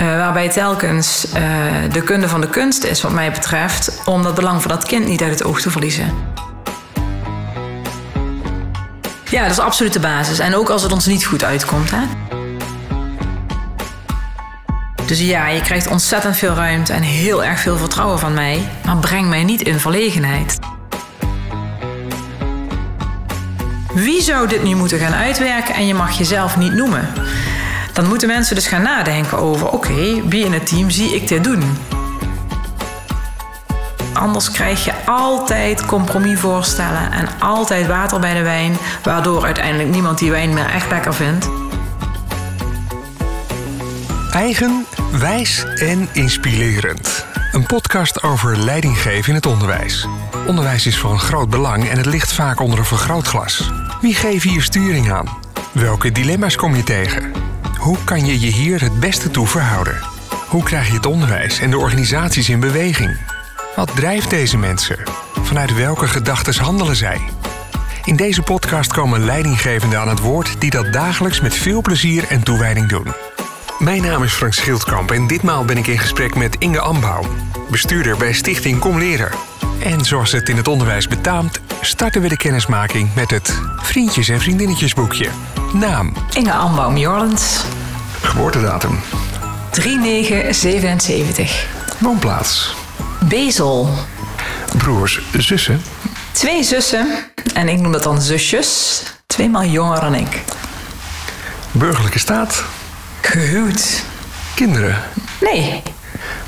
Uh, 0.00 0.06
waarbij 0.06 0.48
telkens 0.48 1.26
uh, 1.26 1.42
de 1.92 2.02
kunde 2.02 2.28
van 2.28 2.40
de 2.40 2.48
kunst 2.48 2.84
is, 2.84 3.02
wat 3.02 3.12
mij 3.12 3.32
betreft, 3.32 4.02
om 4.04 4.22
dat 4.22 4.34
belang 4.34 4.62
van 4.62 4.70
dat 4.70 4.84
kind 4.84 5.06
niet 5.06 5.22
uit 5.22 5.30
het 5.30 5.44
oog 5.44 5.60
te 5.60 5.70
verliezen. 5.70 6.14
Ja, 9.30 9.42
dat 9.42 9.50
is 9.50 9.58
absoluut 9.58 9.92
de 9.92 10.00
basis. 10.00 10.38
En 10.38 10.54
ook 10.54 10.68
als 10.68 10.82
het 10.82 10.92
ons 10.92 11.06
niet 11.06 11.24
goed 11.24 11.44
uitkomt. 11.44 11.90
Hè? 11.90 12.00
Dus 15.06 15.20
ja, 15.20 15.48
je 15.48 15.60
krijgt 15.60 15.86
ontzettend 15.86 16.36
veel 16.36 16.54
ruimte 16.54 16.92
en 16.92 17.02
heel 17.02 17.44
erg 17.44 17.60
veel 17.60 17.76
vertrouwen 17.76 18.18
van 18.18 18.34
mij. 18.34 18.68
Maar 18.84 18.96
breng 18.96 19.28
mij 19.28 19.44
niet 19.44 19.62
in 19.62 19.80
verlegenheid. 19.80 20.58
Wie 23.94 24.22
zou 24.22 24.48
dit 24.48 24.62
nu 24.62 24.74
moeten 24.74 24.98
gaan 24.98 25.14
uitwerken 25.14 25.74
en 25.74 25.86
je 25.86 25.94
mag 25.94 26.18
jezelf 26.18 26.56
niet 26.56 26.72
noemen? 26.72 27.08
Dan 27.98 28.08
moeten 28.08 28.28
mensen 28.28 28.54
dus 28.54 28.66
gaan 28.66 28.82
nadenken 28.82 29.38
over: 29.38 29.68
oké, 29.68 30.28
wie 30.28 30.44
in 30.44 30.52
het 30.52 30.66
team 30.66 30.90
zie 30.90 31.14
ik 31.14 31.28
dit 31.28 31.44
doen? 31.44 31.78
Anders 34.12 34.50
krijg 34.50 34.84
je 34.84 34.92
altijd 35.06 35.86
compromisvoorstellen 35.86 37.12
en 37.12 37.28
altijd 37.38 37.86
water 37.86 38.20
bij 38.20 38.34
de 38.34 38.42
wijn, 38.42 38.76
waardoor 39.02 39.44
uiteindelijk 39.44 39.88
niemand 39.88 40.18
die 40.18 40.30
wijn 40.30 40.54
meer 40.54 40.66
echt 40.66 40.90
lekker 40.90 41.14
vindt. 41.14 41.50
Eigen, 44.30 44.86
wijs 45.12 45.64
en 45.64 46.08
inspirerend. 46.12 47.26
Een 47.52 47.66
podcast 47.66 48.22
over 48.22 48.58
leidinggeven 48.58 49.28
in 49.28 49.34
het 49.34 49.46
onderwijs. 49.46 50.08
Onderwijs 50.46 50.86
is 50.86 50.98
van 50.98 51.18
groot 51.18 51.50
belang 51.50 51.88
en 51.88 51.96
het 51.96 52.06
ligt 52.06 52.32
vaak 52.32 52.60
onder 52.60 52.78
een 52.78 52.84
vergrootglas. 52.84 53.70
Wie 54.00 54.14
geeft 54.14 54.44
hier 54.44 54.62
sturing 54.62 55.12
aan? 55.12 55.26
Welke 55.72 56.12
dilemma's 56.12 56.56
kom 56.56 56.76
je 56.76 56.82
tegen? 56.82 57.47
Hoe 57.78 57.96
kan 58.04 58.26
je 58.26 58.40
je 58.40 58.46
hier 58.46 58.80
het 58.80 59.00
beste 59.00 59.30
toe 59.30 59.46
verhouden? 59.46 59.98
Hoe 60.48 60.62
krijg 60.62 60.86
je 60.86 60.94
het 60.94 61.06
onderwijs 61.06 61.60
en 61.60 61.70
de 61.70 61.78
organisaties 61.78 62.48
in 62.48 62.60
beweging? 62.60 63.16
Wat 63.76 63.96
drijft 63.96 64.30
deze 64.30 64.56
mensen? 64.56 64.98
Vanuit 65.42 65.74
welke 65.74 66.08
gedachten 66.08 66.62
handelen 66.62 66.96
zij? 66.96 67.20
In 68.04 68.16
deze 68.16 68.42
podcast 68.42 68.92
komen 68.92 69.24
leidinggevenden 69.24 69.98
aan 69.98 70.08
het 70.08 70.20
woord 70.20 70.60
die 70.60 70.70
dat 70.70 70.92
dagelijks 70.92 71.40
met 71.40 71.54
veel 71.54 71.80
plezier 71.80 72.24
en 72.28 72.42
toewijding 72.42 72.88
doen. 72.88 73.06
Mijn 73.78 74.02
naam 74.02 74.22
is 74.22 74.32
Frank 74.32 74.54
Schildkamp 74.54 75.10
en 75.10 75.26
ditmaal 75.26 75.64
ben 75.64 75.76
ik 75.76 75.86
in 75.86 75.98
gesprek 75.98 76.34
met 76.34 76.56
Inge 76.58 76.80
Ambouw, 76.80 77.24
bestuurder 77.70 78.16
bij 78.16 78.32
Stichting 78.32 78.78
Kom 78.78 78.98
Leren. 78.98 79.30
En 79.82 80.04
zoals 80.04 80.32
het 80.32 80.48
in 80.48 80.56
het 80.56 80.68
onderwijs 80.68 81.08
betaamt, 81.08 81.60
starten 81.80 82.20
we 82.22 82.28
de 82.28 82.36
kennismaking 82.36 83.14
met 83.14 83.30
het 83.30 83.60
Vriendjes 83.76 84.28
en 84.28 84.40
Vriendinnetjesboekje. 84.40 85.28
Naam? 85.72 86.12
Inge 86.34 86.52
Ambouw 86.52 86.96
Jorlens. 86.96 87.64
Geboortedatum? 88.22 89.00
3977. 89.70 91.66
Woonplaats? 91.98 92.74
Bezel. 93.28 93.88
Broers, 94.76 95.20
zussen? 95.32 95.82
Twee 96.32 96.62
zussen. 96.62 97.06
En 97.54 97.68
ik 97.68 97.80
noem 97.80 97.92
dat 97.92 98.02
dan 98.02 98.22
zusjes. 98.22 99.02
Tweemaal 99.26 99.64
jonger 99.64 100.00
dan 100.00 100.14
ik. 100.14 100.42
Burgerlijke 101.72 102.18
staat? 102.18 102.64
Gehuwd. 103.20 104.02
Kinderen? 104.54 105.02
Nee. 105.40 105.82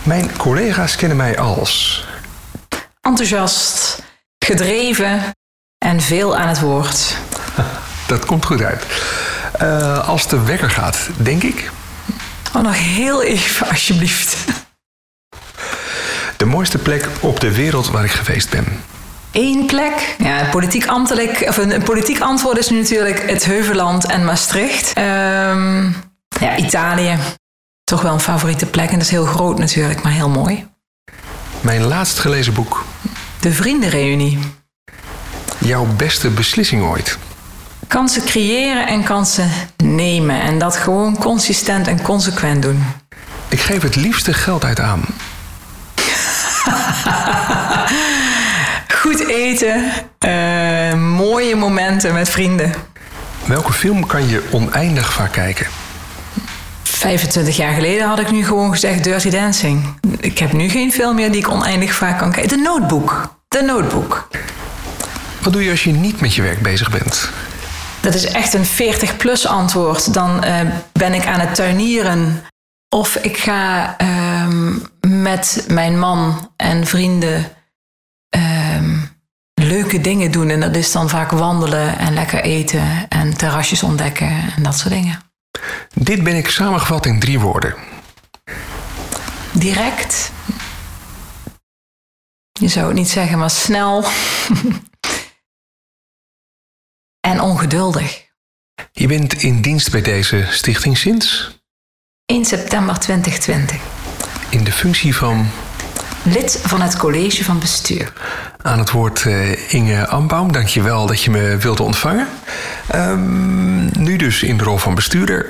Mijn 0.02 0.36
collega's 0.36 0.96
kennen 0.96 1.16
mij 1.16 1.38
als... 1.38 2.04
Enthousiast, 3.00 3.99
gedreven 4.50 5.20
en 5.78 6.00
veel 6.00 6.36
aan 6.36 6.48
het 6.48 6.60
woord. 6.60 7.16
Dat 8.06 8.24
komt 8.24 8.44
goed 8.44 8.62
uit. 8.62 8.84
Uh, 9.62 10.08
als 10.08 10.28
de 10.28 10.42
wekker 10.42 10.70
gaat, 10.70 11.08
denk 11.16 11.42
ik... 11.42 11.70
Oh, 12.56 12.62
nog 12.62 12.78
heel 12.78 13.22
even, 13.22 13.68
alsjeblieft. 13.68 14.36
De 16.36 16.44
mooiste 16.44 16.78
plek 16.78 17.08
op 17.20 17.40
de 17.40 17.54
wereld 17.54 17.90
waar 17.90 18.04
ik 18.04 18.10
geweest 18.10 18.50
ben. 18.50 18.64
Eén 19.32 19.66
plek. 19.66 20.14
Ja, 20.18 20.44
politiek, 20.50 20.86
ambtelijk, 20.86 21.44
of 21.48 21.56
een, 21.56 21.74
een 21.74 21.82
politiek 21.82 22.20
antwoord 22.20 22.58
is 22.58 22.70
nu 22.70 22.78
natuurlijk 22.78 23.30
het 23.30 23.44
Heuveland 23.44 24.06
en 24.06 24.24
Maastricht. 24.24 24.98
Um, 24.98 25.94
ja, 26.40 26.56
Italië. 26.56 27.16
Toch 27.84 28.02
wel 28.02 28.12
een 28.12 28.20
favoriete 28.20 28.66
plek. 28.66 28.88
En 28.88 28.94
dat 28.94 29.02
is 29.02 29.10
heel 29.10 29.24
groot 29.24 29.58
natuurlijk, 29.58 30.02
maar 30.02 30.12
heel 30.12 30.28
mooi. 30.28 30.66
Mijn 31.60 31.82
laatst 31.82 32.18
gelezen 32.18 32.54
boek. 32.54 32.84
De 33.40 33.52
Vriendenreunie. 33.52 34.38
Jouw 35.58 35.86
beste 35.96 36.30
beslissing 36.30 36.82
ooit? 36.82 37.18
Kansen 37.86 38.24
creëren 38.24 38.86
en 38.86 39.04
kansen 39.04 39.50
nemen. 39.76 40.40
En 40.40 40.58
dat 40.58 40.76
gewoon 40.76 41.16
consistent 41.18 41.86
en 41.86 42.02
consequent 42.02 42.62
doen. 42.62 42.84
Ik 43.48 43.60
geef 43.60 43.82
het 43.82 43.96
liefste 43.96 44.32
geld 44.32 44.64
uit 44.64 44.80
aan. 44.80 45.04
Goed 49.00 49.26
eten, 49.26 49.92
uh, 50.26 50.94
mooie 50.94 51.56
momenten 51.56 52.14
met 52.14 52.28
vrienden. 52.28 52.74
Welke 53.46 53.72
film 53.72 54.06
kan 54.06 54.28
je 54.28 54.48
oneindig 54.50 55.12
vaak 55.12 55.32
kijken? 55.32 55.66
25 57.00 57.56
jaar 57.56 57.74
geleden 57.74 58.06
had 58.06 58.18
ik 58.18 58.30
nu 58.30 58.44
gewoon 58.44 58.70
gezegd 58.70 59.04
Dirty 59.04 59.30
Dancing. 59.30 59.94
Ik 60.18 60.38
heb 60.38 60.52
nu 60.52 60.68
geen 60.68 60.92
film 60.92 61.14
meer 61.14 61.30
die 61.30 61.40
ik 61.40 61.50
oneindig 61.50 61.94
vaak 61.94 62.18
kan 62.18 62.32
kijken. 62.32 62.56
De 62.56 62.62
Notebook. 62.62 63.34
De 63.48 63.62
Notebook. 63.62 64.28
Wat 65.42 65.52
doe 65.52 65.64
je 65.64 65.70
als 65.70 65.84
je 65.84 65.92
niet 65.92 66.20
met 66.20 66.34
je 66.34 66.42
werk 66.42 66.62
bezig 66.62 66.90
bent? 66.90 67.30
Dat 68.00 68.14
is 68.14 68.24
echt 68.24 68.54
een 68.54 68.66
40-plus 68.66 69.46
antwoord. 69.46 70.14
Dan 70.14 70.44
uh, 70.44 70.60
ben 70.92 71.14
ik 71.14 71.26
aan 71.26 71.40
het 71.40 71.54
tuinieren. 71.54 72.44
Of 72.88 73.16
ik 73.16 73.36
ga 73.36 73.96
uh, 74.02 74.46
met 75.08 75.64
mijn 75.68 75.98
man 75.98 76.50
en 76.56 76.86
vrienden 76.86 77.44
uh, 78.36 79.02
leuke 79.54 80.00
dingen 80.00 80.30
doen. 80.30 80.48
En 80.48 80.60
dat 80.60 80.76
is 80.76 80.92
dan 80.92 81.08
vaak 81.08 81.30
wandelen 81.30 81.98
en 81.98 82.14
lekker 82.14 82.40
eten 82.40 83.08
en 83.08 83.36
terrasjes 83.36 83.82
ontdekken 83.82 84.30
en 84.56 84.62
dat 84.62 84.78
soort 84.78 84.94
dingen. 84.94 85.29
Dit 85.94 86.24
ben 86.24 86.36
ik 86.36 86.50
samengevat 86.50 87.06
in 87.06 87.20
drie 87.20 87.40
woorden. 87.40 87.74
Direct. 89.52 90.32
Je 92.52 92.68
zou 92.68 92.86
het 92.86 92.94
niet 92.94 93.08
zeggen, 93.08 93.38
maar 93.38 93.50
snel. 93.50 94.00
en 97.30 97.40
ongeduldig. 97.40 98.28
Je 98.92 99.06
bent 99.06 99.32
in 99.32 99.60
dienst 99.60 99.90
bij 99.90 100.02
deze 100.02 100.46
stichting 100.50 100.98
sinds? 100.98 101.58
1 102.26 102.44
september 102.44 102.98
2020. 102.98 103.80
In 104.50 104.64
de 104.64 104.72
functie 104.72 105.16
van? 105.16 105.46
Lid 106.22 106.60
van 106.62 106.80
het 106.80 106.96
college 106.96 107.44
van 107.44 107.58
bestuur. 107.58 108.12
Aan 108.62 108.78
het 108.78 108.90
woord 108.90 109.24
uh, 109.24 109.72
Inge 109.72 110.08
Ambaum, 110.08 110.52
dankjewel 110.52 111.06
dat 111.06 111.22
je 111.22 111.30
me 111.30 111.56
wilde 111.56 111.82
ontvangen. 111.82 112.28
Um, 112.94 113.90
nu 113.98 114.16
dus 114.16 114.42
in 114.42 114.58
de 114.58 114.64
rol 114.64 114.76
van 114.76 114.94
bestuurder. 114.94 115.46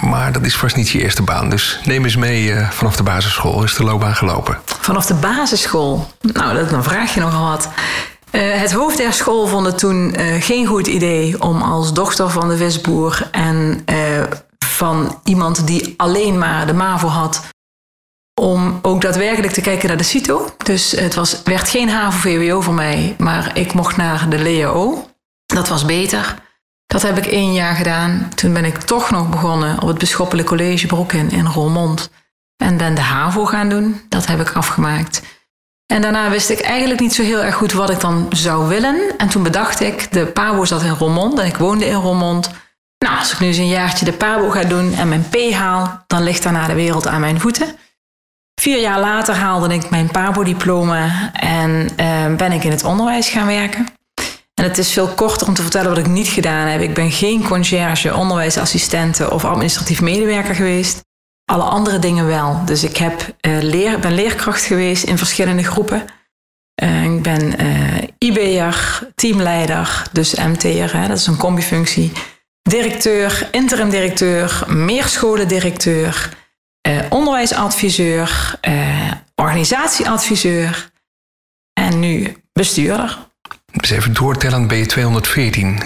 Maar 0.00 0.32
dat 0.32 0.44
is 0.44 0.56
vast 0.56 0.76
niet 0.76 0.88
je 0.88 1.02
eerste 1.02 1.22
baan. 1.22 1.50
Dus 1.50 1.80
neem 1.84 2.04
eens 2.04 2.16
mee 2.16 2.44
uh, 2.44 2.70
vanaf 2.70 2.96
de 2.96 3.02
basisschool. 3.02 3.62
Is 3.62 3.74
de 3.74 3.84
loopbaan 3.84 4.14
gelopen? 4.14 4.58
Vanaf 4.64 5.06
de 5.06 5.14
basisschool? 5.14 6.06
Nou, 6.20 6.54
dat, 6.54 6.70
dan 6.70 6.84
vraag 6.84 7.14
je 7.14 7.20
nogal 7.20 7.48
wat. 7.48 7.68
Uh, 8.30 8.54
het 8.54 8.72
hoofd 8.72 8.96
der 8.96 9.12
school 9.12 9.46
vond 9.46 9.66
het 9.66 9.78
toen 9.78 10.14
uh, 10.18 10.42
geen 10.42 10.66
goed 10.66 10.86
idee 10.86 11.42
om 11.42 11.62
als 11.62 11.92
dochter 11.92 12.30
van 12.30 12.48
de 12.48 12.56
visboer 12.56 13.28
en 13.30 13.84
van 14.58 15.20
iemand 15.24 15.66
die 15.66 15.94
alleen 15.96 16.38
maar 16.38 16.66
de 16.66 16.72
MAVO 16.72 17.08
had, 17.08 17.40
om 18.40 18.78
ook 18.82 19.00
daadwerkelijk 19.00 19.52
te 19.52 19.60
kijken 19.60 19.88
naar 19.88 19.96
de 19.96 20.02
CITO. 20.02 20.54
Dus 20.64 20.90
het 20.90 21.14
was, 21.14 21.42
werd 21.44 21.68
geen 21.68 21.88
HAVO-VWO 21.88 22.60
voor 22.60 22.74
mij, 22.74 23.14
maar 23.18 23.58
ik 23.58 23.72
mocht 23.72 23.96
naar 23.96 24.28
de 24.28 24.38
LEO. 24.38 25.08
Dat 25.46 25.68
was 25.68 25.84
beter. 25.84 26.42
Dat 26.86 27.02
heb 27.02 27.18
ik 27.18 27.26
één 27.26 27.52
jaar 27.52 27.74
gedaan. 27.74 28.32
Toen 28.34 28.52
ben 28.52 28.64
ik 28.64 28.78
toch 28.78 29.10
nog 29.10 29.28
begonnen 29.28 29.82
op 29.82 29.88
het 29.88 29.98
Bisschoppelijk 29.98 30.48
College 30.48 30.86
Broeken 30.86 31.30
in 31.30 31.46
Roermond. 31.46 32.10
En 32.56 32.76
ben 32.76 32.94
de 32.94 33.00
HAVO 33.00 33.44
gaan 33.44 33.68
doen. 33.68 34.00
Dat 34.08 34.26
heb 34.26 34.40
ik 34.40 34.52
afgemaakt. 34.52 35.22
En 35.86 36.02
daarna 36.02 36.30
wist 36.30 36.50
ik 36.50 36.60
eigenlijk 36.60 37.00
niet 37.00 37.14
zo 37.14 37.22
heel 37.22 37.42
erg 37.42 37.54
goed 37.54 37.72
wat 37.72 37.90
ik 37.90 38.00
dan 38.00 38.26
zou 38.30 38.68
willen. 38.68 39.16
En 39.18 39.28
toen 39.28 39.42
bedacht 39.42 39.80
ik, 39.80 40.12
de 40.12 40.26
PABO 40.26 40.64
zat 40.64 40.82
in 40.82 40.90
Roermond 40.90 41.38
en 41.38 41.46
ik 41.46 41.56
woonde 41.56 41.86
in 41.86 41.94
Roermond. 41.94 42.50
Nou, 42.98 43.18
als 43.18 43.32
ik 43.32 43.40
nu 43.40 43.46
eens 43.46 43.56
een 43.56 43.68
jaartje 43.68 44.04
de 44.04 44.12
PABO 44.12 44.50
ga 44.50 44.64
doen 44.64 44.94
en 44.94 45.08
mijn 45.08 45.28
P 45.28 45.52
haal, 45.52 46.04
dan 46.06 46.22
ligt 46.22 46.42
daarna 46.42 46.66
de 46.66 46.74
wereld 46.74 47.06
aan 47.06 47.20
mijn 47.20 47.40
voeten. 47.40 47.76
Vier 48.60 48.80
jaar 48.80 49.00
later 49.00 49.34
haalde 49.34 49.74
ik 49.74 49.90
mijn 49.90 50.10
PABO-diploma 50.10 51.32
en 51.32 51.88
uh, 52.00 52.36
ben 52.36 52.52
ik 52.52 52.64
in 52.64 52.70
het 52.70 52.84
onderwijs 52.84 53.28
gaan 53.28 53.46
werken. 53.46 53.86
En 54.54 54.64
het 54.64 54.78
is 54.78 54.92
veel 54.92 55.08
korter 55.08 55.46
om 55.46 55.54
te 55.54 55.62
vertellen 55.62 55.88
wat 55.88 55.98
ik 55.98 56.06
niet 56.06 56.28
gedaan 56.28 56.66
heb. 56.66 56.80
Ik 56.80 56.94
ben 56.94 57.10
geen 57.10 57.44
conciërge, 57.44 58.14
onderwijsassistente 58.14 59.30
of 59.30 59.44
administratief 59.44 60.00
medewerker 60.00 60.54
geweest. 60.54 61.04
Alle 61.44 61.62
andere 61.62 61.98
dingen 61.98 62.26
wel. 62.26 62.64
Dus 62.64 62.84
ik 62.84 62.96
heb, 62.96 63.36
uh, 63.46 63.58
leer, 63.60 63.98
ben 63.98 64.14
leerkracht 64.14 64.62
geweest 64.62 65.04
in 65.04 65.18
verschillende 65.18 65.64
groepen. 65.64 66.04
Uh, 66.82 67.04
ik 67.04 67.22
ben 67.22 67.54
IB'er, 68.18 69.08
teamleider, 69.14 70.02
dus 70.12 70.34
MT'er, 70.34 71.08
dat 71.08 71.18
is 71.18 71.26
een 71.26 71.36
combifunctie. 71.36 72.12
Directeur, 72.62 73.48
interim 73.50 73.90
directeur, 73.90 74.66
meerskolendirecteur. 76.84 77.10
onderwijsadviseur, 77.10 78.58
organisatieadviseur 79.34 80.90
en 81.72 82.00
nu 82.00 82.36
bestuurder. 82.52 83.18
Dus 83.72 83.90
even 83.90 84.12
doortellen, 84.12 84.66
ben 84.66 84.78
je 84.78 84.86
214. 84.86 85.82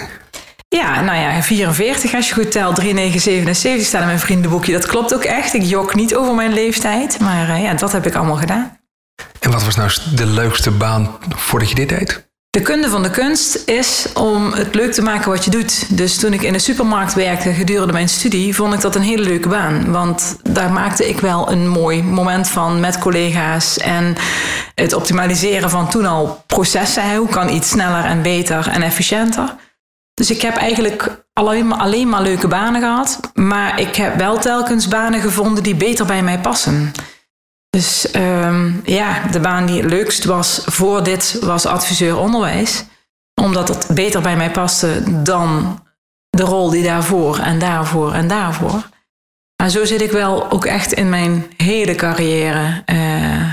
Ja, 0.68 1.00
nou 1.00 1.18
ja, 1.18 1.42
44 1.42 2.14
als 2.14 2.28
je 2.28 2.34
goed 2.34 2.50
telt. 2.50 2.74
3977 2.74 3.86
staat 3.86 4.00
in 4.00 4.06
mijn 4.06 4.18
vriendenboekje. 4.18 4.72
Dat 4.72 4.86
klopt 4.86 5.14
ook 5.14 5.24
echt. 5.24 5.54
Ik 5.54 5.62
jok 5.62 5.94
niet 5.94 6.14
over 6.14 6.34
mijn 6.34 6.52
leeftijd. 6.52 7.20
Maar 7.20 7.48
uh, 7.48 7.62
ja, 7.62 7.74
dat 7.74 7.92
heb 7.92 8.06
ik 8.06 8.14
allemaal 8.14 8.36
gedaan. 8.36 8.78
En 9.40 9.50
wat 9.50 9.64
was 9.64 9.76
nou 9.76 9.90
de 10.14 10.26
leukste 10.26 10.70
baan 10.70 11.18
voordat 11.28 11.68
je 11.68 11.74
dit 11.74 11.88
deed? 11.88 12.27
De 12.50 12.60
kunde 12.62 12.88
van 12.88 13.02
de 13.02 13.10
kunst 13.10 13.62
is 13.68 14.06
om 14.14 14.52
het 14.52 14.74
leuk 14.74 14.92
te 14.92 15.02
maken 15.02 15.30
wat 15.30 15.44
je 15.44 15.50
doet. 15.50 15.96
Dus 15.96 16.16
toen 16.18 16.32
ik 16.32 16.42
in 16.42 16.52
de 16.52 16.58
supermarkt 16.58 17.14
werkte 17.14 17.52
gedurende 17.52 17.92
mijn 17.92 18.08
studie, 18.08 18.54
vond 18.54 18.74
ik 18.74 18.80
dat 18.80 18.94
een 18.94 19.02
hele 19.02 19.22
leuke 19.22 19.48
baan. 19.48 19.92
Want 19.92 20.36
daar 20.42 20.72
maakte 20.72 21.08
ik 21.08 21.20
wel 21.20 21.50
een 21.50 21.68
mooi 21.68 22.02
moment 22.02 22.48
van 22.48 22.80
met 22.80 22.98
collega's. 22.98 23.78
En 23.78 24.16
het 24.74 24.92
optimaliseren 24.92 25.70
van 25.70 25.90
toen 25.90 26.06
al 26.06 26.42
processen. 26.46 27.16
Hoe 27.16 27.28
kan 27.28 27.48
iets 27.48 27.68
sneller 27.68 28.04
en 28.04 28.22
beter 28.22 28.68
en 28.68 28.82
efficiënter? 28.82 29.54
Dus 30.14 30.30
ik 30.30 30.42
heb 30.42 30.56
eigenlijk 30.56 31.24
alleen 31.32 31.66
maar, 31.66 31.78
alleen 31.78 32.08
maar 32.08 32.22
leuke 32.22 32.48
banen 32.48 32.80
gehad. 32.80 33.20
Maar 33.34 33.80
ik 33.80 33.96
heb 33.96 34.16
wel 34.16 34.38
telkens 34.38 34.88
banen 34.88 35.20
gevonden 35.20 35.62
die 35.62 35.74
beter 35.74 36.06
bij 36.06 36.22
mij 36.22 36.38
passen. 36.38 36.92
Dus 37.70 38.14
um, 38.14 38.80
ja, 38.84 39.22
de 39.30 39.40
baan 39.40 39.66
die 39.66 39.80
het 39.82 39.90
leukst 39.90 40.24
was 40.24 40.62
voor 40.64 41.04
dit 41.04 41.38
was 41.40 41.66
adviseur 41.66 42.16
onderwijs. 42.16 42.84
Omdat 43.40 43.68
het 43.68 43.86
beter 43.94 44.20
bij 44.20 44.36
mij 44.36 44.50
paste 44.50 45.22
dan 45.22 45.80
de 46.30 46.42
rol 46.42 46.70
die 46.70 46.84
daarvoor 46.84 47.38
en 47.38 47.58
daarvoor 47.58 48.12
en 48.12 48.28
daarvoor. 48.28 48.88
Maar 49.62 49.70
zo 49.70 49.84
zit 49.84 50.00
ik 50.00 50.10
wel 50.10 50.50
ook 50.50 50.64
echt 50.64 50.92
in 50.92 51.08
mijn 51.08 51.52
hele 51.56 51.94
carrière. 51.94 52.82
Uh, 52.86 53.52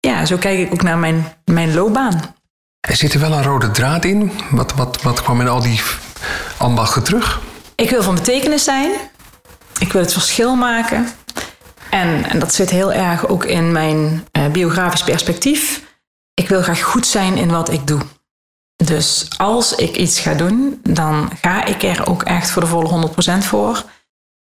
ja, 0.00 0.24
zo 0.24 0.36
kijk 0.36 0.58
ik 0.58 0.72
ook 0.72 0.82
naar 0.82 0.98
mijn, 0.98 1.36
mijn 1.44 1.74
loopbaan. 1.74 2.34
Er 2.80 2.96
zit 2.96 3.14
er 3.14 3.20
wel 3.20 3.32
een 3.32 3.42
rode 3.42 3.70
draad 3.70 4.04
in. 4.04 4.32
Wat, 4.50 4.74
wat, 4.74 5.02
wat 5.02 5.22
kwam 5.22 5.40
in 5.40 5.48
al 5.48 5.62
die 5.62 5.80
ambachten 6.56 7.02
terug? 7.02 7.40
Ik 7.74 7.90
wil 7.90 8.02
van 8.02 8.14
betekenis 8.14 8.64
zijn. 8.64 8.90
Ik 9.78 9.92
wil 9.92 10.02
het 10.02 10.12
verschil 10.12 10.54
maken. 10.54 11.08
En, 11.94 12.24
en 12.30 12.38
dat 12.38 12.54
zit 12.54 12.70
heel 12.70 12.92
erg 12.92 13.28
ook 13.28 13.44
in 13.44 13.72
mijn 13.72 14.26
uh, 14.32 14.46
biografisch 14.46 15.04
perspectief. 15.04 15.82
Ik 16.34 16.48
wil 16.48 16.62
graag 16.62 16.82
goed 16.82 17.06
zijn 17.06 17.36
in 17.36 17.50
wat 17.50 17.70
ik 17.72 17.86
doe. 17.86 18.00
Dus 18.76 19.28
als 19.36 19.74
ik 19.74 19.96
iets 19.96 20.20
ga 20.20 20.34
doen, 20.34 20.80
dan 20.82 21.30
ga 21.40 21.64
ik 21.64 21.82
er 21.82 22.06
ook 22.06 22.22
echt 22.22 22.50
voor 22.50 22.62
de 22.62 22.68
volle 22.68 23.10
100% 23.42 23.44
voor. 23.44 23.84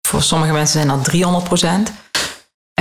Voor 0.01 0.22
sommige 0.22 0.54
mensen 0.54 0.81
zijn 0.81 0.88
dat 0.88 1.90
300%. 1.90 1.94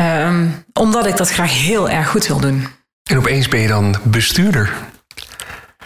Um, 0.01 0.65
omdat 0.73 1.07
ik 1.07 1.17
dat 1.17 1.31
graag 1.31 1.53
heel 1.53 1.89
erg 1.89 2.09
goed 2.09 2.27
wil 2.27 2.41
doen. 2.41 2.69
En 3.11 3.19
opeens 3.19 3.49
ben 3.49 3.61
je 3.61 3.69
dan 3.69 3.97
bestuurder. 4.03 4.73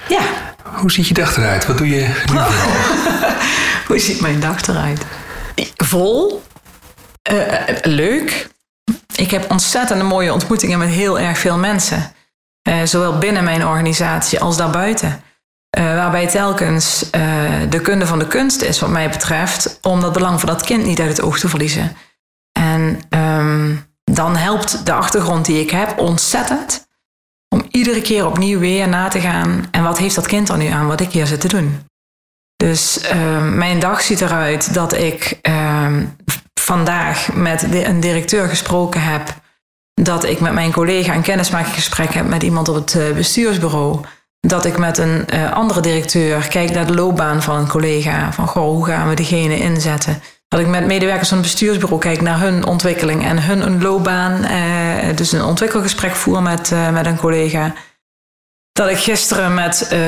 Ja. 0.08 0.22
Hoe 0.62 0.92
ziet 0.92 1.08
je 1.08 1.14
dag 1.14 1.36
eruit? 1.36 1.66
Wat 1.66 1.78
doe 1.78 1.88
je 1.88 2.22
nu 2.32 2.38
Hoe 3.88 3.98
ziet 3.98 4.20
mijn 4.20 4.40
dag 4.40 4.66
eruit? 4.66 5.02
Vol. 5.76 6.42
Uh, 7.32 7.52
leuk. 7.82 8.50
Ik 9.16 9.30
heb 9.30 9.50
ontzettend 9.50 10.02
mooie 10.02 10.32
ontmoetingen 10.32 10.78
met 10.78 10.88
heel 10.88 11.18
erg 11.18 11.38
veel 11.38 11.58
mensen. 11.58 12.12
Uh, 12.68 12.82
zowel 12.84 13.18
binnen 13.18 13.44
mijn 13.44 13.66
organisatie 13.66 14.40
als 14.40 14.56
daarbuiten. 14.56 15.22
Uh, 15.78 15.84
waarbij 15.84 16.26
telkens 16.26 17.10
de 17.68 17.80
kunde 17.82 18.06
van 18.06 18.18
de 18.18 18.26
kunst 18.26 18.62
is, 18.62 18.80
wat 18.80 18.90
mij 18.90 19.10
betreft, 19.10 19.78
om 19.82 20.00
dat 20.00 20.12
belang 20.12 20.40
van 20.40 20.48
dat 20.48 20.62
kind 20.62 20.84
niet 20.84 21.00
uit 21.00 21.08
het 21.08 21.22
oog 21.22 21.38
te 21.38 21.48
verliezen. 21.48 21.96
En 22.52 23.00
um, 23.10 23.86
dan 24.04 24.36
helpt 24.36 24.86
de 24.86 24.92
achtergrond 24.92 25.44
die 25.44 25.60
ik 25.60 25.70
heb 25.70 25.98
ontzettend 25.98 26.86
om 27.48 27.64
iedere 27.70 28.02
keer 28.02 28.26
opnieuw 28.26 28.58
weer 28.58 28.88
na 28.88 29.08
te 29.08 29.20
gaan. 29.20 29.68
En 29.70 29.82
wat 29.82 29.98
heeft 29.98 30.14
dat 30.14 30.26
kind 30.26 30.48
er 30.48 30.56
nu 30.56 30.66
aan 30.66 30.86
wat 30.86 31.00
ik 31.00 31.12
hier 31.12 31.26
zit 31.26 31.40
te 31.40 31.48
doen? 31.48 31.86
Dus 32.56 33.12
uh, 33.14 33.48
mijn 33.48 33.80
dag 33.80 34.00
ziet 34.00 34.20
eruit 34.20 34.74
dat 34.74 34.92
ik 34.92 35.38
uh, 35.42 35.96
vandaag 36.62 37.32
met 37.32 37.62
een 37.62 38.00
directeur 38.00 38.48
gesproken 38.48 39.02
heb. 39.02 39.22
Dat 39.94 40.24
ik 40.24 40.40
met 40.40 40.52
mijn 40.52 40.72
collega 40.72 41.14
een 41.14 41.22
kennismakingsgesprek 41.22 42.14
heb 42.14 42.28
met 42.28 42.42
iemand 42.42 42.68
op 42.68 42.74
het 42.74 42.94
uh, 42.94 43.14
bestuursbureau. 43.14 44.00
Dat 44.40 44.64
ik 44.64 44.78
met 44.78 44.98
een 44.98 45.24
uh, 45.34 45.52
andere 45.52 45.80
directeur 45.80 46.48
kijk 46.48 46.70
naar 46.70 46.86
de 46.86 46.94
loopbaan 46.94 47.42
van 47.42 47.56
een 47.56 47.68
collega. 47.68 48.32
Van 48.32 48.46
goh, 48.46 48.64
hoe 48.64 48.86
gaan 48.86 49.08
we 49.08 49.14
diegene 49.14 49.58
inzetten? 49.58 50.22
Dat 50.52 50.60
ik 50.60 50.66
met 50.66 50.86
medewerkers 50.86 51.28
van 51.28 51.38
het 51.38 51.46
bestuursbureau 51.46 52.00
kijk 52.00 52.20
naar 52.20 52.40
hun 52.40 52.66
ontwikkeling 52.66 53.24
en 53.24 53.42
hun 53.42 53.82
loopbaan. 53.82 54.44
Eh, 54.44 55.16
dus 55.16 55.32
een 55.32 55.44
ontwikkelgesprek 55.44 56.14
voer 56.14 56.42
met, 56.42 56.72
eh, 56.72 56.90
met 56.90 57.06
een 57.06 57.16
collega. 57.16 57.72
Dat 58.72 58.90
ik 58.90 58.98
gisteren 58.98 59.54
met 59.54 59.88
uh, 59.92 59.98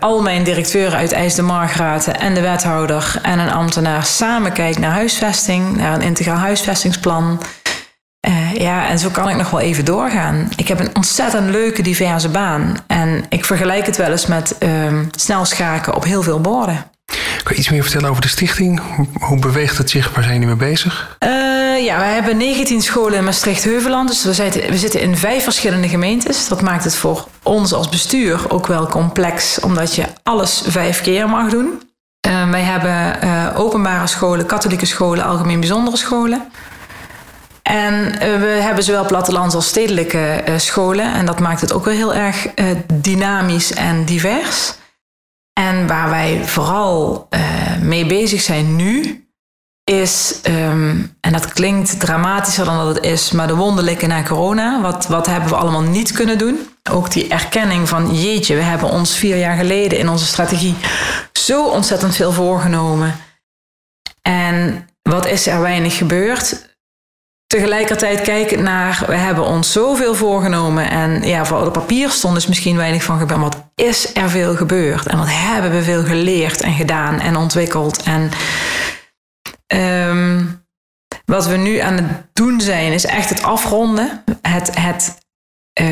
al 0.00 0.22
mijn 0.22 0.44
directeuren 0.44 0.98
uit 0.98 1.12
IJs 1.12 1.34
de 1.34 1.42
Margraten 1.42 2.20
en 2.20 2.34
de 2.34 2.40
wethouder 2.40 3.18
en 3.22 3.38
een 3.38 3.50
ambtenaar 3.50 4.04
samen 4.04 4.52
kijk 4.52 4.78
naar 4.78 4.90
huisvesting, 4.90 5.76
naar 5.76 5.94
een 5.94 6.02
integraal 6.02 6.36
huisvestingsplan. 6.36 7.40
Uh, 8.28 8.54
ja, 8.54 8.88
en 8.88 8.98
zo 8.98 9.08
kan 9.08 9.28
ik 9.28 9.36
nog 9.36 9.50
wel 9.50 9.60
even 9.60 9.84
doorgaan. 9.84 10.48
Ik 10.56 10.68
heb 10.68 10.80
een 10.80 10.96
ontzettend 10.96 11.50
leuke, 11.50 11.82
diverse 11.82 12.28
baan. 12.28 12.76
En 12.86 13.24
ik 13.28 13.44
vergelijk 13.44 13.86
het 13.86 13.96
wel 13.96 14.10
eens 14.10 14.26
met 14.26 14.56
uh, 14.60 14.98
snel 15.10 15.44
schaken 15.44 15.94
op 15.94 16.04
heel 16.04 16.22
veel 16.22 16.40
borden. 16.40 16.84
Kan 17.42 17.52
je 17.52 17.58
iets 17.58 17.70
meer 17.70 17.82
vertellen 17.82 18.10
over 18.10 18.22
de 18.22 18.28
stichting? 18.28 18.80
Hoe 19.20 19.38
beweegt 19.38 19.78
het 19.78 19.90
zich? 19.90 20.14
Waar 20.14 20.22
zijn 20.22 20.40
jullie 20.40 20.56
mee 20.56 20.68
bezig? 20.68 21.16
Uh, 21.24 21.49
ja, 21.82 21.98
we 21.98 22.04
hebben 22.04 22.36
19 22.36 22.82
scholen 22.82 23.18
in 23.18 23.24
Maastricht-Heuveland. 23.24 24.08
Dus 24.08 24.24
we 24.24 24.34
zitten, 24.34 24.70
we 24.70 24.78
zitten 24.78 25.00
in 25.00 25.16
vijf 25.16 25.42
verschillende 25.42 25.88
gemeentes. 25.88 26.48
Dat 26.48 26.62
maakt 26.62 26.84
het 26.84 26.94
voor 26.94 27.26
ons 27.42 27.72
als 27.72 27.88
bestuur 27.88 28.50
ook 28.50 28.66
wel 28.66 28.86
complex, 28.86 29.60
omdat 29.60 29.94
je 29.94 30.04
alles 30.22 30.62
vijf 30.66 31.00
keer 31.00 31.28
mag 31.28 31.50
doen. 31.50 31.82
Uh, 32.28 32.50
wij 32.50 32.62
hebben 32.62 33.24
uh, 33.24 33.60
openbare 33.60 34.06
scholen, 34.06 34.46
katholieke 34.46 34.86
scholen, 34.86 35.24
algemeen 35.24 35.60
bijzondere 35.60 35.96
scholen. 35.96 36.42
En 37.62 38.12
we 38.18 38.58
hebben 38.60 38.84
zowel 38.84 39.06
plattelands 39.06 39.54
als 39.54 39.68
stedelijke 39.68 40.44
scholen. 40.56 41.14
En 41.14 41.26
dat 41.26 41.40
maakt 41.40 41.60
het 41.60 41.72
ook 41.72 41.84
wel 41.84 41.94
heel 41.94 42.14
erg 42.14 42.46
dynamisch 42.94 43.72
en 43.72 44.04
divers. 44.04 44.74
En 45.52 45.86
waar 45.86 46.10
wij 46.10 46.40
vooral 46.44 47.28
mee 47.82 48.06
bezig 48.06 48.40
zijn 48.40 48.76
nu, 48.76 49.19
is, 49.90 50.40
um, 50.48 51.16
en 51.20 51.32
dat 51.32 51.52
klinkt 51.52 52.00
dramatischer 52.00 52.64
dan 52.64 52.76
dat 52.76 52.94
het 52.94 53.04
is, 53.04 53.30
maar 53.30 53.46
de 53.46 53.56
wonderlijke 53.56 54.06
na 54.06 54.22
corona. 54.22 54.80
Wat, 54.80 55.06
wat 55.06 55.26
hebben 55.26 55.48
we 55.48 55.56
allemaal 55.56 55.82
niet 55.82 56.12
kunnen 56.12 56.38
doen? 56.38 56.68
Ook 56.90 57.10
die 57.10 57.28
erkenning 57.28 57.88
van, 57.88 58.20
jeetje, 58.20 58.54
we 58.54 58.62
hebben 58.62 58.90
ons 58.90 59.16
vier 59.16 59.36
jaar 59.36 59.56
geleden 59.56 59.98
in 59.98 60.08
onze 60.08 60.26
strategie 60.26 60.76
zo 61.32 61.66
ontzettend 61.66 62.16
veel 62.16 62.32
voorgenomen. 62.32 63.16
En 64.22 64.88
wat 65.02 65.26
is 65.26 65.46
er 65.46 65.60
weinig 65.60 65.96
gebeurd? 65.96 66.68
tegelijkertijd 67.46 68.20
kijken 68.20 68.62
naar, 68.62 69.04
we 69.06 69.14
hebben 69.14 69.44
ons 69.44 69.72
zoveel 69.72 70.14
voorgenomen 70.14 70.90
en 70.90 71.22
ja, 71.22 71.44
voor 71.44 71.66
op 71.66 71.72
papier 71.72 72.10
stond 72.10 72.34
dus 72.34 72.46
misschien 72.46 72.76
weinig 72.76 73.02
van 73.02 73.18
gebeurd, 73.18 73.40
maar 73.40 73.48
wat 73.48 73.64
is 73.74 74.16
er 74.16 74.30
veel 74.30 74.56
gebeurd 74.56 75.06
en 75.06 75.18
wat 75.18 75.26
hebben 75.30 75.70
we 75.70 75.82
veel 75.82 76.04
geleerd 76.04 76.60
en 76.60 76.72
gedaan 76.72 77.20
en 77.20 77.36
ontwikkeld 77.36 78.02
en 78.02 78.30
um, 79.72 80.64
wat 81.24 81.46
we 81.46 81.56
nu 81.56 81.78
aan 81.78 81.94
het 81.94 82.06
doen 82.32 82.60
zijn 82.60 82.92
is 82.92 83.04
echt 83.04 83.28
het 83.28 83.42
afronden, 83.42 84.24
het, 84.42 84.78
het 84.80 85.18
uh, 85.80 85.88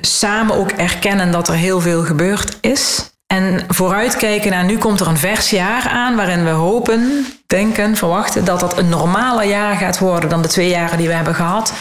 samen 0.00 0.56
ook 0.56 0.70
erkennen 0.70 1.30
dat 1.30 1.48
er 1.48 1.54
heel 1.54 1.80
veel 1.80 2.02
gebeurd 2.02 2.58
is. 2.60 3.10
En 3.26 3.64
vooruitkijken 3.68 4.50
naar 4.50 4.64
nu 4.64 4.78
komt 4.78 5.00
er 5.00 5.06
een 5.06 5.16
vers 5.16 5.50
jaar 5.50 5.88
aan 5.88 6.16
waarin 6.16 6.44
we 6.44 6.50
hopen, 6.50 7.26
denken, 7.46 7.96
verwachten 7.96 8.44
dat 8.44 8.60
dat 8.60 8.78
een 8.78 8.88
normaler 8.88 9.44
jaar 9.44 9.76
gaat 9.76 9.98
worden 9.98 10.30
dan 10.30 10.42
de 10.42 10.48
twee 10.48 10.68
jaren 10.68 10.98
die 10.98 11.06
we 11.06 11.14
hebben 11.14 11.34
gehad. 11.34 11.72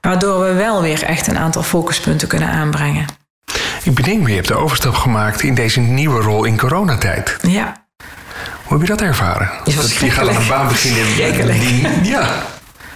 Waardoor 0.00 0.40
we 0.44 0.52
wel 0.52 0.82
weer 0.82 1.02
echt 1.02 1.26
een 1.26 1.38
aantal 1.38 1.62
focuspunten 1.62 2.28
kunnen 2.28 2.48
aanbrengen. 2.48 3.06
Ik 3.82 3.94
bedenk 3.94 4.22
me, 4.22 4.28
je 4.28 4.34
hebt 4.34 4.48
de 4.48 4.54
overstap 4.54 4.94
gemaakt 4.94 5.42
in 5.42 5.54
deze 5.54 5.80
nieuwe 5.80 6.20
rol 6.20 6.44
in 6.44 6.58
coronatijd. 6.58 7.36
Ja. 7.42 7.88
Hoe 8.70 8.78
heb 8.78 8.88
je 8.88 8.94
dat 8.94 9.06
ervaren? 9.06 9.50
Dat 9.64 9.92
je 9.92 10.10
gaat 10.10 10.28
aan 10.28 10.36
een 10.36 10.48
baan 10.48 10.68
beginnen. 10.68 11.60
Die, 11.60 11.88
ja. 12.02 12.28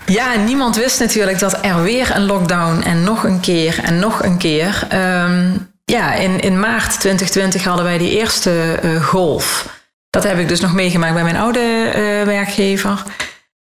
Ja, 0.06 0.34
niemand 0.34 0.76
wist 0.76 1.00
natuurlijk 1.00 1.38
dat 1.38 1.64
er 1.64 1.82
weer 1.82 2.16
een 2.16 2.26
lockdown 2.26 2.82
en 2.82 3.02
nog 3.02 3.24
een 3.24 3.40
keer 3.40 3.80
en 3.82 3.98
nog 3.98 4.22
een 4.22 4.38
keer. 4.38 4.86
Um, 4.92 5.70
ja, 5.84 6.14
in, 6.14 6.40
in 6.40 6.60
maart 6.60 7.00
2020 7.00 7.64
hadden 7.64 7.84
wij 7.84 7.98
die 7.98 8.18
eerste 8.18 8.78
uh, 8.84 9.04
golf. 9.04 9.68
Dat 10.10 10.22
heb 10.22 10.38
ik 10.38 10.48
dus 10.48 10.60
nog 10.60 10.72
meegemaakt 10.72 11.14
bij 11.14 11.22
mijn 11.22 11.36
oude 11.36 11.86
uh, 11.86 12.26
werkgever. 12.26 13.02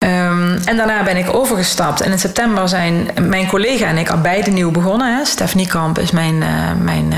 Um, 0.05 0.57
en 0.65 0.77
daarna 0.77 1.03
ben 1.03 1.17
ik 1.17 1.35
overgestapt. 1.35 2.01
En 2.01 2.11
in 2.11 2.19
september 2.19 2.69
zijn 2.69 3.11
mijn 3.21 3.47
collega 3.47 3.87
en 3.87 3.99
ik 3.99 4.11
al 4.11 4.21
beide 4.21 4.51
nieuw 4.51 4.71
begonnen. 4.71 5.17
Hè. 5.17 5.25
Stephanie 5.25 5.69
Kamp 5.69 5.99
is 5.99 6.11
mijn, 6.11 6.35
uh, 6.35 6.73
mijn 6.73 7.15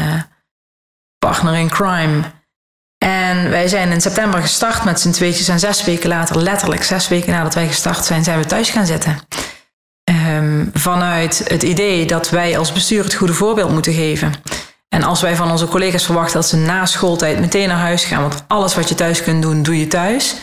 partner 1.19 1.55
in 1.55 1.71
crime. 1.71 2.23
En 3.05 3.51
wij 3.51 3.69
zijn 3.69 3.91
in 3.91 4.01
september 4.01 4.41
gestart 4.41 4.85
met 4.85 5.01
z'n 5.01 5.11
tweetjes. 5.11 5.49
En 5.49 5.59
zes 5.59 5.85
weken 5.85 6.09
later, 6.09 6.43
letterlijk 6.43 6.83
zes 6.83 7.09
weken 7.09 7.33
nadat 7.33 7.55
wij 7.55 7.67
gestart 7.67 8.05
zijn, 8.05 8.25
zijn 8.25 8.39
we 8.39 8.47
thuis 8.47 8.71
gaan 8.71 8.87
zitten. 8.87 9.19
vanuit 10.73 11.43
het 11.45 11.63
idee 11.63 12.07
dat 12.07 12.31
wij 12.31 12.59
als 12.59 12.73
bestuur 12.73 13.05
het 13.05 13.15
goede 13.15 13.35
voorbeeld 13.35 13.71
moeten 13.73 13.93
geven. 13.93 14.33
En 14.89 15.03
als 15.03 15.21
wij 15.21 15.37
van 15.37 15.51
onze 15.51 15.67
collega's 15.67 16.05
verwachten 16.05 16.35
dat 16.35 16.49
ze 16.49 16.57
na 16.57 16.87
schooltijd 16.87 17.41
meteen 17.41 17.69
naar 17.69 17.79
huis 17.79 18.05
gaan, 18.05 18.23
want 18.23 18.45
alles 18.47 18.75
wat 18.75 18.89
je 18.89 18.95
thuis 18.95 19.23
kunt 19.23 19.43
doen, 19.43 19.63
doe 19.63 19.79
je 19.79 19.87
thuis. 19.87 20.37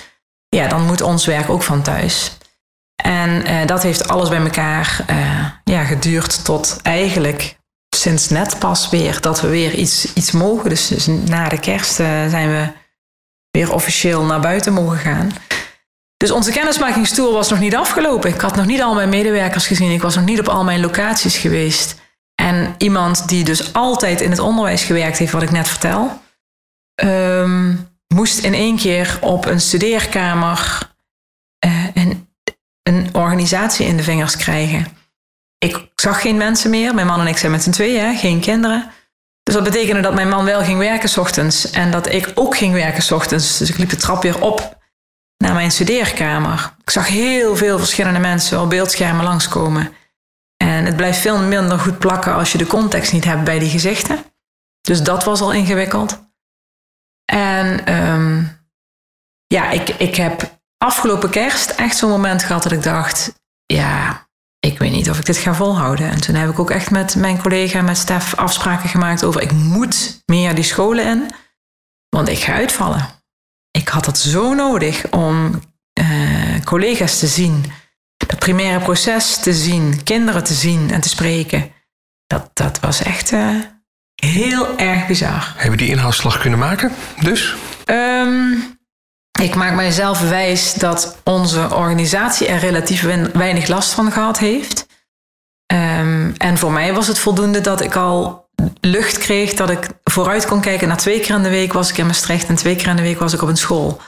Ja, 0.50 0.68
dan 0.68 0.86
moet 0.86 1.02
ons 1.02 1.26
werk 1.26 1.50
ook 1.50 1.64
van 1.64 1.82
thuis. 1.82 2.38
En 3.04 3.48
uh, 3.48 3.66
dat 3.66 3.84
heeft 3.84 4.08
alles 4.08 4.30
bij 4.30 4.42
elkaar 4.42 5.06
uh, 5.10 5.46
ja, 5.64 5.84
geduurd 5.84 6.46
tot 6.46 6.80
eigenlijk 6.82 7.57
sinds 7.96 8.30
net 8.30 8.60
pas 8.60 8.90
weer 8.90 9.22
dat 9.22 9.42
we 9.42 9.48
weer 9.48 9.74
iets, 9.74 10.14
iets 10.14 10.32
mogen. 10.32 10.70
Dus, 10.70 10.88
dus 10.88 11.08
na 11.08 11.50
de 11.50 11.60
kerst 11.60 12.00
uh, 12.00 12.08
zijn 12.30 12.50
we 12.50 12.68
weer 13.52 13.74
officieel 13.74 14.24
naar 14.24 14.40
buiten 14.40 14.74
mogen 14.74 14.98
gaan. 14.98 15.32
Dus 16.18 16.32
onze 16.32 16.52
kennismakingstour 16.52 17.34
was 17.34 17.50
nog 17.50 17.60
niet 17.60 17.76
afgelopen. 17.76 18.30
Ik 18.30 18.42
had 18.42 18.56
nog 18.56 18.66
niet 18.66 18.82
al 18.82 18.94
mijn 18.94 19.10
medewerkers 19.10 19.68
gezien. 19.68 19.92
Ik 19.92 20.02
was 20.02 20.16
nog 20.16 20.26
niet 20.26 20.40
op 20.40 20.48
al 20.48 20.64
mijn 20.64 20.80
locaties 20.80 21.38
geweest. 21.38 21.96
En 22.36 22.76
iemand 22.78 23.28
die 23.28 23.44
dus 23.44 23.74
altijd 23.74 24.22
in 24.22 24.30
het 24.30 24.40
onderwijs 24.40 24.84
gewerkt 24.84 25.18
heeft, 25.18 25.32
wat 25.32 25.42
ik 25.42 25.52
net 25.52 25.68
vertel, 25.68 26.22
um, 27.04 27.90
moest 28.14 28.44
in 28.44 28.54
één 28.54 28.78
keer 28.78 29.18
op 29.22 29.46
een 29.46 29.62
studeerkamer 29.62 30.80
uh, 31.66 31.88
een, 31.94 32.28
een 32.84 33.10
organisatie 33.12 33.88
in 33.88 33.98
de 33.98 34.04
vingers 34.04 34.38
krijgen. 34.38 34.88
Ik 35.58 35.92
zag 35.96 36.22
geen 36.22 36.38
mensen 36.38 36.70
meer. 36.70 36.94
Mijn 36.94 37.08
man 37.08 37.20
en 37.20 37.28
ik 37.28 37.38
zijn 37.38 37.52
met 37.52 37.64
z'n 37.64 37.72
tweeën, 37.72 38.18
geen 38.18 38.40
kinderen. 38.40 38.92
Dus 39.44 39.56
dat 39.56 39.64
betekende 39.64 40.02
dat 40.02 40.14
mijn 40.14 40.30
man 40.30 40.46
wel 40.46 40.64
ging 40.64 40.80
werken 40.80 41.10
s 41.10 41.18
ochtends 41.18 41.72
en 41.72 41.92
dat 41.92 42.12
ik 42.12 42.32
ook 42.36 42.58
ging 42.58 42.74
werken 42.74 43.04
s 43.04 43.12
ochtends. 43.12 43.58
Dus 43.58 43.70
ik 43.70 43.78
liep 43.78 43.90
de 43.90 43.96
trap 43.96 44.22
weer 44.22 44.42
op 44.42 44.78
naar 45.38 45.54
mijn 45.54 45.72
studeerkamer. 45.72 46.74
Ik 46.82 46.90
zag 46.90 47.08
heel 47.08 47.56
veel 47.56 47.78
verschillende 47.78 48.20
mensen 48.20 48.62
op 48.62 48.70
beeldschermen 48.70 49.24
langskomen. 49.24 49.94
En 50.58 50.86
het 50.86 50.96
blijft 50.96 51.20
veel 51.20 51.40
minder 51.40 51.80
goed 51.80 52.00
plakken 52.00 52.34
als 52.34 52.52
je 52.52 52.58
de 52.58 52.68
context 52.68 53.14
niet 53.14 53.26
hebt 53.26 53.44
bij 53.44 53.60
die 53.60 53.70
gezichten. 53.70 54.24
Dus 54.82 55.04
dat 55.04 55.24
was 55.24 55.42
al 55.42 55.54
ingewikkeld. 55.54 56.26
En 57.26 57.94
um, 57.94 58.60
ja, 59.48 59.70
ik, 59.70 59.90
ik 59.90 60.16
heb 60.16 60.60
afgelopen 60.78 61.30
kerst 61.30 61.70
echt 61.70 61.98
zo'n 61.98 62.10
moment 62.10 62.44
gehad 62.44 62.64
dat 62.64 62.72
ik 62.72 62.84
dacht: 62.84 63.34
ja, 63.66 64.27
ik 64.68 64.80
weet 64.80 64.92
niet 64.92 65.10
of 65.10 65.20
ik 65.20 65.26
dit 65.26 65.38
ga 65.38 65.54
volhouden. 65.54 66.10
En 66.10 66.22
toen 66.22 66.36
heb 66.36 66.50
ik 66.50 66.60
ook 66.60 66.72
echt 66.72 66.92
met 66.92 67.16
mijn 67.16 67.42
collega, 67.42 67.82
met 67.82 67.98
Stef, 67.98 68.36
afspraken 68.36 68.90
gemaakt 68.90 69.24
over: 69.24 69.42
ik 69.42 69.52
moet 69.52 70.22
meer 70.26 70.56
die 70.56 70.64
scholen 70.64 71.06
in, 71.06 71.32
want 72.10 72.30
ik 72.30 72.40
ga 72.40 72.54
uitvallen. 72.54 73.08
Ik 73.72 73.88
had 73.88 74.06
het 74.06 74.18
zo 74.18 74.54
nodig 74.54 75.10
om 75.10 75.62
uh, 76.00 76.60
collega's 76.64 77.20
te 77.20 77.28
zien 77.28 77.66
dat 78.18 78.40
primaire 78.40 78.80
proces 78.80 79.38
te 79.38 79.54
zien, 79.54 80.04
kinderen 80.04 80.44
te 80.44 80.54
zien 80.54 80.92
en 80.92 81.02
te 81.02 81.10
spreken, 81.10 81.72
dat, 82.28 82.50
dat 82.54 82.80
was 82.80 83.04
echt 83.04 83.32
uh, 83.32 83.56
heel 84.16 84.78
erg 84.78 85.08
bizar. 85.08 85.54
Hebben 85.58 85.78
die 85.78 85.90
inhaalslag 85.90 86.40
kunnen 86.40 86.60
maken, 86.60 86.92
dus? 87.20 87.56
Um, 87.86 88.77
ik 89.42 89.56
maak 89.56 89.74
mijzelf 89.74 90.30
wijs 90.30 90.74
dat 90.74 91.18
onze 91.24 91.76
organisatie 91.76 92.48
er 92.48 92.60
relatief 92.60 93.02
weinig 93.34 93.68
last 93.68 93.94
van 93.94 94.12
gehad 94.12 94.38
heeft. 94.38 94.88
Um, 95.74 96.34
en 96.38 96.58
voor 96.58 96.72
mij 96.72 96.94
was 96.94 97.08
het 97.08 97.20
voldoende 97.20 97.62
dat 97.62 97.82
ik 97.82 97.96
al 97.96 98.50
lucht 98.82 99.18
kreeg 99.18 99.54
dat 99.54 99.70
ik 99.70 99.88
vooruit 100.04 100.46
kon 100.46 100.62
kijken. 100.62 100.88
Na 100.88 100.96
twee 100.96 101.20
keer 101.20 101.36
in 101.36 101.44
de 101.44 101.50
week 101.50 101.74
was 101.74 101.90
ik 101.90 101.98
in 101.98 102.06
Maastricht 102.06 102.48
en 102.48 102.56
twee 102.56 102.76
keer 102.76 102.88
in 102.88 102.96
de 102.96 103.02
week 103.02 103.20
was 103.20 103.34
ik 103.34 103.42
op 103.42 103.48
een 103.48 103.58
school. 103.58 104.02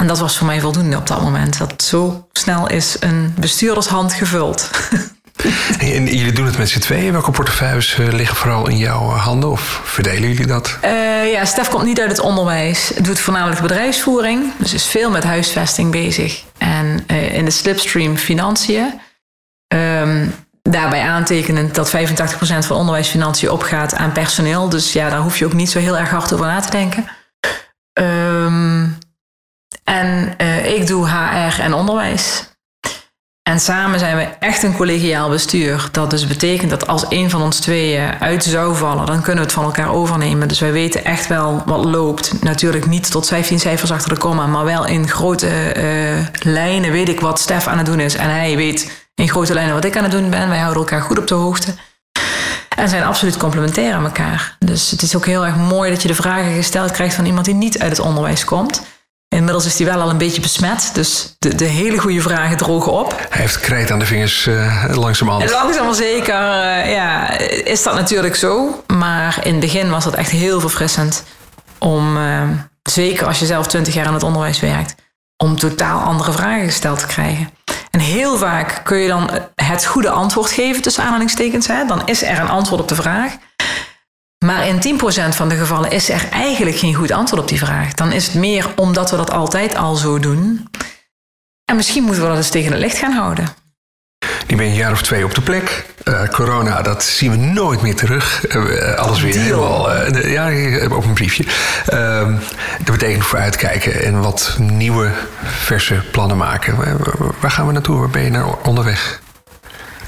En 0.00 0.06
dat 0.06 0.18
was 0.18 0.36
voor 0.38 0.46
mij 0.46 0.60
voldoende 0.60 0.96
op 0.96 1.06
dat 1.06 1.22
moment. 1.22 1.58
Dat 1.58 1.82
zo 1.82 2.28
snel 2.32 2.68
is 2.68 2.96
een 3.00 3.34
bestuurdershand 3.38 4.12
gevuld. 4.12 4.70
En 5.78 6.04
jullie 6.04 6.32
doen 6.32 6.46
het 6.46 6.58
met 6.58 6.68
z'n 6.68 6.78
tweeën. 6.78 7.12
Welke 7.12 7.30
portefeuilles 7.30 7.98
uh, 7.98 8.12
liggen 8.12 8.36
vooral 8.36 8.68
in 8.68 8.76
jouw 8.76 9.00
handen? 9.00 9.50
Of 9.50 9.80
verdelen 9.84 10.28
jullie 10.28 10.46
dat? 10.46 10.78
Uh, 10.84 11.32
ja, 11.32 11.44
Stef 11.44 11.68
komt 11.68 11.84
niet 11.84 12.00
uit 12.00 12.10
het 12.10 12.20
onderwijs. 12.20 12.92
Doet 13.02 13.18
voornamelijk 13.18 13.60
bedrijfsvoering. 13.60 14.52
Dus 14.58 14.74
is 14.74 14.86
veel 14.86 15.10
met 15.10 15.24
huisvesting 15.24 15.90
bezig. 15.90 16.42
En 16.58 17.06
in 17.32 17.44
de 17.44 17.50
slipstream 17.50 18.16
financiën. 18.16 19.00
Um, 19.74 20.34
daarbij 20.62 21.00
aantekenend 21.00 21.74
dat 21.74 21.96
85% 21.96 21.96
van 22.58 22.76
onderwijsfinanciën 22.76 23.50
opgaat 23.50 23.94
aan 23.94 24.12
personeel. 24.12 24.68
Dus 24.68 24.92
ja, 24.92 25.10
daar 25.10 25.20
hoef 25.20 25.38
je 25.38 25.44
ook 25.44 25.52
niet 25.52 25.70
zo 25.70 25.78
heel 25.78 25.98
erg 25.98 26.10
hard 26.10 26.32
over 26.32 26.46
na 26.46 26.60
te 26.60 26.70
denken. 26.70 27.04
Um, 28.00 28.98
en 29.84 30.36
ik 30.64 30.86
doe 30.86 31.08
HR 31.08 31.60
en 31.60 31.74
onderwijs. 31.74 32.53
En 33.50 33.60
samen 33.60 33.98
zijn 33.98 34.16
we 34.16 34.28
echt 34.38 34.62
een 34.62 34.76
collegiaal 34.76 35.28
bestuur. 35.28 35.88
Dat 35.90 36.10
dus 36.10 36.26
betekent 36.26 36.70
dat 36.70 36.86
als 36.86 37.04
een 37.08 37.30
van 37.30 37.42
ons 37.42 37.60
tweeën 37.60 38.20
uit 38.20 38.44
zou 38.44 38.76
vallen, 38.76 39.06
dan 39.06 39.22
kunnen 39.22 39.34
we 39.34 39.40
het 39.40 39.52
van 39.52 39.64
elkaar 39.64 39.92
overnemen. 39.92 40.48
Dus 40.48 40.60
wij 40.60 40.72
weten 40.72 41.04
echt 41.04 41.26
wel 41.26 41.62
wat 41.66 41.84
loopt. 41.84 42.42
Natuurlijk 42.42 42.86
niet 42.86 43.10
tot 43.10 43.26
15 43.26 43.60
cijfers 43.60 43.92
achter 43.92 44.08
de 44.08 44.16
komma, 44.16 44.46
maar 44.46 44.64
wel 44.64 44.86
in 44.86 45.08
grote 45.08 45.74
uh, 45.76 46.26
lijnen 46.52 46.92
weet 46.92 47.08
ik 47.08 47.20
wat 47.20 47.40
Stef 47.40 47.66
aan 47.66 47.78
het 47.78 47.86
doen 47.86 48.00
is. 48.00 48.14
En 48.14 48.30
hij 48.30 48.56
weet 48.56 49.06
in 49.14 49.28
grote 49.28 49.54
lijnen 49.54 49.74
wat 49.74 49.84
ik 49.84 49.96
aan 49.96 50.02
het 50.02 50.12
doen 50.12 50.30
ben. 50.30 50.48
Wij 50.48 50.58
houden 50.58 50.82
elkaar 50.82 51.02
goed 51.02 51.18
op 51.18 51.26
de 51.26 51.34
hoogte. 51.34 51.74
En 52.76 52.88
zijn 52.88 53.04
absoluut 53.04 53.36
complementair 53.36 53.94
aan 53.94 54.04
elkaar. 54.04 54.56
Dus 54.58 54.90
het 54.90 55.02
is 55.02 55.16
ook 55.16 55.26
heel 55.26 55.46
erg 55.46 55.56
mooi 55.56 55.90
dat 55.90 56.02
je 56.02 56.08
de 56.08 56.14
vragen 56.14 56.54
gesteld 56.54 56.90
krijgt 56.90 57.14
van 57.14 57.26
iemand 57.26 57.44
die 57.44 57.54
niet 57.54 57.78
uit 57.78 57.96
het 57.96 58.06
onderwijs 58.06 58.44
komt. 58.44 58.82
Inmiddels 59.34 59.66
is 59.66 59.78
hij 59.78 59.86
wel 59.86 60.00
al 60.00 60.10
een 60.10 60.18
beetje 60.18 60.40
besmet, 60.40 60.90
dus 60.92 61.34
de, 61.38 61.54
de 61.54 61.64
hele 61.64 61.98
goede 61.98 62.20
vragen 62.20 62.56
drogen 62.56 62.92
op. 62.92 63.26
Hij 63.28 63.40
heeft 63.40 63.60
krijt 63.60 63.90
aan 63.90 63.98
de 63.98 64.06
vingers 64.06 64.46
uh, 64.46 64.84
langzamerhand. 64.92 65.50
Langzaam 65.50 65.84
maar 65.84 65.94
zeker, 65.94 66.34
uh, 66.34 66.92
ja, 66.92 67.38
is 67.64 67.82
dat 67.82 67.94
natuurlijk 67.94 68.36
zo. 68.36 68.82
Maar 68.86 69.38
in 69.42 69.50
het 69.50 69.60
begin 69.60 69.90
was 69.90 70.04
dat 70.04 70.14
echt 70.14 70.30
heel 70.30 70.60
verfrissend. 70.60 71.24
Om, 71.78 72.16
uh, 72.16 72.42
zeker 72.82 73.26
als 73.26 73.38
je 73.38 73.46
zelf 73.46 73.66
twintig 73.66 73.94
jaar 73.94 74.06
aan 74.06 74.14
het 74.14 74.22
onderwijs 74.22 74.60
werkt, 74.60 74.94
om 75.36 75.58
totaal 75.58 76.00
andere 76.00 76.32
vragen 76.32 76.64
gesteld 76.64 76.98
te 76.98 77.06
krijgen. 77.06 77.50
En 77.90 78.00
heel 78.00 78.36
vaak 78.36 78.80
kun 78.84 78.98
je 78.98 79.08
dan 79.08 79.30
het 79.54 79.86
goede 79.86 80.10
antwoord 80.10 80.50
geven, 80.50 80.82
tussen 80.82 81.04
aanhalingstekens. 81.04 81.66
Hè? 81.66 81.84
Dan 81.86 82.02
is 82.06 82.22
er 82.22 82.38
een 82.38 82.48
antwoord 82.48 82.80
op 82.80 82.88
de 82.88 82.94
vraag. 82.94 83.32
Maar 84.44 84.66
in 84.66 84.98
10% 85.32 85.34
van 85.34 85.48
de 85.48 85.56
gevallen 85.56 85.90
is 85.90 86.10
er 86.10 86.28
eigenlijk 86.30 86.76
geen 86.76 86.94
goed 86.94 87.10
antwoord 87.10 87.42
op 87.42 87.48
die 87.48 87.58
vraag. 87.58 87.92
Dan 87.92 88.12
is 88.12 88.26
het 88.26 88.34
meer 88.34 88.66
omdat 88.76 89.10
we 89.10 89.16
dat 89.16 89.30
altijd 89.30 89.76
al 89.76 89.94
zo 89.94 90.18
doen. 90.18 90.68
En 91.64 91.76
misschien 91.76 92.02
moeten 92.02 92.22
we 92.22 92.28
dat 92.28 92.36
eens 92.36 92.50
tegen 92.50 92.72
het 92.72 92.80
licht 92.80 92.98
gaan 92.98 93.12
houden. 93.12 93.48
Nu 94.46 94.56
ben 94.56 94.64
je 94.64 94.70
een 94.70 94.78
jaar 94.78 94.92
of 94.92 95.02
twee 95.02 95.24
op 95.24 95.34
de 95.34 95.40
plek. 95.40 95.86
Uh, 96.04 96.28
corona, 96.28 96.82
dat 96.82 97.04
zien 97.04 97.30
we 97.30 97.36
nooit 97.36 97.82
meer 97.82 97.94
terug. 97.94 98.54
Uh, 98.56 98.94
alles 98.94 99.20
weer 99.20 99.38
helemaal. 99.38 99.96
Uh, 99.96 100.32
ja, 100.32 100.86
op 100.96 101.04
een 101.04 101.14
briefje. 101.14 101.44
Ehm, 101.86 102.34
dat 102.78 102.98
betekent 102.98 103.24
voor 103.24 103.38
uitkijken 103.38 104.04
en 104.04 104.20
wat 104.20 104.56
nieuwe, 104.58 105.10
verse 105.42 106.02
plannen 106.12 106.36
maken. 106.36 106.76
Waar 107.40 107.50
gaan 107.50 107.66
we 107.66 107.72
naartoe? 107.72 107.98
Waar 107.98 108.10
ben 108.10 108.22
je 108.22 108.30
naar 108.30 108.58
onderweg 108.62 109.20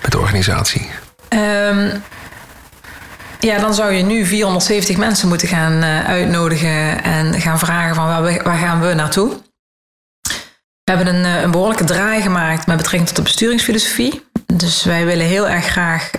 met 0.03 0.11
de 0.11 0.19
organisatie? 0.19 0.91
Um, 1.29 2.03
ja, 3.41 3.59
dan 3.59 3.75
zou 3.75 3.93
je 3.93 4.03
nu 4.03 4.27
470 4.27 4.97
mensen 4.97 5.29
moeten 5.29 5.49
gaan 5.49 5.73
uh, 5.73 6.05
uitnodigen 6.05 7.03
en 7.03 7.41
gaan 7.41 7.59
vragen 7.59 7.95
van 7.95 8.07
waar, 8.23 8.59
gaan 8.59 8.81
we 8.81 8.95
naartoe. 8.95 9.45
We 10.85 10.93
hebben 10.93 11.15
een, 11.15 11.25
een, 11.25 11.51
behoorlijke 11.51 11.85
draai 11.85 12.23
gemaakt 12.23 12.67
met 12.67 12.77
betrekking 12.77 13.07
tot 13.07 13.17
de 13.17 13.23
besturingsfilosofie. 13.23 14.27
Dus 14.47 14.85
wij 14.85 15.05
willen 15.05 15.27
heel 15.27 15.49
erg 15.49 15.67
graag 15.67 16.11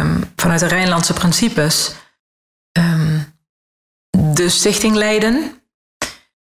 um, 0.00 0.32
vanuit 0.36 0.60
de 0.60 0.66
Rijnlandse 0.66 1.12
principes 1.12 1.94
um, 2.78 3.34
de 4.10 4.48
stichting 4.48 4.94
leiden. 4.94 5.62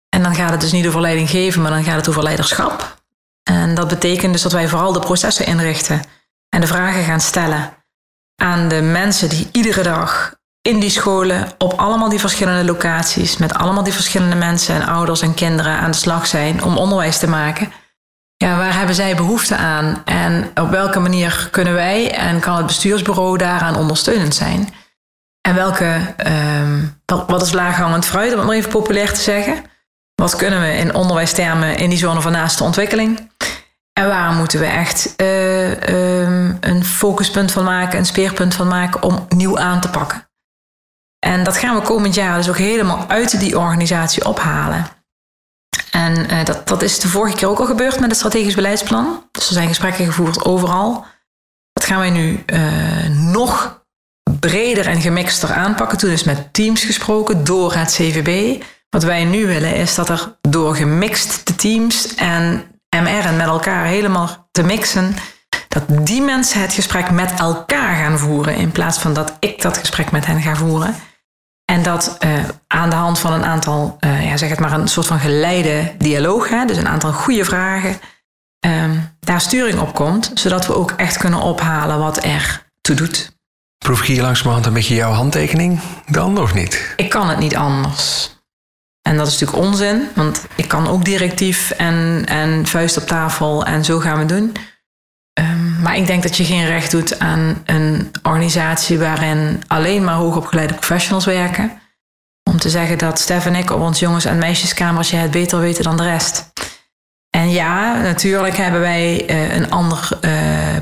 En 0.10 0.24
dan 0.24 0.36
gaat 0.36 0.52
het 0.52 0.62
dus 0.62 0.72
niet 0.72 0.88
over 0.88 1.02
leiding 1.02 1.30
geven, 1.30 1.62
maar 1.62 1.72
dan 1.72 1.84
gaat 1.84 1.96
het 1.96 2.10
over 2.10 2.24
leiderschap. 2.24 3.02
En 3.44 3.76
dat 3.76 3.88
betekent 3.88 4.34
dus 4.34 4.42
dat 4.42 4.52
wij 4.52 4.68
vooral 4.68 4.94
de 4.94 5.00
processen 5.00 5.46
inrichten 5.46 6.02
en 6.50 6.62
de 6.62 6.68
vragen 6.68 7.04
gaan 7.04 7.22
stellen 7.22 7.79
aan 8.40 8.68
de 8.68 8.82
mensen 8.82 9.30
die 9.30 9.50
iedere 9.52 9.84
dag 9.84 10.38
in 10.62 10.80
die 10.80 10.90
scholen 10.90 11.48
op 11.58 11.74
allemaal 11.74 12.10
die 12.10 12.20
verschillende 12.20 12.66
locaties 12.66 13.38
met 13.38 13.54
allemaal 13.54 13.84
die 13.84 13.94
verschillende 13.94 14.36
mensen 14.36 14.76
en 14.76 14.88
ouders 14.88 15.22
en 15.22 15.34
kinderen 15.34 15.78
aan 15.78 15.92
de 15.92 15.98
slag 15.98 16.28
zijn 16.28 16.64
om 16.64 16.78
onderwijs 16.78 17.18
te 17.18 17.28
maken. 17.28 17.72
Ja, 18.36 18.58
waar 18.58 18.78
hebben 18.78 18.96
zij 18.96 19.16
behoefte 19.16 19.56
aan 19.56 20.02
en 20.06 20.52
op 20.56 20.70
welke 20.70 21.00
manier 21.00 21.48
kunnen 21.52 21.74
wij 21.74 22.12
en 22.12 22.40
kan 22.40 22.56
het 22.56 22.66
bestuursbureau 22.66 23.38
daaraan 23.38 23.76
ondersteunend 23.76 24.36
zijn? 24.36 24.74
En 25.42 25.56
welke, 25.56 26.16
um, 26.28 27.02
wat 27.06 27.42
is 27.42 27.52
laaghangend 27.52 28.06
fruit, 28.06 28.32
om 28.32 28.38
het 28.38 28.48
maar 28.48 28.56
even 28.56 28.72
populair 28.72 29.14
te 29.14 29.22
zeggen? 29.22 29.64
Wat 30.16 30.36
kunnen 30.36 30.62
we 30.62 30.74
in 30.74 30.96
onderwijstermen 30.96 31.78
in 31.78 31.90
die 31.90 31.98
zone 31.98 32.22
van 32.22 32.32
naaste 32.32 32.64
ontwikkeling? 32.64 33.29
En 34.00 34.08
waar 34.08 34.34
moeten 34.34 34.60
we 34.60 34.66
echt 34.66 35.14
uh, 35.18 36.22
um, 36.22 36.58
een 36.60 36.86
focuspunt 36.86 37.52
van 37.52 37.64
maken, 37.64 38.00
een 38.00 38.06
speerpunt 38.06 38.54
van 38.54 38.68
maken 38.68 39.04
om 39.04 39.26
nieuw 39.30 39.60
aan 39.60 39.82
te 39.82 39.90
pakken? 39.90 40.30
En 41.20 41.44
dat 41.44 41.58
gaan 41.58 41.76
we 41.76 41.82
komend 41.82 42.16
jaar 42.16 42.38
dus 42.38 42.50
ook 42.50 42.58
helemaal 42.58 43.06
uit 43.08 43.40
die 43.40 43.60
organisatie 43.60 44.26
ophalen. 44.26 44.88
En 45.92 46.32
uh, 46.32 46.46
dat, 46.46 46.68
dat 46.68 46.82
is 46.82 47.00
de 47.00 47.08
vorige 47.08 47.38
keer 47.38 47.48
ook 47.48 47.60
al 47.60 47.66
gebeurd 47.66 48.00
met 48.00 48.10
het 48.10 48.18
strategisch 48.18 48.56
beleidsplan. 48.56 49.28
Dus 49.32 49.48
er 49.48 49.54
zijn 49.54 49.68
gesprekken 49.68 50.06
gevoerd 50.06 50.46
overal. 50.46 51.06
Het 51.74 51.84
gaan 51.84 52.00
wij 52.00 52.10
nu 52.10 52.44
uh, 52.46 53.08
nog 53.10 53.84
breder 54.40 54.88
en 54.88 55.02
gemixter 55.02 55.54
aanpakken. 55.54 55.98
Toen 55.98 56.12
is 56.12 56.24
met 56.24 56.54
teams 56.54 56.84
gesproken 56.84 57.44
door 57.44 57.74
het 57.74 57.92
CVB. 57.92 58.62
Wat 58.90 59.04
wij 59.04 59.24
nu 59.26 59.48
willen 59.48 59.76
is 59.76 59.96
dat 59.96 60.10
er 60.10 60.38
door 60.42 60.76
gemixte 60.76 61.56
teams 61.56 62.16
en 62.16 62.64
MR 62.90 63.26
en 63.26 63.38
met 63.38 63.48
elkaar 63.48 63.86
helemaal 63.86 64.48
te 64.52 64.64
mixen, 64.64 65.16
dat 65.68 65.84
die 65.88 66.22
mensen 66.22 66.62
het 66.62 66.74
gesprek 66.74 67.12
met 67.12 67.40
elkaar 67.40 67.96
gaan 67.96 68.18
voeren 68.18 68.56
in 68.56 68.72
plaats 68.72 69.00
van 69.00 69.14
dat 69.14 69.38
ik 69.40 69.62
dat 69.62 69.78
gesprek 69.78 70.12
met 70.12 70.26
hen 70.26 70.42
ga 70.42 70.56
voeren. 70.56 70.96
En 71.66 71.84
dat 71.84 72.18
uh, 72.26 72.44
aan 72.68 72.90
de 72.90 72.96
hand 72.96 73.20
van 73.20 73.34
een 73.34 73.44
aantal, 73.44 73.98
uh, 74.00 74.26
ja, 74.26 74.38
zeg 74.38 74.50
het 74.50 74.60
maar, 74.60 74.72
een 74.72 74.88
soort 74.88 75.08
van 75.08 75.20
geleide 75.20 75.94
dialoog, 75.98 76.50
hè, 76.50 76.66
dus 76.66 76.78
een 76.78 76.88
aantal 76.88 77.12
goede 77.12 77.46
vragen, 77.46 78.00
um, 78.66 79.18
daar 79.20 79.42
sturing 79.42 79.80
op 79.80 79.94
komt, 79.94 80.32
zodat 80.34 80.68
we 80.68 80.76
ook 80.76 80.92
echt 80.92 81.18
kunnen 81.18 81.42
ophalen 81.42 82.00
wat 82.00 82.24
er 82.24 82.72
toe 82.82 82.96
doet. 82.96 83.38
Proef 83.78 84.00
ik 84.00 84.06
hier 84.06 84.22
langzamerhand 84.22 84.66
een 84.66 84.74
beetje 84.74 84.96
jouw 84.96 85.12
handtekening 85.12 85.80
dan, 86.08 86.38
of 86.38 86.54
niet? 86.54 86.94
Ik 86.96 87.10
kan 87.10 87.30
het 87.30 87.40
niet 87.40 87.56
anders. 87.56 88.30
En 89.02 89.18
dat 89.18 89.28
is 89.28 89.40
natuurlijk 89.40 89.68
onzin, 89.68 90.08
want 90.16 90.46
ik 90.56 90.68
kan 90.68 90.88
ook 90.88 91.06
directief 91.06 91.72
en, 91.72 92.24
en 92.26 92.68
vuist 92.68 92.98
op 92.98 93.08
tafel 93.08 93.66
en 93.66 93.86
zo 93.86 94.00
gaan 94.00 94.20
we 94.20 94.26
doen. 94.26 94.56
Um, 95.40 95.82
maar 95.82 95.98
ik 95.98 96.08
denk 96.08 96.24
dat 96.24 96.38
je 96.38 96.44
geen 96.44 96.66
recht 96.66 96.92
doet 96.92 97.20
aan 97.20 97.62
een 97.66 98.12
organisatie 98.24 99.00
waarin 99.00 99.64
alleen 99.68 100.04
maar 100.04 100.16
hoogopgeleide 100.16 100.74
professionals 100.74 101.26
werken. 101.26 101.82
Om 102.50 102.60
te 102.60 102.70
zeggen 102.70 102.98
dat 102.98 103.20
Stef 103.20 103.46
en 103.46 103.56
ik 103.56 103.72
op 103.72 103.82
ons 103.82 104.00
jongens- 104.00 104.26
en 104.26 104.38
meisjeskamertje 104.38 105.18
het 105.18 105.32
beter 105.32 105.60
weten 105.60 105.84
dan 105.84 105.98
de 105.98 106.04
rest. 106.04 106.52
En 107.30 107.50
ja, 107.50 108.02
natuurlijk 108.02 108.58
hebben 108.58 108.82
wij 108.82 109.30
uh, 109.30 109.56
een 109.56 109.70
ander 109.70 110.10
uh, 110.22 110.32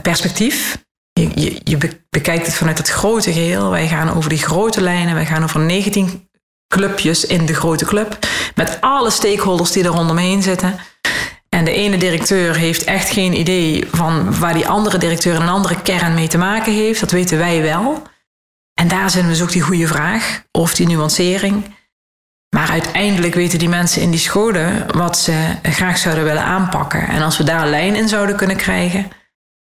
perspectief. 0.02 0.86
Je, 1.14 1.30
je, 1.36 1.62
je, 1.64 1.78
bekijkt 2.10 2.46
het 2.46 2.56
vanuit 2.56 2.78
het 2.78 2.90
grote 2.90 3.34
geheel. 3.34 3.70
Wij 3.70 3.88
gaan 3.88 4.14
over 4.14 4.30
die 4.30 4.38
grote 4.38 4.82
lijnen. 4.82 5.14
Wij 5.14 5.26
gaan 5.26 5.44
over 5.44 5.60
19 5.60 6.30
clubjes 6.68 7.26
in 7.26 7.46
de 7.46 7.54
grote 7.54 7.86
club. 7.86 8.18
Met 8.56 8.78
alle 8.82 9.10
stakeholders 9.10 9.72
die 9.72 9.84
er 9.84 9.90
rondomheen 9.90 10.42
zitten. 10.42 10.80
En 11.50 11.66
de 11.66 11.72
ene 11.72 11.98
directeur 11.98 12.56
heeft 12.56 12.84
echt 12.84 13.10
geen 13.10 13.40
idee 13.40 13.88
van 13.92 14.40
waar 14.40 14.54
die 14.54 14.68
andere 14.68 14.98
directeur 14.98 15.36
een 15.36 15.50
andere 15.50 15.82
kern 15.82 16.14
mee 16.14 16.28
te 16.28 16.38
maken 16.38 16.74
heeft. 16.74 17.00
Dat 17.00 17.12
weten 17.12 17.38
wij 17.38 17.62
wel. 17.62 18.02
En 18.74 18.88
daar 18.88 19.12
we 19.12 19.28
dus 19.28 19.42
ook 19.42 19.52
die 19.52 19.62
goede 19.62 19.88
vraag, 19.88 20.44
of 20.52 20.76
die 20.76 20.88
nuancering. 20.88 21.76
Maar 22.56 22.70
uiteindelijk 22.70 23.34
weten 23.34 23.60
die 23.60 23.70
mensen 23.70 24.02
in 24.02 24.12
die 24.12 24.20
scholen 24.20 24.86
wat 24.98 25.18
ze 25.18 25.56
graag 25.64 25.98
zouden 25.98 26.24
willen 26.24 26.44
aanpakken. 26.44 27.08
En 27.08 27.22
als 27.22 27.38
we 27.38 27.44
daar 27.44 27.62
een 27.62 27.70
lijn 27.70 27.96
in 27.96 28.08
zouden 28.08 28.36
kunnen 28.36 28.56
krijgen, 28.56 29.08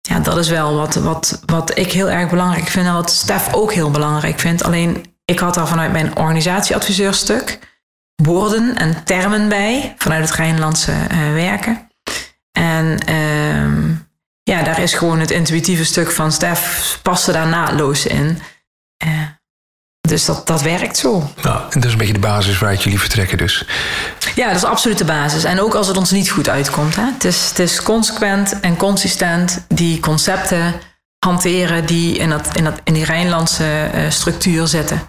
ja, 0.02 0.20
dat 0.20 0.38
is 0.38 0.50
wel 0.50 0.76
wat, 0.76 0.96
wat, 0.96 1.42
wat 1.46 1.78
ik 1.78 1.92
heel 1.92 2.10
erg 2.10 2.30
belangrijk 2.30 2.68
vind 2.68 2.86
en 2.86 2.94
wat 2.94 3.12
Stef 3.12 3.54
ook 3.54 3.74
heel 3.74 3.92
belangrijk 3.92 4.40
vindt. 4.40 4.64
Alleen 4.64 5.13
ik 5.26 5.40
had 5.40 5.54
daar 5.54 5.68
vanuit 5.68 5.92
mijn 5.92 6.18
organisatieadviseurstuk 6.18 7.60
woorden 8.16 8.76
en 8.76 9.04
termen 9.04 9.50
bij, 9.50 9.94
vanuit 9.98 10.30
het 10.30 10.38
Rijnlandse 10.38 10.92
uh, 10.92 11.34
werken. 11.34 11.92
En 12.52 12.98
uh, 13.10 13.98
ja, 14.44 14.64
daar 14.64 14.80
is 14.80 14.94
gewoon 14.94 15.20
het 15.20 15.32
intuïtieve 15.32 15.86
stuk 15.86 16.12
van 16.12 16.32
Stef 16.32 17.00
paste 17.02 17.32
daar 17.32 17.48
naadloos 17.48 18.06
in. 18.06 18.42
Uh, 19.06 19.22
dus 20.08 20.26
dat, 20.26 20.48
dat 20.48 20.62
werkt 20.62 20.98
zo. 20.98 21.30
Nou, 21.42 21.62
en 21.64 21.80
dat 21.80 21.86
is 21.86 21.92
een 21.92 21.98
beetje 21.98 22.14
de 22.14 22.20
basis 22.20 22.60
waaruit 22.60 22.84
jullie 22.84 23.00
vertrekken 23.00 23.38
dus. 23.38 23.68
Ja, 24.36 24.48
dat 24.48 24.56
is 24.56 24.64
absoluut 24.64 24.98
de 24.98 25.06
basis. 25.06 25.44
En 25.44 25.60
ook 25.60 25.74
als 25.74 25.88
het 25.88 25.98
ons 25.98 26.12
niet 26.12 26.30
goed 26.30 26.50
uitkomt. 26.50 26.96
Hè? 26.96 27.06
Het, 27.06 27.24
is, 27.24 27.50
het 27.50 27.60
is 27.60 27.84
consequent 27.84 28.60
en 28.60 28.78
consistent 28.78 29.66
die 29.68 30.00
concepten 30.00 30.74
hanteren 31.24 31.86
die 31.86 32.18
in, 32.18 32.30
dat, 32.30 32.48
in, 32.54 32.64
dat, 32.64 32.74
in 32.84 32.94
die 32.94 33.06
Rijnlandse 33.06 33.64
uh, 33.64 34.02
structuur 34.10 34.68
zitten. 34.68 35.02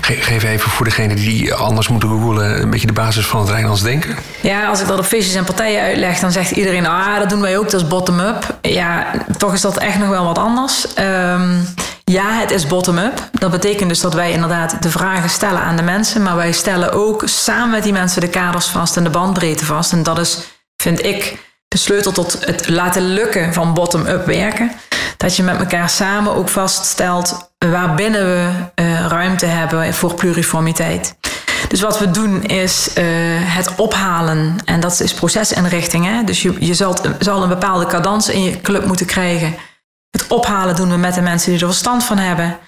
Geef 0.00 0.44
even 0.44 0.70
voor 0.70 0.84
degene 0.84 1.14
die 1.14 1.54
anders 1.54 1.88
moeten 1.88 2.08
googelen 2.08 2.62
een 2.62 2.70
beetje 2.70 2.86
de 2.86 2.92
basis 2.92 3.26
van 3.26 3.40
het 3.40 3.48
Rijnlands 3.48 3.82
denken. 3.82 4.16
Ja, 4.40 4.66
als 4.66 4.80
ik 4.80 4.86
dat 4.86 4.98
op 4.98 5.04
feestjes 5.04 5.34
en 5.34 5.44
partijen 5.44 5.82
uitleg, 5.82 6.18
dan 6.18 6.32
zegt 6.32 6.50
iedereen: 6.50 6.86
ah, 6.86 7.18
dat 7.18 7.28
doen 7.28 7.40
wij 7.40 7.58
ook, 7.58 7.70
dat 7.70 7.80
is 7.80 7.88
bottom-up. 7.88 8.58
Ja, 8.62 9.06
toch 9.36 9.52
is 9.52 9.60
dat 9.60 9.76
echt 9.76 9.98
nog 9.98 10.08
wel 10.08 10.24
wat 10.24 10.38
anders. 10.38 10.86
Um, 10.98 11.66
ja, 12.04 12.32
het 12.32 12.50
is 12.50 12.66
bottom-up. 12.66 13.28
Dat 13.32 13.50
betekent 13.50 13.88
dus 13.88 14.00
dat 14.00 14.14
wij 14.14 14.32
inderdaad 14.32 14.82
de 14.82 14.90
vragen 14.90 15.30
stellen 15.30 15.60
aan 15.60 15.76
de 15.76 15.82
mensen, 15.82 16.22
maar 16.22 16.36
wij 16.36 16.52
stellen 16.52 16.92
ook 16.92 17.22
samen 17.24 17.70
met 17.70 17.82
die 17.82 17.92
mensen 17.92 18.20
de 18.20 18.28
kaders 18.28 18.66
vast 18.66 18.96
en 18.96 19.04
de 19.04 19.10
bandbreedte 19.10 19.64
vast. 19.64 19.92
En 19.92 20.02
dat 20.02 20.18
is, 20.18 20.38
vind 20.76 21.04
ik, 21.04 21.36
de 21.68 21.78
sleutel 21.78 22.12
tot 22.12 22.38
het 22.46 22.68
laten 22.68 23.02
lukken 23.02 23.54
van 23.54 23.74
bottom-up 23.74 24.26
werken. 24.26 24.72
Dat 25.18 25.36
je 25.36 25.42
met 25.42 25.58
elkaar 25.58 25.88
samen 25.88 26.34
ook 26.34 26.48
vaststelt 26.48 27.50
waarbinnen 27.58 28.24
we 28.24 28.50
uh, 28.82 29.06
ruimte 29.06 29.46
hebben 29.46 29.94
voor 29.94 30.14
pluriformiteit. 30.14 31.16
Dus 31.68 31.80
wat 31.80 31.98
we 31.98 32.10
doen 32.10 32.42
is 32.42 32.88
uh, 32.98 33.04
het 33.40 33.74
ophalen. 33.74 34.56
En 34.64 34.80
dat 34.80 35.00
is 35.00 35.14
procesinrichting. 35.14 36.04
Hè? 36.04 36.24
Dus 36.24 36.42
je, 36.42 36.54
je 36.58 36.74
zal, 36.74 36.96
zal 37.18 37.42
een 37.42 37.48
bepaalde 37.48 37.86
cadans 37.86 38.28
in 38.28 38.42
je 38.42 38.60
club 38.60 38.86
moeten 38.86 39.06
krijgen. 39.06 39.54
Het 40.10 40.26
ophalen 40.28 40.76
doen 40.76 40.90
we 40.90 40.96
met 40.96 41.14
de 41.14 41.20
mensen 41.20 41.50
die 41.52 41.60
er 41.60 41.66
verstand 41.66 42.04
van 42.04 42.18
hebben. 42.18 42.58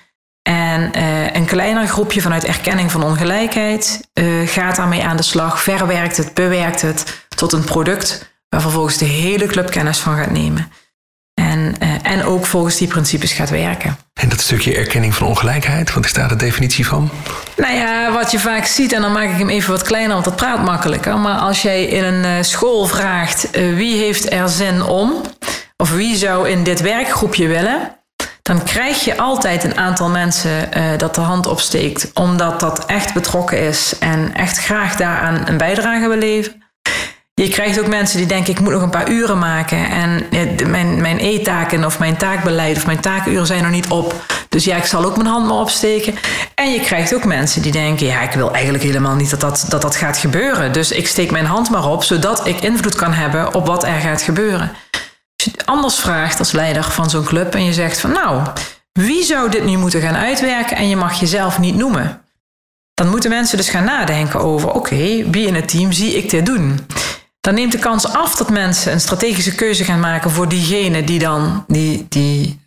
En 0.43 0.93
uh, 0.97 1.35
een 1.35 1.47
kleiner 1.47 1.87
groepje 1.87 2.21
vanuit 2.21 2.45
erkenning 2.45 2.91
van 2.91 3.03
ongelijkheid 3.03 4.09
gaat 4.45 4.77
daarmee 4.77 5.05
aan 5.05 5.17
de 5.17 5.23
slag, 5.23 5.63
verwerkt 5.63 6.17
het, 6.17 6.35
bewerkt 6.35 6.83
het 6.83 7.27
tot 7.29 7.53
een 7.53 7.65
product 7.65 8.35
waar 8.49 8.61
vervolgens 8.61 8.97
de 8.97 9.05
hele 9.05 9.47
club 9.47 9.71
kennis 9.71 9.99
van 9.99 10.17
gaat 10.17 10.31
nemen. 10.31 10.73
En, 12.11 12.25
ook 12.25 12.47
volgens 12.47 12.77
die 12.77 12.89
principes 12.89 13.33
gaat 13.33 13.51
werken. 13.51 13.97
En 14.15 14.29
dat 14.29 14.41
stukje 14.41 14.75
erkenning 14.75 15.15
van 15.15 15.27
ongelijkheid, 15.27 15.95
wat 15.95 16.05
is 16.05 16.13
daar 16.13 16.29
de 16.29 16.37
definitie 16.37 16.87
van? 16.87 17.11
Nou 17.57 17.75
ja, 17.75 18.13
wat 18.13 18.31
je 18.31 18.39
vaak 18.39 18.65
ziet, 18.65 18.93
en 18.93 19.01
dan 19.01 19.13
maak 19.13 19.31
ik 19.31 19.39
hem 19.39 19.49
even 19.49 19.71
wat 19.71 19.83
kleiner, 19.83 20.13
want 20.13 20.25
dat 20.25 20.37
praat 20.37 20.65
makkelijker. 20.65 21.19
Maar 21.19 21.39
als 21.39 21.63
jij 21.63 21.85
in 21.85 22.05
een 22.05 22.45
school 22.45 22.87
vraagt 22.87 23.51
wie 23.51 23.97
heeft 23.97 24.33
er 24.33 24.49
zin 24.49 24.83
om, 24.83 25.23
of 25.77 25.93
wie 25.93 26.17
zou 26.17 26.49
in 26.49 26.65
dit 26.65 26.81
werkgroepje 26.81 27.47
willen, 27.47 27.97
dan 28.43 28.63
krijg 28.63 29.05
je 29.05 29.17
altijd 29.17 29.65
een 29.65 29.77
aantal 29.77 30.09
mensen 30.09 30.69
uh, 30.77 30.99
dat 30.99 31.15
de 31.15 31.21
hand 31.21 31.47
opsteekt, 31.47 32.11
omdat 32.15 32.61
dat 32.61 32.87
echt 32.87 33.15
betrokken 33.15 33.59
is 33.59 33.99
en 33.99 34.35
echt 34.35 34.59
graag 34.59 34.97
daaraan 34.97 35.49
een 35.49 35.57
bijdrage 35.57 36.09
wil 36.09 36.19
leveren. 36.19 36.63
Je 37.35 37.49
krijgt 37.49 37.81
ook 37.81 37.87
mensen 37.87 38.19
die 38.19 38.27
denken, 38.27 38.53
ik 38.53 38.61
moet 38.61 38.73
nog 38.73 38.83
een 38.83 38.91
paar 38.91 39.11
uren 39.11 39.39
maken. 39.39 39.91
En 39.91 40.27
mijn, 40.71 41.01
mijn 41.01 41.19
e-taken 41.19 41.85
of 41.85 41.99
mijn 41.99 42.17
taakbeleid 42.17 42.77
of 42.77 42.87
mijn 42.87 43.01
taakuren 43.01 43.47
zijn 43.47 43.63
nog 43.63 43.71
niet 43.71 43.89
op. 43.89 44.15
Dus 44.49 44.65
ja, 44.65 44.77
ik 44.77 44.85
zal 44.85 45.05
ook 45.05 45.17
mijn 45.17 45.29
hand 45.29 45.47
maar 45.47 45.57
opsteken. 45.57 46.15
En 46.55 46.73
je 46.73 46.81
krijgt 46.81 47.15
ook 47.15 47.25
mensen 47.25 47.63
die 47.63 47.73
denken, 47.73 48.07
ja, 48.07 48.21
ik 48.21 48.33
wil 48.33 48.53
eigenlijk 48.53 48.85
helemaal 48.85 49.15
niet 49.15 49.31
dat 49.31 49.41
dat, 49.41 49.67
dat, 49.69 49.83
dat 49.83 49.97
gaat 49.97 50.17
gebeuren. 50.17 50.73
Dus 50.73 50.91
ik 50.91 51.07
steek 51.09 51.31
mijn 51.31 51.47
hand 51.47 51.71
maar 51.71 51.89
op, 51.89 52.05
zodat 52.05 52.47
ik 52.47 52.61
invloed 52.61 52.95
kan 52.95 53.13
hebben 53.13 53.55
op 53.55 53.67
wat 53.67 53.85
er 53.85 54.01
gaat 54.01 54.23
gebeuren. 54.23 54.71
Als 55.37 55.45
je 55.45 55.51
het 55.51 55.67
anders 55.67 55.99
vraagt 55.99 56.39
als 56.39 56.53
leider 56.53 56.85
van 56.85 57.11
zo'n 57.11 57.25
club 57.25 57.55
en 57.55 57.65
je 57.65 57.73
zegt 57.73 58.01
van 58.01 58.13
nou, 58.13 58.43
wie 58.93 59.25
zou 59.25 59.51
dit 59.51 59.65
nu 59.65 59.77
moeten 59.77 60.01
gaan 60.01 60.17
uitwerken 60.17 60.77
en 60.77 60.89
je 60.89 60.97
mag 60.97 61.21
jezelf 61.21 61.59
niet 61.59 61.77
noemen. 61.77 62.23
Dan 62.95 63.09
moeten 63.09 63.31
mensen 63.31 63.57
dus 63.57 63.69
gaan 63.69 63.85
nadenken 63.85 64.41
over, 64.41 64.73
oké, 64.73 65.31
wie 65.31 65.47
in 65.47 65.55
het 65.55 65.69
team 65.69 65.93
zie 65.93 66.17
ik 66.17 66.31
dit 66.31 66.47
doen? 66.47 66.87
Dan 67.41 67.55
neemt 67.55 67.73
de 67.73 67.79
kans 67.79 68.07
af 68.07 68.37
dat 68.37 68.51
mensen 68.51 68.93
een 68.93 69.01
strategische 69.01 69.55
keuze 69.55 69.85
gaan 69.85 70.01
maken 70.01 70.31
voor 70.31 70.49
diegene 70.49 71.05
die 71.05 71.19
dan 71.19 71.65
die, 71.67 72.07
die 72.09 72.61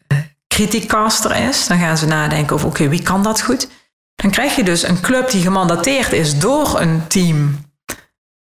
criticaster 0.48 1.36
is. 1.36 1.68
Dan 1.68 1.80
gaan 1.80 1.98
ze 1.98 2.06
nadenken 2.06 2.56
over, 2.56 2.68
oké, 2.68 2.90
wie 2.90 3.02
kan 3.02 3.24
dat 3.24 3.42
goed? 3.42 3.68
Dan 4.16 4.32
krijg 4.32 4.56
je 4.56 4.64
dus 4.64 4.88
een 4.88 5.02
club 5.02 5.32
die 5.32 5.42
gemandateerd 5.42 6.12
is 6.12 6.40
door 6.40 6.80
een 6.80 7.08
team 7.08 7.64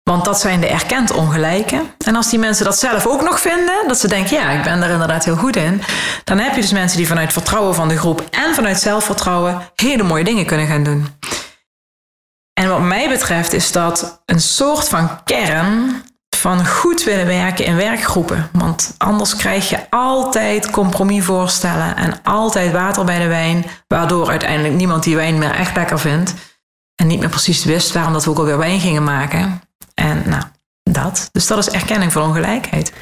want 0.04 0.26
dat 0.26 0.40
zijn 0.40 0.60
de 0.60 0.68
erkend 0.68 1.12
ongelijken. 1.12 1.92
En 2.06 2.16
als 2.16 2.30
die 2.30 2.40
mensen 2.40 2.66
dat 2.66 2.80
zelf 2.80 3.08
ook 3.08 3.22
nog 3.22 3.40
vinden, 3.40 3.88
dat 3.88 4.00
ze 4.00 4.08
denken, 4.08 4.38
ja, 4.38 4.50
ik 4.50 4.64
ben 4.64 4.80
daar 4.80 4.90
inderdaad 4.90 5.26
heel 5.26 5.36
goed 5.36 5.56
in, 5.56 5.82
dan 6.24 6.40
heb 6.40 6.56
je 6.56 6.62
dus 6.62 6.72
mensen 6.72 6.98
die 6.98 7.08
vanuit 7.08 7.34
vertrouwen 7.34 7.76
van 7.76 7.88
de 7.88 7.98
groep 7.98 8.28
en 8.30 8.56
vanuit 8.56 8.80
zelfvertrouwen 8.80 9.62
hele 9.76 10.04
mooie 10.04 10.24
dingen 10.24 10.46
kunnen 10.46 10.68
gaan 10.68 10.84
doen. 10.84 11.08
En 12.54 12.70
wat 12.70 12.82
mij 12.82 13.10
betreft 13.10 13.54
is 13.54 13.72
dat 13.72 14.22
een 14.26 14.42
soort 14.42 14.88
van 14.88 15.24
kern 15.24 16.04
van 16.42 16.68
goed 16.68 17.04
willen 17.04 17.26
werken 17.26 17.66
in 17.66 17.76
werkgroepen. 17.76 18.50
Want 18.52 18.96
anders 18.98 19.36
krijg 19.36 19.70
je 19.70 19.90
altijd 19.90 20.72
compromisvoorstellen 20.72 21.96
en 21.96 22.20
altijd 22.24 22.72
water 22.72 23.06
bij 23.06 23.20
de 23.20 23.28
wijn, 23.28 23.66
waardoor 23.88 24.30
uiteindelijk 24.30 24.74
niemand 24.74 25.04
die 25.04 25.16
wijn 25.16 25.38
meer 25.38 25.52
echt 25.52 25.76
lekker 25.76 26.00
vindt. 26.00 26.34
En 26.96 27.08
niet 27.08 27.20
meer 27.20 27.30
precies 27.30 27.64
wist 27.64 27.92
waarom 27.92 28.14
dat 28.14 28.24
we 28.24 28.30
ook 28.30 28.38
alweer 28.38 28.58
wijn 28.58 28.80
gingen 28.80 29.04
maken. 29.04 29.62
En 29.94 30.24
nou, 30.26 30.44
dat. 30.84 31.30
Dus 31.32 31.48
dat 31.48 31.58
is 31.58 31.70
erkenning 31.70 32.12
van 32.12 32.24
ongelijkheid. 32.24 32.94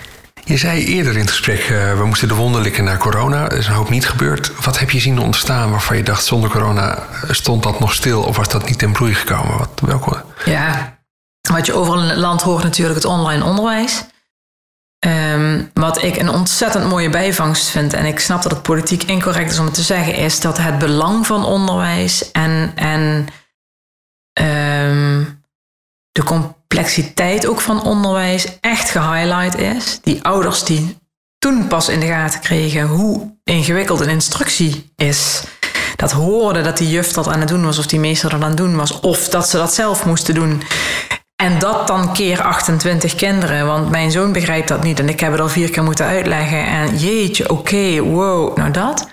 Je 0.44 0.58
zei 0.58 0.86
eerder 0.86 1.14
in 1.14 1.20
het 1.20 1.30
gesprek, 1.30 1.70
uh, 1.70 1.98
we 1.98 2.06
moesten 2.06 2.28
de 2.28 2.34
wonderlijke 2.34 2.82
naar 2.82 2.98
corona. 2.98 3.52
Er 3.52 3.58
is 3.58 3.68
een 3.68 3.74
hoop 3.74 3.90
niet 3.90 4.08
gebeurd. 4.08 4.52
Wat 4.64 4.80
heb 4.80 4.90
je 4.92 5.00
zien 5.00 5.20
ontstaan 5.20 5.72
waarvan 5.72 5.98
je 5.98 6.04
dacht, 6.04 6.26
zonder 6.26 6.50
corona 6.50 7.04
stond 7.30 7.64
dat 7.64 7.80
nog 7.80 7.94
stil 7.94 8.22
of 8.22 8.38
was 8.38 8.50
dat 8.50 8.70
niet 8.70 8.82
in 8.82 8.92
bloei 8.92 9.14
gekomen? 9.14 9.58
Wat, 9.58 9.82
welke? 9.82 10.24
Ja, 10.46 10.99
wat 11.42 11.66
je 11.66 11.74
overal 11.74 12.02
in 12.02 12.10
het 12.10 12.18
land 12.18 12.42
hoort 12.42 12.64
natuurlijk, 12.64 12.96
het 12.96 13.06
online 13.06 13.44
onderwijs. 13.44 14.04
Ehm, 15.00 15.64
wat 15.74 16.04
ik 16.04 16.16
een 16.16 16.30
ontzettend 16.30 16.90
mooie 16.90 17.10
bijvangst 17.10 17.68
vind, 17.68 17.94
en 17.94 18.06
ik 18.06 18.20
snap 18.20 18.42
dat 18.42 18.52
het 18.52 18.62
politiek 18.62 19.04
incorrect 19.04 19.52
is 19.52 19.60
om 19.60 19.66
het 19.66 19.74
te 19.74 19.82
zeggen, 19.82 20.16
is 20.16 20.40
dat 20.40 20.58
het 20.58 20.78
belang 20.78 21.28
van 21.28 21.46
onderwijs 21.46 22.32
en, 22.32 22.72
en 22.76 23.28
ehm, 24.34 25.24
de 26.12 26.24
complexiteit 26.24 27.48
ook 27.48 27.62
van 27.62 27.84
onderwijs 27.84 28.60
echt 28.60 28.90
gehighlight 28.90 29.58
is. 29.58 30.00
Die 30.02 30.24
ouders 30.24 30.64
die 30.64 30.98
toen 31.38 31.68
pas 31.68 31.90
in 31.90 32.00
de 32.00 32.06
gaten 32.06 32.40
kregen 32.40 32.88
hoe 32.88 33.38
ingewikkeld 33.44 34.00
een 34.00 34.10
instructie 34.10 34.92
is. 34.96 35.44
Dat 35.96 36.12
hoorden 36.12 36.64
dat 36.64 36.78
die 36.78 36.90
juf 36.90 37.12
dat 37.12 37.28
aan 37.28 37.40
het 37.40 37.50
doen 37.50 37.66
was, 37.66 37.78
of 37.78 37.88
die 37.88 38.00
meester 38.00 38.30
dat 38.30 38.42
aan 38.42 38.48
het 38.48 38.58
doen 38.58 38.76
was, 38.76 39.00
of 39.00 39.30
dat 39.30 39.50
ze 39.50 39.58
dat 39.58 39.74
zelf 39.74 40.06
moesten 40.06 40.34
doen. 40.34 40.64
En 41.42 41.60
dat 41.60 41.88
dan 41.88 42.14
keer 42.14 42.42
28 42.42 43.16
kinderen, 43.16 43.66
want 43.66 43.90
mijn 43.90 44.12
zoon 44.12 44.32
begrijpt 44.32 44.68
dat 44.68 44.84
niet 44.84 45.00
en 45.00 45.10
ik 45.10 45.20
heb 45.20 45.32
het 45.32 45.42
al 45.42 45.50
vier 45.50 45.70
keer 45.70 45.84
moeten 45.84 46.06
uitleggen. 46.06 46.66
En 46.66 46.98
jeetje, 46.98 47.50
oké, 47.50 48.02
wow, 48.02 48.58
nou 48.58 48.72
dat. 48.72 49.10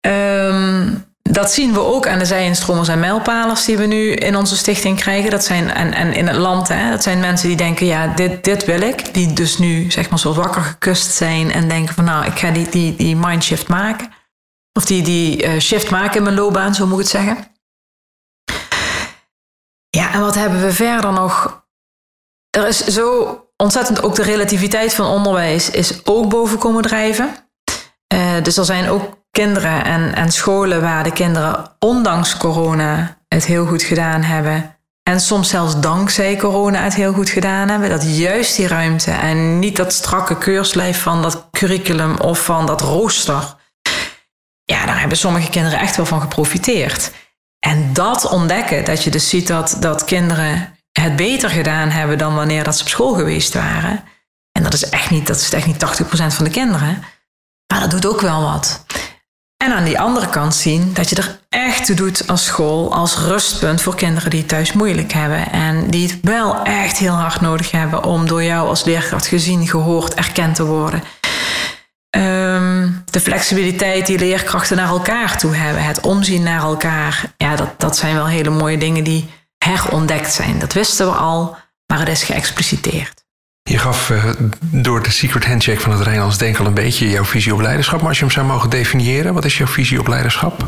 Ehm, 0.00 0.88
dat 1.22 1.52
zien 1.52 1.72
we 1.72 1.80
ook 1.80 2.06
aan 2.06 2.18
de 2.18 2.24
zijinstromers 2.24 2.88
en 2.88 3.00
mijlpalers 3.00 3.64
die 3.64 3.76
we 3.76 3.86
nu 3.86 4.12
in 4.12 4.36
onze 4.36 4.56
stichting 4.56 5.00
krijgen. 5.00 5.30
Dat 5.30 5.44
zijn, 5.44 5.70
en, 5.70 5.92
en 5.92 6.12
in 6.12 6.26
het 6.26 6.36
land, 6.36 6.68
hè, 6.68 6.90
dat 6.90 7.02
zijn 7.02 7.20
mensen 7.20 7.48
die 7.48 7.56
denken, 7.56 7.86
ja, 7.86 8.06
dit, 8.06 8.44
dit 8.44 8.64
wil 8.64 8.80
ik. 8.80 9.14
Die 9.14 9.32
dus 9.32 9.58
nu, 9.58 9.90
zeg 9.90 10.10
maar, 10.10 10.18
zo 10.18 10.34
wakker 10.34 10.62
gekust 10.62 11.14
zijn 11.14 11.52
en 11.52 11.68
denken 11.68 11.94
van, 11.94 12.04
nou, 12.04 12.24
ik 12.24 12.38
ga 12.38 12.50
die, 12.50 12.68
die, 12.68 12.96
die 12.96 13.16
mindshift 13.16 13.68
maken. 13.68 14.08
Of 14.72 14.84
die, 14.84 15.02
die 15.02 15.44
uh, 15.44 15.60
shift 15.60 15.90
maken 15.90 16.16
in 16.16 16.22
mijn 16.22 16.34
loopbaan, 16.34 16.74
zo 16.74 16.86
moet 16.86 16.98
ik 16.98 16.98
het 16.98 17.08
zeggen. 17.08 17.53
Ja, 19.94 20.12
en 20.12 20.20
wat 20.20 20.34
hebben 20.34 20.60
we 20.60 20.72
verder 20.72 21.12
nog? 21.12 21.64
Er 22.50 22.66
is 22.66 22.86
zo 22.86 23.38
ontzettend 23.56 24.02
ook 24.02 24.14
de 24.14 24.22
relativiteit 24.22 24.94
van 24.94 25.06
onderwijs 25.06 25.70
is 25.70 26.06
ook 26.06 26.28
boven 26.28 26.58
komen 26.58 26.82
drijven. 26.82 27.34
Uh, 28.14 28.42
dus 28.42 28.56
er 28.56 28.64
zijn 28.64 28.88
ook 28.88 29.18
kinderen 29.30 29.84
en, 29.84 30.14
en 30.14 30.32
scholen 30.32 30.80
waar 30.80 31.04
de 31.04 31.12
kinderen 31.12 31.76
ondanks 31.78 32.36
corona 32.36 33.18
het 33.28 33.44
heel 33.44 33.66
goed 33.66 33.82
gedaan 33.82 34.22
hebben. 34.22 34.76
En 35.02 35.20
soms 35.20 35.48
zelfs 35.48 35.80
dankzij 35.80 36.36
corona 36.36 36.82
het 36.82 36.94
heel 36.94 37.12
goed 37.12 37.30
gedaan 37.30 37.68
hebben. 37.68 37.88
Dat 37.88 38.16
juist 38.16 38.56
die 38.56 38.68
ruimte 38.68 39.10
en 39.10 39.58
niet 39.58 39.76
dat 39.76 39.92
strakke 39.92 40.38
keurslijf 40.38 41.02
van 41.02 41.22
dat 41.22 41.48
curriculum 41.50 42.16
of 42.16 42.44
van 42.44 42.66
dat 42.66 42.80
rooster. 42.80 43.54
Ja, 44.64 44.86
daar 44.86 45.00
hebben 45.00 45.18
sommige 45.18 45.50
kinderen 45.50 45.78
echt 45.78 45.96
wel 45.96 46.06
van 46.06 46.20
geprofiteerd. 46.20 47.10
En 47.64 47.92
dat 47.92 48.28
ontdekken, 48.28 48.84
dat 48.84 49.04
je 49.04 49.10
dus 49.10 49.28
ziet 49.28 49.46
dat, 49.46 49.76
dat 49.80 50.04
kinderen 50.04 50.78
het 50.92 51.16
beter 51.16 51.50
gedaan 51.50 51.90
hebben 51.90 52.18
dan 52.18 52.34
wanneer 52.34 52.64
dat 52.64 52.76
ze 52.76 52.82
op 52.82 52.88
school 52.88 53.14
geweest 53.14 53.54
waren. 53.54 54.04
En 54.52 54.62
dat 54.62 54.72
is 54.72 54.88
echt 54.88 55.10
niet, 55.10 55.26
dat 55.26 55.36
is 55.36 55.52
echt 55.52 55.66
niet 55.66 55.84
80% 55.84 56.06
van 56.26 56.44
de 56.44 56.50
kinderen. 56.50 57.04
Maar 57.72 57.80
dat 57.80 57.90
doet 57.90 58.06
ook 58.06 58.20
wel 58.20 58.42
wat. 58.42 58.84
En 59.64 59.72
aan 59.72 59.84
die 59.84 60.00
andere 60.00 60.28
kant 60.28 60.54
zien 60.54 60.90
dat 60.92 61.10
je 61.10 61.16
er 61.16 61.40
echt 61.48 61.86
toe 61.86 61.96
doet 61.96 62.28
als 62.28 62.44
school, 62.44 62.94
als 62.94 63.18
rustpunt 63.18 63.82
voor 63.82 63.94
kinderen 63.94 64.30
die 64.30 64.40
het 64.40 64.48
thuis 64.48 64.72
moeilijk 64.72 65.12
hebben. 65.12 65.50
En 65.50 65.90
die 65.90 66.08
het 66.08 66.18
wel 66.22 66.62
echt 66.62 66.96
heel 66.96 67.14
hard 67.14 67.40
nodig 67.40 67.70
hebben 67.70 68.04
om 68.04 68.26
door 68.26 68.42
jou 68.42 68.68
als 68.68 68.84
leerkracht 68.84 69.26
gezien, 69.26 69.68
gehoord, 69.68 70.14
erkend 70.14 70.54
te 70.54 70.64
worden. 70.64 71.02
Ehm, 72.10 72.43
de 73.14 73.20
flexibiliteit 73.20 74.06
die 74.06 74.18
leerkrachten 74.18 74.76
naar 74.76 74.88
elkaar 74.88 75.38
toe 75.38 75.54
hebben, 75.54 75.84
het 75.84 76.00
omzien 76.00 76.42
naar 76.42 76.62
elkaar, 76.62 77.24
ja, 77.36 77.56
dat, 77.56 77.80
dat 77.80 77.96
zijn 77.96 78.14
wel 78.14 78.26
hele 78.26 78.50
mooie 78.50 78.78
dingen 78.78 79.04
die 79.04 79.30
herontdekt 79.58 80.32
zijn. 80.32 80.58
Dat 80.58 80.72
wisten 80.72 81.06
we 81.06 81.12
al, 81.12 81.56
maar 81.86 81.98
het 81.98 82.08
is 82.08 82.22
geëxpliciteerd. 82.22 83.24
Je 83.62 83.78
gaf 83.78 84.10
uh, 84.10 84.24
door 84.60 85.02
de 85.02 85.10
secret 85.10 85.44
handshake 85.46 85.80
van 85.80 85.92
het 85.92 86.00
Rijnlands 86.00 86.38
Denk 86.38 86.58
al 86.58 86.66
een 86.66 86.74
beetje 86.74 87.10
jouw 87.10 87.24
visie 87.24 87.52
op 87.52 87.60
leiderschap. 87.60 87.98
Maar 87.98 88.08
als 88.08 88.18
je 88.18 88.24
hem 88.24 88.32
zou 88.32 88.46
mogen 88.46 88.70
definiëren, 88.70 89.34
wat 89.34 89.44
is 89.44 89.58
jouw 89.58 89.66
visie 89.66 90.00
op 90.00 90.06
leiderschap? 90.06 90.66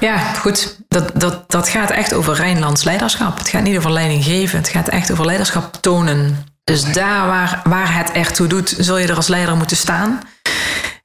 Ja, 0.00 0.18
goed. 0.18 0.78
Dat, 0.88 1.10
dat, 1.14 1.50
dat 1.50 1.68
gaat 1.68 1.90
echt 1.90 2.14
over 2.14 2.34
Rijnlands 2.34 2.84
leiderschap. 2.84 3.38
Het 3.38 3.48
gaat 3.48 3.62
niet 3.62 3.76
over 3.76 3.92
leiding 3.92 4.24
geven. 4.24 4.58
Het 4.58 4.68
gaat 4.68 4.88
echt 4.88 5.12
over 5.12 5.24
leiderschap 5.24 5.76
tonen. 5.80 6.46
Dus 6.64 6.84
daar 6.84 7.26
waar, 7.26 7.60
waar 7.64 7.94
het 7.94 8.12
echt 8.12 8.34
toe 8.34 8.46
doet, 8.46 8.74
zul 8.78 8.98
je 8.98 9.06
er 9.06 9.16
als 9.16 9.28
leider 9.28 9.56
moeten 9.56 9.76
staan. 9.76 10.20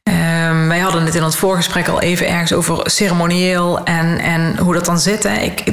Um, 0.09 0.67
wij 0.67 0.79
hadden 0.79 1.05
het 1.05 1.15
in 1.15 1.23
ons 1.23 1.35
voorgesprek 1.35 1.87
al 1.87 2.01
even 2.01 2.27
ergens 2.27 2.53
over 2.53 2.89
ceremonieel 2.89 3.83
en, 3.83 4.19
en 4.19 4.57
hoe 4.57 4.73
dat 4.73 4.85
dan 4.85 4.99
zit. 4.99 5.23
Hè. 5.23 5.35
Ik, 5.35 5.63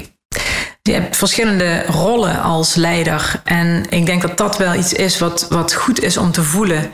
je 0.82 0.92
hebt 0.92 1.16
verschillende 1.16 1.84
rollen 1.86 2.42
als 2.42 2.74
leider. 2.74 3.40
En 3.44 3.86
ik 3.88 4.06
denk 4.06 4.22
dat 4.22 4.36
dat 4.36 4.58
wel 4.58 4.74
iets 4.74 4.92
is 4.92 5.18
wat, 5.18 5.46
wat 5.48 5.74
goed 5.74 6.02
is 6.02 6.16
om 6.16 6.32
te 6.32 6.42
voelen. 6.42 6.92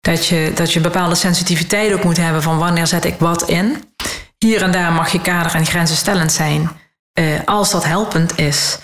Dat 0.00 0.26
je, 0.26 0.52
dat 0.54 0.72
je 0.72 0.80
bepaalde 0.80 1.14
sensitiviteit 1.14 1.92
ook 1.92 2.04
moet 2.04 2.16
hebben 2.16 2.42
van 2.42 2.58
wanneer 2.58 2.86
zet 2.86 3.04
ik 3.04 3.14
wat 3.18 3.48
in. 3.48 3.92
Hier 4.38 4.62
en 4.62 4.72
daar 4.72 4.92
mag 4.92 5.12
je 5.12 5.20
kader 5.20 5.54
en 5.54 5.66
grenzenstellend 5.66 6.32
zijn, 6.32 6.70
uh, 7.18 7.26
als 7.44 7.70
dat 7.70 7.84
helpend 7.84 8.38
is. 8.38 8.78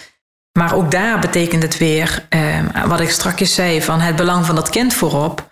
Maar 0.58 0.74
ook 0.74 0.90
daar 0.90 1.18
betekent 1.18 1.62
het 1.62 1.78
weer, 1.78 2.26
uh, 2.30 2.86
wat 2.86 3.00
ik 3.00 3.10
straks 3.10 3.54
zei, 3.54 3.82
van 3.82 4.00
het 4.00 4.16
belang 4.16 4.46
van 4.46 4.54
dat 4.54 4.70
kind 4.70 4.94
voorop. 4.94 5.48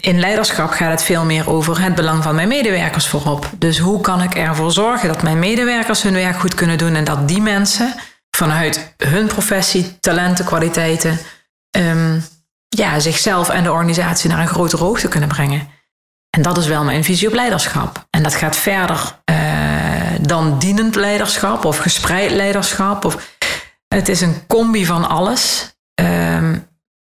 In 0.00 0.20
leiderschap 0.20 0.70
gaat 0.70 0.90
het 0.90 1.02
veel 1.02 1.24
meer 1.24 1.50
over 1.50 1.82
het 1.82 1.94
belang 1.94 2.22
van 2.22 2.34
mijn 2.34 2.48
medewerkers 2.48 3.08
voorop. 3.08 3.50
Dus 3.58 3.78
hoe 3.78 4.00
kan 4.00 4.22
ik 4.22 4.34
ervoor 4.34 4.72
zorgen 4.72 5.08
dat 5.08 5.22
mijn 5.22 5.38
medewerkers 5.38 6.02
hun 6.02 6.12
werk 6.12 6.40
goed 6.40 6.54
kunnen 6.54 6.78
doen 6.78 6.94
en 6.94 7.04
dat 7.04 7.28
die 7.28 7.40
mensen 7.40 7.94
vanuit 8.36 8.94
hun 8.96 9.26
professie, 9.26 9.98
talenten, 10.00 10.44
kwaliteiten, 10.44 11.18
um, 11.76 12.24
ja, 12.68 12.98
zichzelf 12.98 13.48
en 13.48 13.62
de 13.62 13.72
organisatie 13.72 14.30
naar 14.30 14.40
een 14.40 14.48
grotere 14.48 14.84
hoogte 14.84 15.08
kunnen 15.08 15.28
brengen. 15.28 15.68
En 16.30 16.42
dat 16.42 16.56
is 16.56 16.66
wel 16.66 16.84
mijn 16.84 17.04
visie 17.04 17.28
op 17.28 17.34
leiderschap. 17.34 18.06
En 18.10 18.22
dat 18.22 18.34
gaat 18.34 18.56
verder 18.56 19.18
uh, 19.30 19.36
dan 20.20 20.58
dienend 20.58 20.94
leiderschap 20.94 21.64
of 21.64 21.76
gespreid 21.76 22.30
leiderschap. 22.30 23.04
Of, 23.04 23.36
het 23.88 24.08
is 24.08 24.20
een 24.20 24.46
combi 24.46 24.86
van 24.86 25.08
alles. 25.08 25.74
Um, 26.00 26.66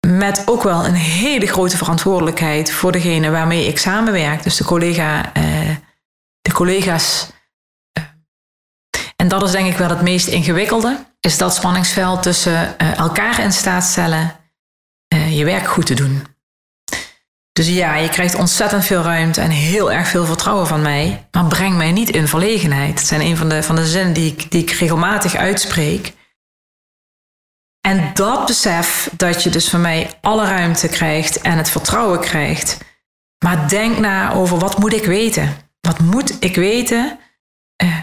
met 0.06 0.42
ook 0.46 0.62
wel 0.62 0.84
een 0.84 0.94
hele 0.94 1.46
grote 1.46 1.76
verantwoordelijkheid 1.76 2.72
voor 2.72 2.92
degene 2.92 3.30
waarmee 3.30 3.66
ik 3.66 3.78
samenwerk. 3.78 4.42
Dus 4.42 4.56
de, 4.56 4.64
collega, 4.64 5.36
uh, 5.36 5.76
de 6.40 6.52
collega's. 6.52 7.30
En 9.16 9.28
dat 9.28 9.42
is 9.42 9.50
denk 9.50 9.66
ik 9.72 9.76
wel 9.76 9.88
het 9.88 10.02
meest 10.02 10.26
ingewikkelde. 10.26 11.06
Is 11.20 11.38
dat 11.38 11.54
spanningsveld 11.54 12.22
tussen 12.22 12.74
uh, 12.78 12.98
elkaar 12.98 13.40
in 13.40 13.52
staat 13.52 13.84
stellen 13.84 14.38
je 15.30 15.44
werk 15.44 15.66
goed 15.66 15.86
te 15.86 15.94
doen. 15.94 16.22
Dus 17.52 17.68
ja, 17.68 17.96
je 17.96 18.08
krijgt 18.08 18.34
ontzettend 18.34 18.84
veel 18.84 19.02
ruimte 19.02 19.40
en 19.40 19.50
heel 19.50 19.92
erg 19.92 20.08
veel 20.08 20.24
vertrouwen 20.24 20.66
van 20.66 20.82
mij. 20.82 21.28
Maar 21.30 21.44
breng 21.44 21.76
mij 21.76 21.92
niet 21.92 22.10
in 22.10 22.28
verlegenheid. 22.28 22.98
Het 22.98 23.06
zijn 23.06 23.20
een 23.20 23.36
van 23.36 23.48
de, 23.48 23.62
van 23.62 23.76
de 23.76 23.86
zinnen 23.86 24.12
die 24.12 24.32
ik, 24.32 24.50
die 24.50 24.62
ik 24.62 24.70
regelmatig 24.70 25.36
uitspreek. 25.36 26.12
En 27.80 28.10
dat 28.14 28.46
besef 28.46 29.10
dat 29.12 29.42
je 29.42 29.50
dus 29.50 29.68
van 29.68 29.80
mij 29.80 30.10
alle 30.20 30.44
ruimte 30.44 30.88
krijgt 30.88 31.40
en 31.40 31.56
het 31.56 31.70
vertrouwen 31.70 32.20
krijgt. 32.20 32.78
Maar 33.44 33.68
denk 33.68 33.98
na 33.98 34.32
over 34.32 34.58
wat 34.58 34.78
moet 34.78 34.92
ik 34.92 35.04
weten? 35.04 35.56
Wat 35.80 35.98
moet 35.98 36.36
ik 36.40 36.56
weten 36.56 37.18
eh, 37.76 37.96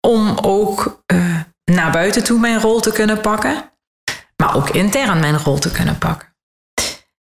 om 0.00 0.38
ook 0.42 1.02
eh, 1.06 1.40
naar 1.64 1.90
buiten 1.90 2.24
toe 2.24 2.38
mijn 2.38 2.60
rol 2.60 2.80
te 2.80 2.92
kunnen 2.92 3.20
pakken, 3.20 3.72
maar 4.36 4.56
ook 4.56 4.70
intern 4.70 5.20
mijn 5.20 5.38
rol 5.38 5.58
te 5.58 5.70
kunnen 5.70 5.98
pakken. 5.98 6.34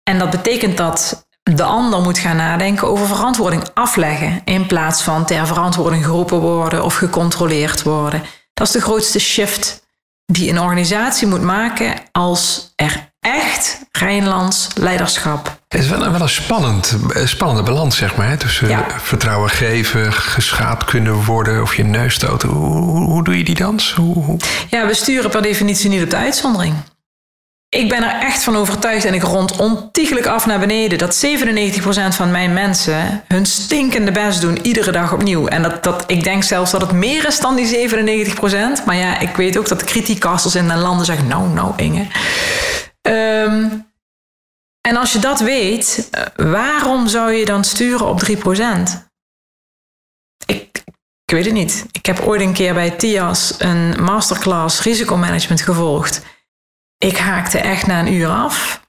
En 0.04 0.20
dat 0.20 0.30
betekent 0.30 0.78
dat 0.78 1.28
de 1.44 1.64
ander 1.64 2.02
moet 2.02 2.18
gaan 2.18 2.36
nadenken 2.36 2.88
over 2.88 3.08
verantwoording 3.08 3.64
afleggen 3.74 4.42
in 4.46 4.66
plaats 4.66 5.02
van 5.02 5.26
ter 5.26 5.48
verantwoording 5.48 6.06
geroepen 6.06 6.40
worden 6.40 6.84
of 6.84 6.96
gecontroleerd 6.96 7.84
worden. 7.84 8.24
Dat 8.54 8.68
is 8.68 8.74
de 8.74 8.82
grootste 8.82 9.20
shift 9.20 9.88
die 10.32 10.50
een 10.50 10.60
organisatie 10.60 11.28
moet 11.28 11.42
maken 11.42 11.94
als 12.12 12.74
er 12.76 13.12
echt 13.20 13.80
Rijnlands 13.92 14.68
leiderschap. 14.76 15.60
Het 15.68 15.82
is 15.82 15.90
wel, 15.90 16.12
wel 16.12 16.22
een 16.22 16.30
spannend, 16.30 16.98
spannende 17.24 17.64
balans, 17.64 17.98
zeg 17.98 18.16
maar. 18.16 18.30
Hè? 18.30 18.38
Tussen 18.38 18.86
vertrouwen 19.02 19.50
geven, 19.50 20.14
geschaad 20.14 20.84
kunnen 20.84 21.24
worden 21.24 21.62
of 21.62 21.76
je 21.76 21.84
neus 21.84 22.14
stoten. 22.14 22.50
Hoe, 22.50 23.04
hoe, 23.04 23.24
doe 23.24 23.38
je 23.38 23.44
die 23.44 23.56
dans? 23.56 23.94
Hoe, 23.94 24.38
Ja, 24.70 24.88
we 24.88 24.94
sturen 24.94 25.30
per 25.30 25.42
definitie 25.42 25.90
niet 25.90 26.04
op 26.04 26.10
de 26.10 26.18
uitzondering. 26.18 26.74
Ik 27.70 27.90
ben 27.90 28.04
er 28.04 28.22
echt 28.22 28.44
van 28.44 28.56
overtuigd 28.56 29.06
en 29.06 29.14
ik 29.14 29.24
rond 29.24 29.58
ontiegelijk 29.58 30.26
af 30.26 30.46
naar 30.46 30.60
beneden 30.60 30.98
dat 30.98 31.26
97% 31.26 31.80
van 32.10 32.32
mijn 32.32 32.54
mensen 32.54 33.24
hun 33.28 33.46
stinkende 33.46 34.12
best 34.12 34.42
doen 34.42 34.66
iedere 34.66 34.92
dag 34.92 35.14
opnieuw. 35.14 35.48
En 35.48 35.62
dat, 35.62 35.84
dat, 35.84 36.04
ik 36.08 36.24
denk 36.24 36.44
zelfs 36.44 36.72
dat 36.72 36.82
het 36.82 36.92
meer 36.92 37.28
is 37.28 37.40
dan 37.40 37.56
die 37.56 37.90
97%. 38.36 38.86
Maar 38.86 38.96
ja, 38.96 39.20
ik 39.20 39.36
weet 39.36 39.58
ook 39.58 39.68
dat 39.68 39.80
de 39.80 39.86
criticasters 39.86 40.56
in 40.56 40.68
de 40.68 40.76
landen 40.76 41.06
zeggen: 41.06 41.28
Nou, 41.28 41.50
nou, 41.50 41.74
Inge. 41.76 42.08
Um, 43.02 43.88
en 44.82 44.96
als 44.96 45.14
je 45.14 45.20
dat 45.20 45.40
weet, 45.40 46.10
waarom 46.36 47.08
zou 47.08 47.32
je 47.32 47.46
dan 47.46 47.64
sturen 47.64 48.08
op 48.08 48.22
3%? 48.30 48.34
Ik, 50.46 50.84
ik 51.26 51.34
weet 51.34 51.46
het 51.46 51.54
niet. 51.54 51.86
Ik 51.92 52.06
heb 52.06 52.20
ooit 52.20 52.42
een 52.42 52.54
keer 52.54 52.74
bij 52.74 52.90
TIAS 52.90 53.56
een 53.58 54.04
masterclass 54.04 54.82
risicomanagement 54.82 55.62
gevolgd. 55.62 56.22
Ik 57.06 57.18
haakte 57.18 57.58
echt 57.58 57.88
na 57.88 58.00
een 58.00 58.14
uur 58.14 58.28
af. 58.28 58.82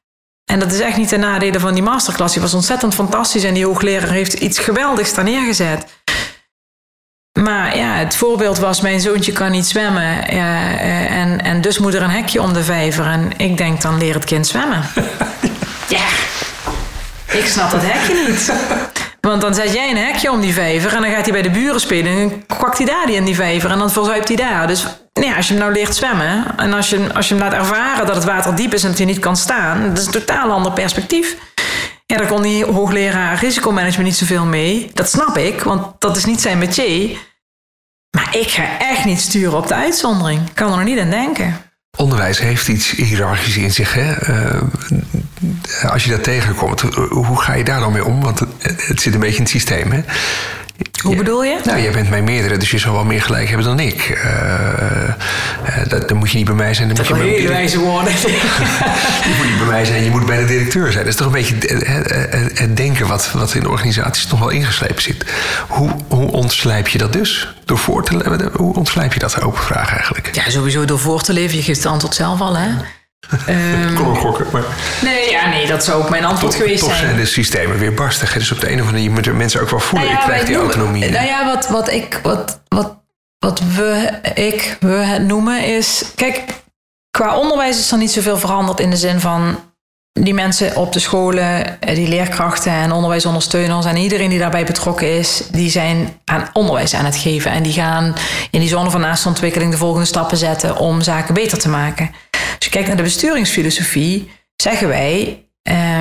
En 0.44 0.58
dat 0.58 0.72
is 0.72 0.80
echt 0.80 0.96
niet 0.96 1.08
de 1.08 1.16
nadelen 1.16 1.60
van 1.60 1.74
die 1.74 1.82
masterclass. 1.82 2.32
Die 2.32 2.42
was 2.42 2.54
ontzettend 2.54 2.94
fantastisch 2.94 3.44
en 3.44 3.54
die 3.54 3.66
hoogleraar 3.66 4.10
heeft 4.10 4.32
iets 4.32 4.58
geweldigs 4.58 5.14
daar 5.14 5.24
neergezet. 5.24 5.86
Maar 7.40 7.76
ja, 7.76 7.94
het 7.94 8.16
voorbeeld 8.16 8.58
was: 8.58 8.80
mijn 8.80 9.00
zoontje 9.00 9.32
kan 9.32 9.50
niet 9.50 9.66
zwemmen. 9.66 10.28
Eh, 10.28 11.16
en, 11.20 11.40
en 11.40 11.60
dus 11.60 11.78
moet 11.78 11.94
er 11.94 12.02
een 12.02 12.10
hekje 12.10 12.42
om 12.42 12.52
de 12.52 12.64
vijver. 12.64 13.06
En 13.06 13.30
ik 13.36 13.56
denk, 13.56 13.80
dan 13.80 13.98
leer 13.98 14.14
het 14.14 14.24
kind 14.24 14.46
zwemmen. 14.46 14.82
ja, 15.96 16.06
ik 17.26 17.46
snap 17.46 17.70
dat 17.70 17.82
hekje 17.82 18.28
niet. 18.28 18.52
Want 19.20 19.40
dan 19.40 19.54
zet 19.54 19.72
jij 19.72 19.90
een 19.90 19.96
hekje 19.96 20.30
om 20.30 20.40
die 20.40 20.52
vijver 20.52 20.94
en 20.94 21.02
dan 21.02 21.10
gaat 21.10 21.24
hij 21.24 21.32
bij 21.32 21.42
de 21.42 21.50
buren 21.50 21.80
spelen. 21.80 22.12
En 22.12 22.46
kwakt 22.46 22.78
hij 22.78 22.86
daar 22.86 23.06
die 23.06 23.16
in 23.16 23.24
die 23.24 23.34
vijver 23.34 23.70
en 23.70 23.78
dan 23.78 23.90
verzuipt 23.90 24.28
hij 24.28 24.36
daar. 24.36 24.66
Dus 24.66 24.86
nou 25.12 25.36
als 25.36 25.46
je 25.46 25.52
hem 25.52 25.62
nou 25.62 25.72
leert 25.72 25.96
zwemmen 25.96 26.44
en 26.56 26.72
als 26.72 26.90
je, 26.90 27.12
als 27.14 27.28
je 27.28 27.34
hem 27.34 27.42
laat 27.42 27.52
ervaren 27.52 28.06
dat 28.06 28.14
het 28.14 28.24
water 28.24 28.56
diep 28.56 28.74
is 28.74 28.82
en 28.82 28.88
dat 28.88 28.98
hij 28.98 29.06
niet 29.06 29.18
kan 29.18 29.36
staan, 29.36 29.88
dat 29.88 29.98
is 29.98 30.06
een 30.06 30.12
totaal 30.12 30.50
ander 30.50 30.72
perspectief. 30.72 31.36
Ja, 32.06 32.16
daar 32.16 32.26
kon 32.26 32.42
die 32.42 32.64
hoogleraar 32.64 33.38
risicomanagement 33.38 34.08
niet 34.08 34.16
zoveel 34.16 34.44
mee. 34.44 34.90
Dat 34.94 35.10
snap 35.10 35.36
ik, 35.36 35.62
want 35.62 36.00
dat 36.00 36.16
is 36.16 36.24
niet 36.24 36.40
zijn 36.40 36.58
métier. 36.58 37.18
Maar 38.16 38.36
ik 38.36 38.48
ga 38.48 38.78
echt 38.78 39.04
niet 39.04 39.20
sturen 39.20 39.58
op 39.58 39.68
de 39.68 39.74
uitzondering. 39.74 40.48
Ik 40.48 40.54
kan 40.54 40.70
er 40.70 40.76
nog 40.76 40.86
niet 40.86 40.98
aan 40.98 41.10
denken. 41.10 41.69
Onderwijs 41.96 42.38
heeft 42.38 42.68
iets 42.68 42.90
hiërarchisch 42.90 43.56
in 43.56 43.70
zich. 43.70 43.94
Hè? 43.94 44.30
Uh, 44.30 44.62
als 45.90 46.04
je 46.04 46.10
dat 46.10 46.22
tegenkomt, 46.22 46.80
hoe 47.10 47.40
ga 47.40 47.54
je 47.54 47.64
daar 47.64 47.80
dan 47.80 47.92
mee 47.92 48.04
om? 48.04 48.20
Want 48.20 48.38
het, 48.38 48.48
het 48.86 49.00
zit 49.00 49.14
een 49.14 49.20
beetje 49.20 49.36
in 49.36 49.42
het 49.42 49.50
systeem. 49.50 49.92
Hè? 49.92 50.00
Hoe 51.02 51.16
bedoel 51.16 51.44
je? 51.44 51.60
Nou, 51.64 51.80
jij 51.80 51.92
bent 51.92 52.10
mijn 52.10 52.24
meerdere, 52.24 52.56
dus 52.56 52.70
je 52.70 52.78
zal 52.78 52.92
wel 52.92 53.04
meer 53.04 53.22
gelijk 53.22 53.48
hebben 53.48 53.66
dan 53.66 53.80
ik. 53.80 54.20
Uh, 54.24 55.88
dat, 55.88 56.08
dan 56.08 56.16
moet 56.16 56.30
je 56.30 56.36
niet 56.36 56.46
bij 56.46 56.54
mij 56.54 56.74
zijn. 56.74 56.88
Dan 56.88 56.96
dat 56.96 57.08
moet 57.08 57.18
je 57.18 57.24
hele 57.24 57.48
wijze 57.48 57.78
woorden. 57.78 58.12
je 58.22 59.34
moet 59.36 59.48
niet 59.48 59.58
bij 59.58 59.66
mij 59.66 59.84
zijn, 59.84 60.04
je 60.04 60.10
moet 60.10 60.26
bij 60.26 60.38
de 60.38 60.44
directeur 60.44 60.92
zijn. 60.92 61.04
Dat 61.04 61.12
is 61.12 61.18
toch 61.18 61.26
een 61.26 61.32
beetje 61.32 61.54
het, 61.54 62.58
het 62.58 62.76
denken 62.76 63.06
wat, 63.06 63.30
wat 63.32 63.54
in 63.54 63.68
organisaties 63.68 64.26
nog 64.26 64.38
wel 64.38 64.48
ingeslepen 64.48 65.02
zit. 65.02 65.24
Hoe, 65.68 65.90
hoe 66.08 66.30
ontslijp 66.30 66.88
je 66.88 66.98
dat 66.98 67.12
dus? 67.12 67.54
Door 67.64 67.78
voor 67.78 68.04
te 68.04 68.16
leven? 68.16 68.50
Hoe 68.52 68.74
ontslijp 68.74 69.12
je 69.12 69.18
dat? 69.18 69.42
Open 69.42 69.62
vraag 69.62 69.92
eigenlijk. 69.92 70.30
Ja, 70.34 70.50
sowieso 70.50 70.84
door 70.84 70.98
voor 70.98 71.22
te 71.22 71.32
leven. 71.32 71.56
Je 71.56 71.62
geeft 71.62 71.82
het 71.82 71.92
antwoord 71.92 72.14
zelf 72.14 72.40
al, 72.40 72.56
hè? 72.56 72.68
Um, 73.48 73.94
Kon 73.94 74.16
gokken, 74.16 74.46
maar... 74.52 74.62
Nee, 75.02 75.30
ja, 75.30 75.48
nee, 75.48 75.66
dat 75.66 75.84
zou 75.84 76.02
ook 76.02 76.10
mijn 76.10 76.24
antwoord 76.24 76.52
toch, 76.52 76.62
geweest 76.62 76.80
toch 76.80 76.94
zijn. 76.94 77.04
zijn 77.04 77.16
de 77.16 77.26
systemen 77.26 77.78
weer 77.78 77.94
barstig. 77.94 78.32
Dus 78.32 78.52
op 78.52 78.60
de 78.60 78.66
een 78.66 78.72
of 78.72 78.78
andere 78.78 78.96
manier 78.96 79.10
moeten 79.10 79.36
mensen 79.36 79.60
ook 79.60 79.70
wel 79.70 79.80
voelen... 79.80 80.08
Nou 80.08 80.20
ja, 80.20 80.24
ik 80.24 80.30
krijg 80.30 80.46
die 80.46 80.56
noemen, 80.56 80.74
autonomie. 80.74 81.10
Nou 81.10 81.26
ja, 81.26 81.44
wat, 81.44 81.68
wat, 81.68 81.90
ik, 81.90 82.20
wat, 82.22 82.60
wat, 82.68 82.96
wat 83.38 83.60
we, 83.76 84.18
ik, 84.34 84.76
we 84.80 84.92
het 84.92 85.22
noemen 85.22 85.64
is... 85.64 86.04
Kijk, 86.14 86.44
qua 87.10 87.36
onderwijs 87.36 87.78
is 87.78 87.92
er 87.92 87.98
niet 87.98 88.10
zoveel 88.10 88.38
veranderd 88.38 88.80
in 88.80 88.90
de 88.90 88.96
zin 88.96 89.20
van... 89.20 89.58
die 90.12 90.34
mensen 90.34 90.76
op 90.76 90.92
de 90.92 90.98
scholen, 90.98 91.78
die 91.80 92.08
leerkrachten 92.08 92.72
en 92.72 92.92
onderwijsondersteuners... 92.92 93.86
en 93.86 93.96
iedereen 93.96 94.30
die 94.30 94.38
daarbij 94.38 94.64
betrokken 94.64 95.18
is... 95.18 95.42
die 95.52 95.70
zijn 95.70 96.20
aan 96.24 96.50
onderwijs 96.52 96.94
aan 96.94 97.04
het 97.04 97.16
geven. 97.16 97.50
En 97.50 97.62
die 97.62 97.72
gaan 97.72 98.14
in 98.50 98.60
die 98.60 98.68
zone 98.68 98.90
van 98.90 99.00
naaste 99.00 99.28
ontwikkeling... 99.28 99.70
de 99.70 99.78
volgende 99.78 100.06
stappen 100.06 100.36
zetten 100.36 100.76
om 100.76 101.02
zaken 101.02 101.34
beter 101.34 101.58
te 101.58 101.68
maken... 101.68 102.10
Als 102.60 102.68
je 102.68 102.74
kijkt 102.74 102.88
naar 102.88 102.96
de 102.96 103.10
besturingsfilosofie, 103.10 104.30
zeggen 104.56 104.88
wij: 104.88 105.44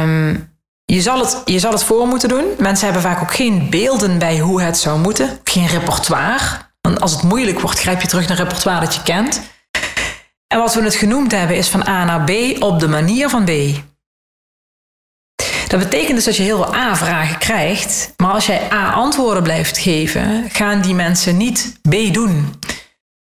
um, 0.02 0.54
je, 0.86 1.02
zal 1.02 1.20
het, 1.20 1.42
je 1.46 1.60
zal 1.60 1.72
het 1.72 1.84
voor 1.84 2.08
moeten 2.08 2.30
doen. 2.30 2.46
Mensen 2.58 2.86
hebben 2.86 3.04
vaak 3.04 3.22
ook 3.22 3.34
geen 3.34 3.70
beelden 3.70 4.18
bij 4.18 4.40
hoe 4.40 4.62
het 4.62 4.78
zou 4.78 5.00
moeten, 5.00 5.40
geen 5.44 5.68
repertoire. 5.68 6.46
Want 6.82 7.02
als 7.02 7.12
het 7.12 7.24
moeilijk 7.24 7.60
wordt, 7.60 7.80
grijp 7.80 8.02
je 8.02 8.08
terug 8.08 8.28
naar 8.28 8.38
repertoire 8.38 8.86
dat 8.86 8.96
je 8.96 9.02
kent. 9.02 9.42
En 10.48 10.60
wat 10.60 10.74
we 10.74 10.84
het 10.84 10.96
genoemd 10.96 11.32
hebben 11.32 11.58
is 11.58 11.68
van 11.68 11.88
A 11.88 12.06
naar 12.06 12.24
B 12.24 12.64
op 12.64 12.80
de 12.80 12.88
manier 12.88 13.30
van 13.30 13.46
B. 13.46 13.52
Dat 15.70 15.80
betekent 15.80 16.16
dus 16.16 16.26
dat 16.26 16.36
je 16.36 16.44
heel 16.44 16.64
veel 16.64 16.76
A-vragen 16.76 17.38
krijgt, 17.38 18.14
maar 18.18 18.32
als 18.32 18.46
jij 18.46 18.62
A-antwoorden 18.72 19.44
blijft 19.44 19.78
geven, 19.78 20.50
gaan 20.50 20.82
die 20.82 20.94
mensen 20.94 21.38
niet 21.38 21.80
B 21.90 22.14
doen. 22.14 22.60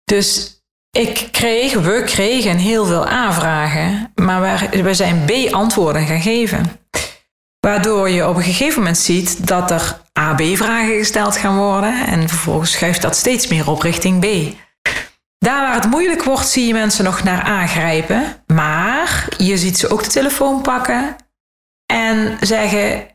Dus 0.05 0.57
ik 0.91 1.29
kreeg, 1.33 1.75
we 1.75 2.03
kregen 2.05 2.57
heel 2.57 2.85
veel 2.85 3.09
A-vragen, 3.09 4.13
maar 4.15 4.69
we 4.71 4.95
zijn 4.95 5.25
B-antwoorden 5.25 6.07
gaan 6.07 6.21
geven. 6.21 6.81
Waardoor 7.61 8.11
je 8.11 8.29
op 8.29 8.37
een 8.37 8.43
gegeven 8.43 8.79
moment 8.79 8.99
ziet 8.99 9.47
dat 9.47 9.71
er 9.71 10.01
A-B-vragen 10.19 10.99
gesteld 10.99 11.37
gaan 11.37 11.57
worden 11.57 12.07
en 12.07 12.29
vervolgens 12.29 12.73
schuift 12.73 13.03
dat 13.03 13.17
steeds 13.17 13.47
meer 13.47 13.71
op 13.71 13.83
richting 13.83 14.21
B. 14.21 14.57
Daar 15.39 15.61
waar 15.61 15.75
het 15.75 15.91
moeilijk 15.91 16.23
wordt, 16.23 16.49
zie 16.49 16.67
je 16.67 16.73
mensen 16.73 17.05
nog 17.05 17.23
naar 17.23 17.47
A 17.47 17.67
grijpen, 17.67 18.43
maar 18.47 19.29
je 19.39 19.59
ziet 19.59 19.79
ze 19.79 19.89
ook 19.89 20.03
de 20.05 20.11
telefoon 20.11 20.61
pakken 20.61 21.17
en 21.93 22.37
zeggen: 22.41 23.07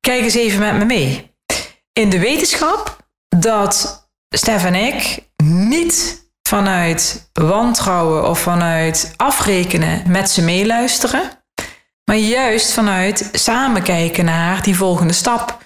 kijk 0.00 0.22
eens 0.22 0.34
even 0.34 0.58
met 0.58 0.74
me 0.74 0.84
mee. 0.84 1.32
In 1.92 2.10
de 2.10 2.18
wetenschap 2.18 2.96
dat 3.28 4.02
Stef 4.28 4.64
en 4.64 4.74
ik 4.74 5.28
niet 5.44 6.26
vanuit 6.42 7.30
wantrouwen 7.32 8.28
of 8.28 8.38
vanuit 8.38 9.12
afrekenen 9.16 10.02
met 10.06 10.30
ze 10.30 10.42
meeluisteren, 10.42 11.30
maar 12.04 12.16
juist 12.16 12.72
vanuit 12.72 13.28
samen 13.32 13.82
kijken 13.82 14.24
naar 14.24 14.62
die 14.62 14.76
volgende 14.76 15.12
stap. 15.12 15.58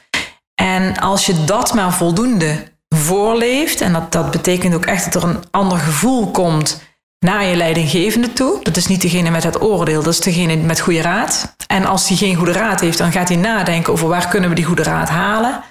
En 0.55 0.99
als 0.99 1.27
je 1.27 1.45
dat 1.45 1.75
maar 1.75 1.93
voldoende 1.93 2.73
voorleeft, 2.89 3.81
en 3.81 3.93
dat, 3.93 4.13
dat 4.13 4.31
betekent 4.31 4.75
ook 4.75 4.87
echt 4.87 5.13
dat 5.13 5.23
er 5.23 5.29
een 5.29 5.45
ander 5.51 5.79
gevoel 5.79 6.31
komt 6.31 6.83
naar 7.19 7.45
je 7.45 7.57
leidinggevende 7.57 8.33
toe. 8.33 8.63
Dat 8.63 8.77
is 8.77 8.87
niet 8.87 9.03
degene 9.03 9.31
met 9.31 9.43
het 9.45 9.63
oordeel, 9.63 10.03
dat 10.03 10.13
is 10.13 10.21
degene 10.21 10.57
met 10.57 10.81
goede 10.81 11.03
raad. 11.03 11.55
En 11.67 11.85
als 11.87 12.07
die 12.07 12.17
geen 12.17 12.37
goede 12.37 12.53
raad 12.53 12.81
heeft, 12.81 12.99
dan 12.99 13.13
gaat 13.13 13.29
hij 13.29 13.37
nadenken 13.37 13.93
over 13.93 14.09
waar 14.09 14.29
kunnen 14.29 14.49
we 14.49 14.55
die 14.55 14.65
goede 14.65 14.83
raad 14.83 15.09
halen. 15.09 15.63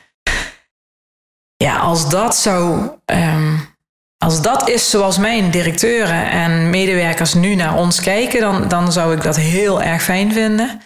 Ja, 1.56 1.78
als 1.78 2.10
dat 2.10 2.36
zou 2.36 2.90
um, 3.06 3.76
als 4.18 4.42
dat 4.42 4.70
is 4.70 4.90
zoals 4.90 5.18
mijn 5.18 5.52
directeuren 5.52 6.30
en 6.30 6.70
medewerkers 6.70 7.34
nu 7.34 7.56
naar 7.56 7.76
ons 7.76 8.02
kijken, 8.02 8.40
dan, 8.40 8.68
dan 8.68 8.92
zou 8.92 9.16
ik 9.16 9.22
dat 9.22 9.36
heel 9.36 9.82
erg 9.82 10.04
fijn 10.04 10.34
vinden. 10.34 10.82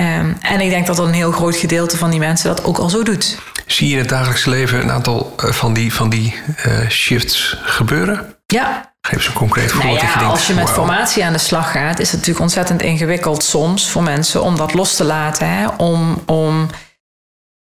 Um, 0.00 0.36
en 0.40 0.60
ik 0.60 0.70
denk 0.70 0.86
dat 0.86 0.98
een 0.98 1.12
heel 1.12 1.32
groot 1.32 1.56
gedeelte 1.56 1.96
van 1.96 2.10
die 2.10 2.18
mensen 2.18 2.48
dat 2.48 2.64
ook 2.64 2.78
al 2.78 2.88
zo 2.88 3.02
doet. 3.02 3.38
Zie 3.66 3.86
je 3.86 3.92
in 3.92 3.98
het 3.98 4.08
dagelijks 4.08 4.44
leven 4.44 4.80
een 4.80 4.90
aantal 4.90 5.34
uh, 5.44 5.50
van 5.52 5.74
die, 5.74 5.94
van 5.94 6.08
die 6.08 6.34
uh, 6.66 6.88
shifts 6.88 7.56
gebeuren? 7.62 8.36
Ja. 8.46 8.96
Geef 9.00 9.16
eens 9.16 9.26
een 9.26 9.32
concreet 9.32 9.70
voorbeeld. 9.70 9.94
Nou 9.94 10.06
ja, 10.06 10.12
je 10.12 10.18
denkt, 10.18 10.32
als 10.32 10.46
je 10.46 10.54
met 10.54 10.64
wow. 10.64 10.74
formatie 10.74 11.24
aan 11.24 11.32
de 11.32 11.38
slag 11.38 11.70
gaat, 11.70 11.98
is 11.98 12.06
het 12.06 12.16
natuurlijk 12.16 12.44
ontzettend 12.44 12.82
ingewikkeld 12.82 13.42
soms 13.42 13.90
voor 13.90 14.02
mensen 14.02 14.42
om 14.42 14.56
dat 14.56 14.74
los 14.74 14.96
te 14.96 15.04
laten. 15.04 15.48
Hè? 15.48 15.68
Om, 15.68 16.22
om, 16.26 16.68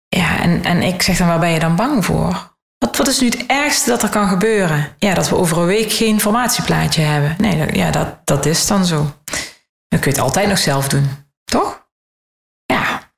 ja, 0.09 0.41
en, 0.41 0.65
en 0.65 0.83
ik 0.83 1.03
zeg 1.03 1.17
dan, 1.17 1.27
waar 1.27 1.39
ben 1.39 1.51
je 1.51 1.59
dan 1.59 1.77
bang 1.77 2.05
voor? 2.05 2.57
Wat, 2.79 2.97
wat 2.97 3.09
is 3.09 3.21
nu 3.21 3.27
het 3.27 3.47
ergste 3.47 3.91
dat 3.91 4.03
er 4.03 4.09
kan 4.09 4.29
gebeuren? 4.29 4.95
Ja, 4.99 5.15
dat 5.15 5.29
we 5.29 5.37
over 5.37 5.59
een 5.59 5.67
week 5.67 5.93
geen 5.93 6.21
formatieplaatje 6.21 7.03
hebben. 7.03 7.35
Nee, 7.39 7.59
dat, 7.59 7.77
ja, 7.77 7.91
dat, 7.91 8.27
dat 8.27 8.47
is 8.47 8.67
dan 8.67 8.85
zo. 8.85 8.97
Dan 9.89 10.01
kun 10.01 10.11
je 10.11 10.17
het 10.17 10.27
altijd 10.27 10.49
nog 10.49 10.59
zelf 10.59 10.89
doen, 10.89 11.11
toch? 11.45 11.87
Ja. 12.65 13.13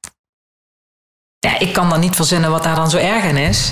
Ja, 1.39 1.59
ik 1.59 1.73
kan 1.73 1.89
dan 1.89 2.01
niet 2.01 2.17
verzinnen 2.17 2.51
wat 2.51 2.63
daar 2.63 2.75
dan 2.75 2.91
zo 2.91 2.97
erg 2.97 3.25
in 3.25 3.37
is. 3.37 3.71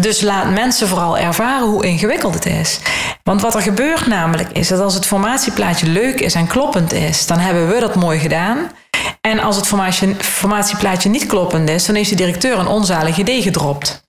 Dus 0.00 0.20
laat 0.20 0.50
mensen 0.50 0.88
vooral 0.88 1.18
ervaren 1.18 1.66
hoe 1.66 1.86
ingewikkeld 1.86 2.34
het 2.34 2.46
is. 2.46 2.78
Want 3.22 3.40
wat 3.40 3.54
er 3.54 3.62
gebeurt 3.62 4.06
namelijk 4.06 4.50
is 4.52 4.68
dat 4.68 4.80
als 4.80 4.94
het 4.94 5.06
formatieplaatje 5.06 5.86
leuk 5.86 6.20
is 6.20 6.34
en 6.34 6.46
kloppend 6.46 6.92
is, 6.92 7.26
dan 7.26 7.38
hebben 7.38 7.68
we 7.68 7.80
dat 7.80 7.94
mooi 7.94 8.18
gedaan. 8.18 8.70
En 9.20 9.40
als 9.40 9.56
het 9.56 9.66
formatieplaatje 10.18 11.08
niet 11.08 11.26
kloppend 11.26 11.68
is, 11.68 11.86
dan 11.86 11.94
heeft 11.94 12.10
de 12.10 12.16
directeur 12.16 12.58
een 12.58 12.66
onzalig 12.66 13.18
idee 13.18 13.42
gedropt. 13.42 14.06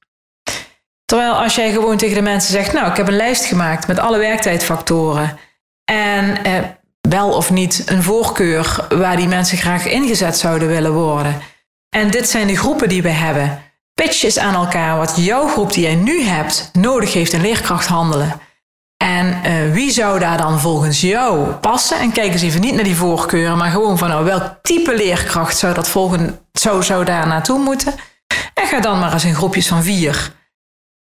Terwijl 1.05 1.33
als 1.33 1.55
jij 1.55 1.71
gewoon 1.71 1.97
tegen 1.97 2.15
de 2.15 2.21
mensen 2.21 2.51
zegt, 2.51 2.73
nou, 2.73 2.89
ik 2.89 2.97
heb 2.97 3.07
een 3.07 3.15
lijst 3.15 3.45
gemaakt 3.45 3.87
met 3.87 3.99
alle 3.99 4.17
werktijdfactoren 4.17 5.37
en 5.85 6.43
eh, 6.43 6.53
wel 7.01 7.29
of 7.31 7.51
niet 7.51 7.83
een 7.85 8.03
voorkeur 8.03 8.85
waar 8.89 9.15
die 9.15 9.27
mensen 9.27 9.57
graag 9.57 9.85
ingezet 9.85 10.37
zouden 10.37 10.67
willen 10.67 10.93
worden. 10.93 11.41
En 11.89 12.11
dit 12.11 12.29
zijn 12.29 12.47
de 12.47 12.57
groepen 12.57 12.89
die 12.89 13.01
we 13.01 13.09
hebben. 13.09 13.68
Pitch 14.05 14.23
eens 14.23 14.39
aan 14.39 14.53
elkaar 14.53 14.97
wat 14.97 15.13
jouw 15.15 15.47
groep 15.47 15.73
die 15.73 15.83
jij 15.83 15.95
nu 15.95 16.23
hebt 16.23 16.69
nodig 16.73 17.13
heeft 17.13 17.33
in 17.33 17.41
leerkracht 17.41 17.87
handelen. 17.87 18.39
En 18.97 19.41
uh, 19.45 19.73
wie 19.73 19.91
zou 19.91 20.19
daar 20.19 20.37
dan 20.37 20.59
volgens 20.59 21.01
jou 21.01 21.51
passen? 21.51 21.99
En 21.99 22.11
kijk 22.11 22.31
eens 22.31 22.41
even 22.41 22.61
niet 22.61 22.73
naar 22.73 22.83
die 22.83 22.95
voorkeuren, 22.95 23.57
maar 23.57 23.71
gewoon 23.71 23.97
van 23.97 24.09
nou, 24.09 24.25
welk 24.25 24.59
type 24.61 24.95
leerkracht 24.95 25.57
zou, 25.57 25.73
dat 25.73 25.89
volgen, 25.89 26.39
zou, 26.51 26.83
zou 26.83 27.05
daar 27.05 27.27
naartoe 27.27 27.59
moeten? 27.59 27.93
En 28.53 28.67
ga 28.67 28.79
dan 28.79 28.99
maar 28.99 29.13
eens 29.13 29.25
in 29.25 29.35
groepjes 29.35 29.67
van 29.67 29.83
vier 29.83 30.31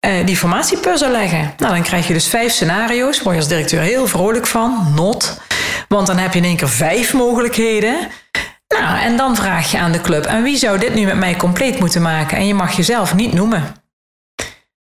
uh, 0.05 0.25
die 0.25 0.37
formatiepuzzel 0.37 1.11
leggen. 1.11 1.53
Nou, 1.57 1.73
dan 1.73 1.83
krijg 1.83 2.07
je 2.07 2.13
dus 2.13 2.27
vijf 2.27 2.51
scenario's. 2.51 3.21
Word 3.21 3.35
je 3.35 3.41
als 3.41 3.49
directeur 3.49 3.81
heel 3.81 4.07
vrolijk 4.07 4.47
van. 4.47 4.91
Not. 4.95 5.41
Want 5.87 6.07
dan 6.07 6.17
heb 6.17 6.33
je 6.33 6.39
in 6.39 6.45
één 6.45 6.57
keer 6.57 6.69
vijf 6.69 7.13
mogelijkheden. 7.13 8.07
Nou, 8.75 8.99
en 8.99 9.17
dan 9.17 9.35
vraag 9.35 9.71
je 9.71 9.79
aan 9.79 9.91
de 9.91 10.01
club: 10.01 10.25
en 10.25 10.43
wie 10.43 10.57
zou 10.57 10.79
dit 10.79 10.93
nu 10.93 11.05
met 11.05 11.17
mij 11.17 11.35
compleet 11.35 11.79
moeten 11.79 12.01
maken? 12.01 12.37
En 12.37 12.47
je 12.47 12.53
mag 12.53 12.71
jezelf 12.71 13.15
niet 13.15 13.33
noemen. 13.33 13.63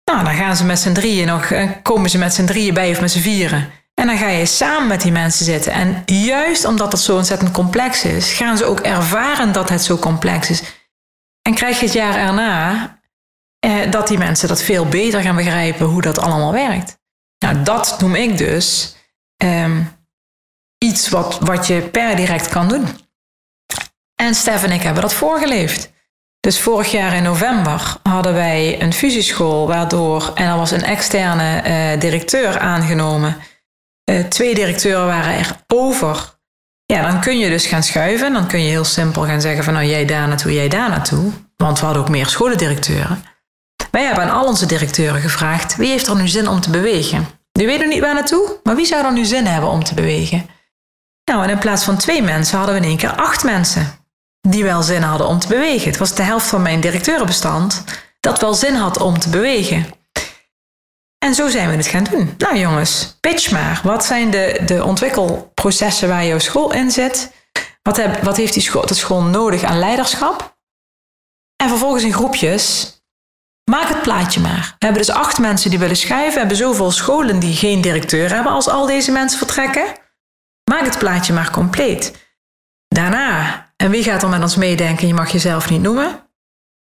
Nou, 0.05 0.25
dan 0.25 0.35
gaan 0.35 0.57
ze 0.57 0.65
met 0.65 0.79
z'n 0.79 0.93
drieën 0.93 1.27
nog, 1.27 1.53
komen 1.83 2.11
ze 2.11 2.19
met 2.19 2.35
z'n 2.35 2.45
drieën 2.45 2.75
bij 2.75 2.91
of 2.91 3.01
met 3.01 3.11
z'n 3.11 3.19
vieren. 3.19 3.71
En 3.95 4.07
dan 4.07 4.17
ga 4.17 4.29
je 4.29 4.47
samen 4.47 4.87
met 4.89 5.01
die 5.01 5.13
mensen 5.13 5.45
zitten. 5.45 5.73
En 5.73 6.03
juist 6.07 6.65
omdat 6.65 6.93
het 6.93 7.01
zo 7.01 7.17
ontzettend 7.17 7.51
complex 7.51 8.05
is, 8.05 8.33
gaan 8.33 8.57
ze 8.57 8.65
ook 8.65 8.81
ervaren 8.81 9.53
dat 9.53 9.69
het 9.69 9.83
zo 9.83 9.97
complex 9.97 10.51
is. 10.51 10.63
En 11.43 11.55
krijg 11.55 11.79
je 11.79 11.85
het 11.85 11.95
jaar 11.95 12.17
erna 12.17 12.99
eh, 13.59 13.91
dat 13.91 14.09
die 14.09 14.19
mensen 14.19 14.49
dat 14.49 14.63
veel 14.63 14.87
beter 14.87 15.21
gaan 15.21 15.37
begrijpen 15.37 15.87
hoe 15.87 16.03
dat 16.03 16.19
allemaal 16.19 16.53
werkt. 16.53 16.99
Nou, 17.39 17.63
dat 17.63 17.97
noem 18.01 18.15
ik 18.15 18.39
dus 18.39 18.97
ehm, 19.37 19.83
iets 20.79 21.09
wat, 21.09 21.39
wat 21.39 21.67
je 21.67 21.83
per 21.83 22.17
direct 22.17 22.49
kan 22.49 22.69
doen. 22.69 22.87
En 24.17 24.35
Stef 24.35 24.63
en 24.63 24.71
ik 24.71 24.83
hebben 24.83 25.03
dat 25.03 25.15
voorgeleefd. 25.15 25.95
Dus 26.41 26.61
vorig 26.61 26.91
jaar 26.91 27.15
in 27.15 27.23
november 27.23 27.97
hadden 28.03 28.35
wij 28.35 28.83
een 28.83 28.93
fusieschool, 28.93 29.67
waardoor, 29.67 30.33
en 30.35 30.47
er 30.47 30.57
was 30.57 30.71
een 30.71 30.83
externe 30.83 31.63
uh, 31.67 32.01
directeur 32.01 32.59
aangenomen. 32.59 33.37
Uh, 34.11 34.25
twee 34.25 34.55
directeuren 34.55 35.07
waren 35.07 35.39
er 35.39 35.57
over. 35.67 36.35
Ja, 36.85 37.11
dan 37.11 37.21
kun 37.21 37.39
je 37.39 37.49
dus 37.49 37.67
gaan 37.67 37.83
schuiven. 37.83 38.33
Dan 38.33 38.47
kun 38.47 38.63
je 38.63 38.69
heel 38.69 38.85
simpel 38.85 39.23
gaan 39.23 39.41
zeggen 39.41 39.65
van 39.65 39.73
nou 39.73 39.87
jij 39.87 40.05
daar 40.05 40.29
naartoe, 40.29 40.53
jij 40.53 40.69
daar 40.69 40.89
naartoe. 40.89 41.33
Want 41.57 41.79
we 41.79 41.85
hadden 41.85 42.03
ook 42.03 42.09
meer 42.09 42.27
scholendirecteuren. 42.27 43.25
Wij 43.91 44.05
hebben 44.05 44.25
aan 44.25 44.39
al 44.39 44.47
onze 44.47 44.67
directeuren 44.67 45.21
gevraagd: 45.21 45.77
wie 45.77 45.91
heeft 45.91 46.07
er 46.07 46.17
nu 46.17 46.29
zin 46.29 46.49
om 46.49 46.61
te 46.61 46.71
bewegen? 46.71 47.27
Nu 47.53 47.67
weten 47.67 47.89
we 47.89 47.95
niet 47.95 48.03
waar 48.03 48.15
naartoe, 48.15 48.61
maar 48.63 48.77
wie 48.77 48.87
zou 48.87 49.05
er 49.05 49.13
nu 49.13 49.25
zin 49.25 49.47
hebben 49.47 49.71
om 49.71 49.85
te 49.85 49.95
bewegen? 49.95 50.47
Nou, 51.25 51.43
en 51.43 51.51
in 51.51 51.59
plaats 51.59 51.85
van 51.85 51.97
twee 51.97 52.23
mensen 52.23 52.57
hadden 52.59 52.75
we 52.75 52.81
in 52.81 52.89
één 52.89 52.97
keer 52.97 53.13
acht 53.13 53.45
mensen 53.45 54.06
die 54.51 54.65
wel 54.65 54.83
zin 54.83 55.03
hadden 55.03 55.27
om 55.27 55.39
te 55.39 55.49
bewegen. 55.49 55.89
Het 55.89 55.99
was 55.99 56.15
de 56.15 56.23
helft 56.23 56.47
van 56.47 56.63
mijn 56.63 56.81
directeurenbestand 56.81 57.85
dat 58.21 58.41
wel 58.41 58.55
zin 58.55 58.75
had 58.75 59.01
om 59.01 59.19
te 59.19 59.29
bewegen. 59.29 59.87
En 61.19 61.35
zo 61.35 61.49
zijn 61.49 61.71
we 61.71 61.77
het 61.77 61.87
gaan 61.87 62.05
doen. 62.05 62.35
Nou 62.39 62.59
jongens, 62.59 63.17
pitch 63.21 63.51
maar. 63.51 63.81
Wat 63.85 64.05
zijn 64.05 64.31
de, 64.31 64.61
de 64.67 64.85
ontwikkelprocessen 64.85 66.09
waar 66.09 66.27
jouw 66.27 66.39
school 66.39 66.73
in 66.73 66.91
zit? 66.91 67.33
Wat, 67.83 67.97
heb, 67.97 68.23
wat 68.23 68.37
heeft 68.37 68.53
die 68.53 68.63
school, 68.63 68.87
de 68.87 68.95
school 68.95 69.23
nodig 69.23 69.63
aan 69.63 69.79
leiderschap? 69.79 70.57
En 71.57 71.69
vervolgens 71.69 72.03
in 72.03 72.13
groepjes 72.13 72.95
Maak 73.71 73.89
het 73.89 74.03
plaatje 74.03 74.41
maar. 74.41 74.75
We 74.79 74.85
hebben 74.87 75.07
dus 75.07 75.15
acht 75.15 75.39
mensen 75.39 75.71
die 75.71 75.79
willen 75.79 75.97
schrijven. 75.97 76.33
We 76.33 76.39
hebben 76.39 76.57
zoveel 76.57 76.91
scholen 76.91 77.39
die 77.39 77.55
geen 77.55 77.81
directeur 77.81 78.35
hebben 78.35 78.53
als 78.53 78.69
al 78.69 78.87
deze 78.87 79.13
mensen 79.13 79.39
vertrekken. 79.39 79.85
Maak 80.71 80.85
het 80.85 80.99
plaatje 80.99 81.33
maar 81.33 81.51
compleet. 81.51 82.29
Daarna, 82.89 83.66
en 83.77 83.91
wie 83.91 84.03
gaat 84.03 84.23
er 84.23 84.29
met 84.29 84.43
ons 84.43 84.57
meedenken? 84.57 85.07
Je 85.07 85.15
mag 85.15 85.33
jezelf 85.33 85.71
niet 85.71 85.83
noemen. 85.83 86.21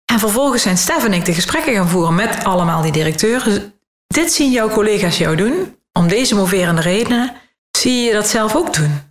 En 0.06 0.20
vervolgens 0.20 0.62
zijn 0.62 0.78
Stef 0.78 1.06
en 1.06 1.14
ik 1.14 1.26
de 1.26 1.34
gesprekken 1.34 1.74
gaan 1.74 1.90
voeren 1.90 2.16
met 2.16 2.44
allemaal 2.44 2.82
die 2.82 2.92
directeuren. 2.92 3.74
Dit 4.08 4.34
zien 4.34 4.52
jouw 4.52 4.70
collega's 4.70 5.18
jou 5.18 5.36
doen. 5.36 5.78
Om 5.92 6.08
deze 6.08 6.36
moverende 6.36 6.82
redenen 6.82 7.36
zie 7.78 8.04
je 8.04 8.14
dat 8.14 8.28
zelf 8.28 8.56
ook 8.56 8.74
doen. 8.74 9.02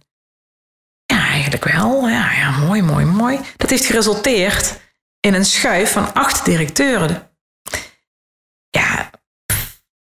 Ja, 1.06 1.28
eigenlijk 1.28 1.64
wel. 1.64 2.08
Ja, 2.08 2.32
ja, 2.32 2.50
mooi, 2.50 2.82
mooi, 2.82 3.04
mooi. 3.04 3.40
Dat 3.56 3.70
heeft 3.70 3.84
geresulteerd 3.84 4.80
in 5.20 5.34
een 5.34 5.44
schuif 5.44 5.92
van 5.92 6.14
acht 6.14 6.44
directeuren 6.44 7.32
ja, 8.78 9.10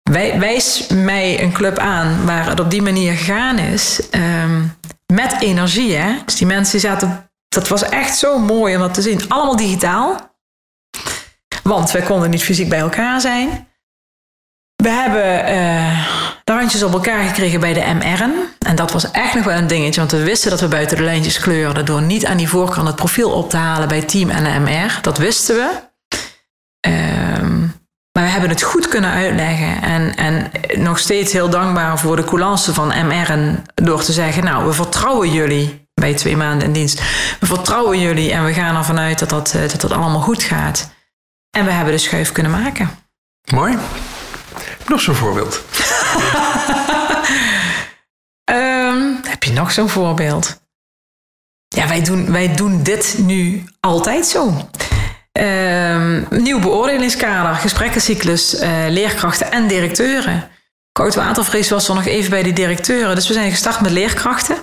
wij, 0.03 0.39
wijs 0.39 0.87
mij 0.87 1.43
een 1.43 1.53
club 1.53 1.79
aan 1.79 2.27
waar 2.27 2.49
het 2.49 2.61
op 2.61 2.71
die 2.71 2.83
manier 2.83 3.13
gegaan 3.13 3.59
is. 3.59 4.09
Ehm, 4.11 4.65
met 5.13 5.41
energie, 5.41 5.97
hè. 5.97 6.19
Dus 6.25 6.37
die 6.37 6.47
mensen 6.47 6.81
zaten... 6.81 7.31
Dat 7.49 7.69
was 7.69 7.83
echt 7.83 8.19
zo 8.19 8.39
mooi 8.39 8.75
om 8.75 8.81
dat 8.81 8.95
te 8.95 9.03
zien. 9.03 9.29
Allemaal 9.29 9.57
digitaal. 9.57 10.35
Want 11.63 11.91
wij 11.91 12.03
konden 12.03 12.31
niet 12.31 12.43
fysiek 12.43 12.69
bij 12.69 12.79
elkaar 12.79 13.21
zijn. 13.21 13.69
We 14.77 14.89
hebben 14.89 15.55
uh, 15.55 16.07
de 16.45 16.53
handjes 16.53 16.83
op 16.83 16.93
elkaar 16.93 17.25
gekregen 17.25 17.61
bij 17.61 17.73
de 17.73 17.95
MR'en. 17.95 18.35
En 18.59 18.77
dat 18.77 18.93
was 18.93 19.11
echt 19.11 19.35
nog 19.35 19.45
wel 19.45 19.57
een 19.57 19.67
dingetje. 19.67 20.01
Want 20.01 20.13
we 20.13 20.23
wisten 20.23 20.51
dat 20.51 20.61
we 20.61 20.69
buiten 20.69 20.97
de 20.97 21.03
lijntjes 21.03 21.39
kleurden... 21.39 21.85
door 21.85 22.03
niet 22.03 22.27
aan 22.27 22.37
die 22.37 22.49
voorkant 22.49 22.87
het 22.87 22.97
profiel 22.97 23.31
op 23.33 23.51
te 23.51 23.57
halen 23.57 23.89
bij 23.89 24.03
team 24.03 24.31
en 24.31 24.45
de 24.45 24.71
MR. 24.71 24.99
Dat 25.03 25.19
wisten 25.19 25.55
we. 25.55 25.85
Maar 28.17 28.25
we 28.25 28.31
hebben 28.31 28.51
het 28.51 28.63
goed 28.63 28.89
kunnen 28.89 29.11
uitleggen. 29.11 29.83
En, 29.83 30.15
en 30.15 30.51
nog 30.83 30.99
steeds 30.99 31.33
heel 31.33 31.49
dankbaar 31.49 31.99
voor 31.99 32.17
de 32.17 32.25
coulance 32.25 32.75
van 32.75 33.07
MR. 33.07 33.59
Door 33.75 34.03
te 34.03 34.13
zeggen, 34.13 34.45
nou, 34.45 34.67
we 34.67 34.73
vertrouwen 34.73 35.31
jullie 35.31 35.86
bij 36.01 36.15
twee 36.15 36.37
maanden 36.37 36.67
in 36.67 36.73
dienst. 36.73 37.01
We 37.41 37.47
vertrouwen 37.47 38.01
jullie 38.01 38.33
en 38.33 38.45
we 38.45 38.53
gaan 38.53 38.77
ervan 38.77 38.99
uit 38.99 39.19
dat 39.19 39.29
dat, 39.29 39.55
eh, 39.55 39.61
dat, 39.61 39.81
dat 39.81 39.93
allemaal 39.93 40.21
goed 40.21 40.43
gaat. 40.43 40.91
En 41.51 41.65
we 41.65 41.71
hebben 41.71 41.93
de 41.93 41.99
schuif 41.99 42.33
kunnen 42.33 42.53
maken. 42.53 42.91
Mooi. 43.51 43.79
Nog 44.87 45.01
zo'n 45.01 45.15
voorbeeld. 45.15 45.63
um, 48.51 49.21
heb 49.33 49.43
je 49.43 49.53
nog 49.53 49.73
zo'n 49.73 49.89
voorbeeld? 49.89 50.61
Ja, 51.69 51.89
wij 51.89 52.03
doen, 52.03 52.33
wij 52.33 52.55
doen 52.55 52.83
dit 52.83 53.17
nu 53.19 53.65
altijd 53.81 54.27
zo. 54.27 54.69
Uh, 55.41 56.29
nieuw 56.31 56.61
beoordelingskader, 56.61 57.55
gesprekkencyclus, 57.55 58.55
uh, 58.55 58.85
leerkrachten 58.89 59.53
en 59.53 59.67
directeuren. 59.67 60.51
Koudwatervrees 60.93 61.71
was 61.71 61.89
er 61.89 61.95
nog 61.95 62.07
even 62.07 62.31
bij 62.31 62.43
die 62.43 62.53
directeuren. 62.53 63.15
Dus 63.15 63.29
we 63.29 63.35
zijn 63.35 63.51
gestart 63.51 63.81
met 63.81 63.91
leerkrachten. 63.91 64.57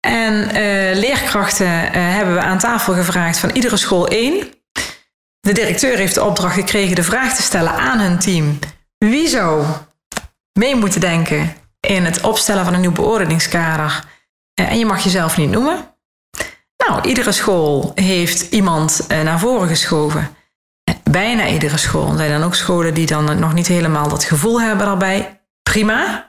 En 0.00 0.34
uh, 0.34 0.98
leerkrachten 0.98 1.66
uh, 1.66 1.90
hebben 1.92 2.34
we 2.34 2.40
aan 2.40 2.58
tafel 2.58 2.94
gevraagd 2.94 3.38
van 3.38 3.50
iedere 3.50 3.76
school 3.76 4.08
één. 4.08 4.46
De 5.40 5.52
directeur 5.52 5.96
heeft 5.96 6.14
de 6.14 6.24
opdracht 6.24 6.54
gekregen 6.54 6.96
de 6.96 7.02
vraag 7.02 7.36
te 7.36 7.42
stellen 7.42 7.72
aan 7.72 7.98
hun 7.98 8.18
team. 8.18 8.58
Wie 8.98 9.28
zou 9.28 9.64
mee 10.52 10.76
moeten 10.76 11.00
denken 11.00 11.54
in 11.80 12.04
het 12.04 12.20
opstellen 12.20 12.64
van 12.64 12.74
een 12.74 12.80
nieuw 12.80 12.92
beoordelingskader? 12.92 14.04
en 14.54 14.78
je 14.78 14.86
mag 14.86 15.04
jezelf 15.04 15.36
niet 15.36 15.50
noemen. 15.50 15.94
Nou, 16.86 17.08
iedere 17.08 17.32
school 17.32 17.92
heeft 17.94 18.52
iemand 18.52 19.06
eh, 19.08 19.22
naar 19.22 19.38
voren 19.38 19.68
geschoven. 19.68 20.36
Bijna 21.10 21.48
iedere 21.48 21.76
school. 21.76 22.10
Er 22.10 22.16
zijn 22.16 22.30
dan 22.30 22.42
ook 22.42 22.54
scholen 22.54 22.94
die 22.94 23.06
dan 23.06 23.38
nog 23.38 23.54
niet 23.54 23.66
helemaal 23.66 24.08
dat 24.08 24.24
gevoel 24.24 24.60
hebben 24.60 24.86
daarbij. 24.86 25.40
Prima. 25.62 26.27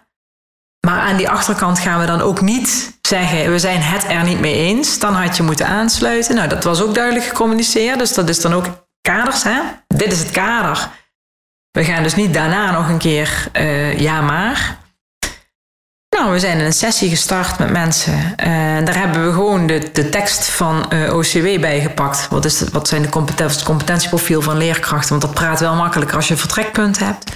Maar 0.87 0.99
aan 0.99 1.17
die 1.17 1.29
achterkant 1.29 1.79
gaan 1.79 1.99
we 1.99 2.05
dan 2.05 2.21
ook 2.21 2.41
niet 2.41 2.97
zeggen: 3.01 3.51
we 3.51 3.59
zijn 3.59 3.81
het 3.81 4.03
er 4.07 4.23
niet 4.23 4.39
mee 4.39 4.55
eens. 4.55 4.99
Dan 4.99 5.13
had 5.13 5.37
je 5.37 5.43
moeten 5.43 5.67
aansluiten. 5.67 6.35
Nou, 6.35 6.47
dat 6.47 6.63
was 6.63 6.81
ook 6.81 6.95
duidelijk 6.95 7.25
gecommuniceerd. 7.25 7.99
Dus 7.99 8.13
dat 8.13 8.29
is 8.29 8.41
dan 8.41 8.53
ook 8.53 8.65
kaders. 9.01 9.43
Hè? 9.43 9.59
Dit 9.87 10.11
is 10.11 10.19
het 10.19 10.31
kader. 10.31 10.89
We 11.71 11.83
gaan 11.83 12.03
dus 12.03 12.15
niet 12.15 12.33
daarna 12.33 12.71
nog 12.71 12.89
een 12.89 12.97
keer 12.97 13.47
uh, 13.53 13.99
ja, 13.99 14.21
maar. 14.21 14.77
Nou, 16.15 16.31
we 16.31 16.39
zijn 16.39 16.59
een 16.59 16.73
sessie 16.73 17.09
gestart 17.09 17.59
met 17.59 17.69
mensen. 17.69 18.35
En 18.35 18.85
daar 18.85 18.97
hebben 18.97 19.25
we 19.25 19.33
gewoon 19.33 19.67
de, 19.67 19.89
de 19.93 20.09
tekst 20.09 20.45
van 20.45 20.91
eh, 20.91 21.15
OCW 21.15 21.59
bijgepakt. 21.59 22.27
Wat, 22.29 22.45
is 22.45 22.63
wat 22.71 22.87
zijn 22.87 23.01
de 23.01 23.09
competentieprofiel 23.63 24.41
van 24.41 24.57
leerkrachten? 24.57 25.09
Want 25.09 25.21
dat 25.21 25.33
praat 25.33 25.59
wel 25.59 25.75
makkelijker 25.75 26.15
als 26.15 26.27
je 26.27 26.33
een 26.33 26.39
vertrekpunt 26.39 26.99
hebt. 26.99 27.31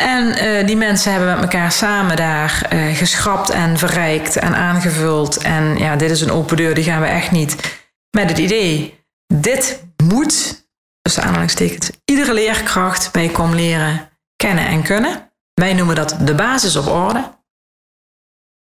En 0.00 0.44
uh, 0.44 0.66
die 0.66 0.76
mensen 0.76 1.12
hebben 1.12 1.30
met 1.30 1.42
elkaar 1.42 1.72
samen 1.72 2.16
daar 2.16 2.68
uh, 2.72 2.96
geschrapt 2.96 3.50
en 3.50 3.78
verrijkt 3.78 4.36
en 4.36 4.54
aangevuld. 4.54 5.36
En 5.36 5.78
ja, 5.78 5.96
dit 5.96 6.10
is 6.10 6.20
een 6.20 6.30
open 6.30 6.56
deur, 6.56 6.74
die 6.74 6.84
gaan 6.84 7.00
we 7.00 7.06
echt 7.06 7.30
niet. 7.30 7.80
Met 8.10 8.28
het 8.28 8.38
idee, 8.38 9.04
dit 9.34 9.82
moet, 10.04 10.66
tussen 11.02 11.22
aanhalingstekens, 11.22 11.90
iedere 12.04 12.34
leerkracht 12.34 13.12
bij 13.12 13.28
Kom 13.28 13.54
Leren 13.54 14.08
kennen 14.36 14.66
en 14.66 14.82
kunnen. 14.82 15.30
Wij 15.54 15.74
noemen 15.74 15.94
dat 15.94 16.16
de 16.20 16.34
basis 16.34 16.76
op 16.76 16.86
orde. 16.86 17.38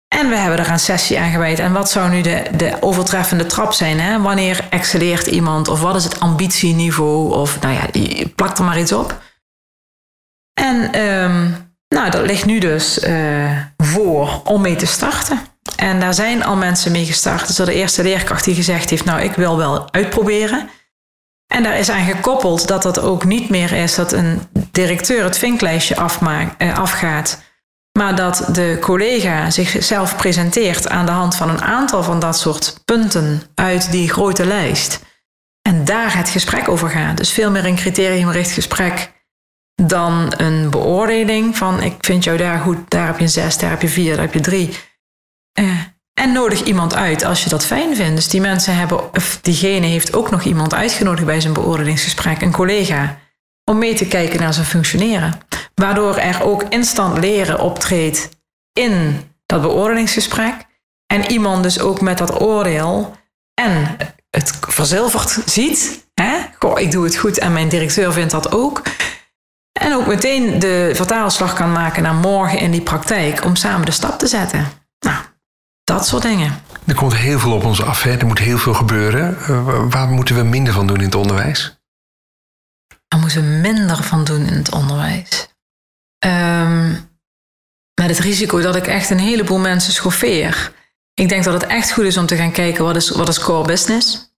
En 0.08 0.28
we 0.28 0.36
hebben 0.36 0.58
er 0.58 0.70
een 0.70 0.78
sessie 0.78 1.18
aan 1.18 1.30
gewijd. 1.30 1.58
En 1.58 1.72
wat 1.72 1.90
zou 1.90 2.10
nu 2.10 2.20
de, 2.20 2.42
de 2.56 2.76
overtreffende 2.80 3.46
trap 3.46 3.72
zijn? 3.72 4.00
Hè? 4.00 4.20
Wanneer 4.20 4.66
excelleert 4.70 5.26
iemand? 5.26 5.68
Of 5.68 5.80
wat 5.80 5.96
is 5.96 6.04
het 6.04 6.20
ambitieniveau? 6.20 7.34
Of 7.34 7.60
nou 7.60 7.74
ja, 7.74 7.86
plak 8.34 8.58
er 8.58 8.64
maar 8.64 8.78
iets 8.78 8.92
op. 8.92 9.22
En 10.54 11.00
um, 11.00 11.56
nou, 11.88 12.10
dat 12.10 12.26
ligt 12.26 12.44
nu 12.44 12.58
dus 12.58 12.98
uh, 12.98 13.58
voor 13.76 14.40
om 14.44 14.60
mee 14.60 14.76
te 14.76 14.86
starten. 14.86 15.38
En 15.76 16.00
daar 16.00 16.14
zijn 16.14 16.44
al 16.44 16.56
mensen 16.56 16.92
mee 16.92 17.04
gestart. 17.04 17.46
Dus 17.46 17.56
de 17.56 17.74
eerste 17.74 18.02
leerkracht 18.02 18.44
die 18.44 18.54
gezegd 18.54 18.90
heeft, 18.90 19.04
nou, 19.04 19.20
ik 19.20 19.32
wil 19.32 19.56
wel 19.56 19.92
uitproberen. 19.92 20.68
En 21.46 21.62
daar 21.62 21.78
is 21.78 21.90
aan 21.90 22.04
gekoppeld 22.04 22.68
dat 22.68 22.82
dat 22.82 23.00
ook 23.00 23.24
niet 23.24 23.48
meer 23.48 23.72
is 23.72 23.94
dat 23.94 24.12
een 24.12 24.48
directeur 24.70 25.24
het 25.24 25.38
vinklijstje 25.38 25.96
afmaakt, 25.96 26.54
eh, 26.58 26.78
afgaat. 26.78 27.42
Maar 27.98 28.16
dat 28.16 28.48
de 28.52 28.78
collega 28.80 29.50
zichzelf 29.50 30.16
presenteert 30.16 30.88
aan 30.88 31.06
de 31.06 31.12
hand 31.12 31.36
van 31.36 31.48
een 31.48 31.62
aantal 31.62 32.02
van 32.02 32.18
dat 32.18 32.38
soort 32.38 32.80
punten 32.84 33.42
uit 33.54 33.90
die 33.90 34.10
grote 34.10 34.46
lijst. 34.46 35.00
En 35.62 35.84
daar 35.84 36.16
het 36.16 36.28
gesprek 36.28 36.68
over 36.68 36.88
gaat. 36.88 37.16
Dus 37.16 37.32
veel 37.32 37.50
meer 37.50 37.64
een 37.64 37.76
criteriumgericht 37.76 38.50
gesprek 38.50 39.12
dan 39.74 40.32
een 40.36 40.70
beoordeling 40.70 41.56
van 41.56 41.82
ik 41.82 41.94
vind 41.98 42.24
jou 42.24 42.36
daar 42.36 42.58
goed, 42.58 42.90
daar 42.90 43.06
heb 43.06 43.16
je 43.16 43.22
een 43.22 43.28
zes, 43.28 43.58
daar 43.58 43.70
heb 43.70 43.82
je 43.82 43.88
vier, 43.88 44.10
daar 44.14 44.24
heb 44.24 44.34
je 44.34 44.40
drie. 44.40 44.76
Eh, 45.52 45.80
en 46.14 46.32
nodig 46.32 46.62
iemand 46.62 46.94
uit 46.94 47.24
als 47.24 47.44
je 47.44 47.50
dat 47.50 47.66
fijn 47.66 47.96
vindt. 47.96 48.16
Dus 48.16 48.28
die 48.28 48.40
mensen 48.40 48.76
hebben, 48.76 49.14
of 49.14 49.38
diegene 49.42 49.86
heeft 49.86 50.14
ook 50.14 50.30
nog 50.30 50.42
iemand 50.42 50.74
uitgenodigd 50.74 51.26
bij 51.26 51.40
zijn 51.40 51.52
beoordelingsgesprek, 51.52 52.42
een 52.42 52.52
collega, 52.52 53.18
om 53.64 53.78
mee 53.78 53.94
te 53.94 54.06
kijken 54.06 54.40
naar 54.40 54.54
zijn 54.54 54.66
functioneren. 54.66 55.40
Waardoor 55.74 56.16
er 56.16 56.42
ook 56.42 56.62
instant 56.62 57.18
leren 57.18 57.60
optreedt 57.60 58.28
in 58.72 59.20
dat 59.46 59.62
beoordelingsgesprek. 59.62 60.54
En 61.06 61.30
iemand 61.30 61.62
dus 61.62 61.80
ook 61.80 62.00
met 62.00 62.18
dat 62.18 62.40
oordeel 62.40 63.16
en 63.54 63.96
het 64.30 64.58
verzilverd 64.60 65.38
ziet. 65.46 66.06
Hè? 66.14 66.32
Goh, 66.58 66.80
ik 66.80 66.90
doe 66.90 67.04
het 67.04 67.16
goed 67.16 67.38
en 67.38 67.52
mijn 67.52 67.68
directeur 67.68 68.12
vindt 68.12 68.30
dat 68.30 68.52
ook. 68.52 68.82
En 69.80 69.94
ook 69.94 70.06
meteen 70.06 70.58
de 70.58 70.90
vertaalslag 70.94 71.54
kan 71.54 71.72
maken 71.72 72.02
naar 72.02 72.14
morgen 72.14 72.58
in 72.58 72.70
die 72.70 72.82
praktijk 72.82 73.44
om 73.44 73.56
samen 73.56 73.86
de 73.86 73.92
stap 73.92 74.18
te 74.18 74.26
zetten. 74.26 74.66
Nou, 74.98 75.24
dat 75.84 76.06
soort 76.06 76.22
dingen. 76.22 76.62
Er 76.86 76.94
komt 76.94 77.14
heel 77.16 77.38
veel 77.38 77.52
op 77.52 77.64
ons 77.64 77.82
af. 77.82 78.02
Hè? 78.02 78.16
Er 78.16 78.26
moet 78.26 78.38
heel 78.38 78.58
veel 78.58 78.74
gebeuren. 78.74 79.36
Uh, 79.40 79.90
waar 79.90 80.08
moeten 80.08 80.36
we 80.36 80.42
minder 80.42 80.72
van 80.72 80.86
doen 80.86 80.98
in 80.98 81.04
het 81.04 81.14
onderwijs? 81.14 81.78
Waar 83.08 83.20
moeten 83.20 83.42
we 83.42 83.46
minder 83.46 84.02
van 84.02 84.24
doen 84.24 84.46
in 84.46 84.54
het 84.54 84.72
onderwijs? 84.72 85.48
Um, 86.26 87.08
met 88.00 88.08
het 88.08 88.18
risico 88.18 88.60
dat 88.60 88.76
ik 88.76 88.86
echt 88.86 89.10
een 89.10 89.18
heleboel 89.18 89.58
mensen 89.58 89.92
schoffeer. 89.92 90.72
Ik 91.14 91.28
denk 91.28 91.44
dat 91.44 91.54
het 91.54 91.66
echt 91.66 91.92
goed 91.92 92.04
is 92.04 92.16
om 92.16 92.26
te 92.26 92.36
gaan 92.36 92.52
kijken 92.52 92.84
wat 92.84 92.96
is, 92.96 93.10
wat 93.10 93.28
is 93.28 93.38
core 93.38 93.66
business. 93.66 94.32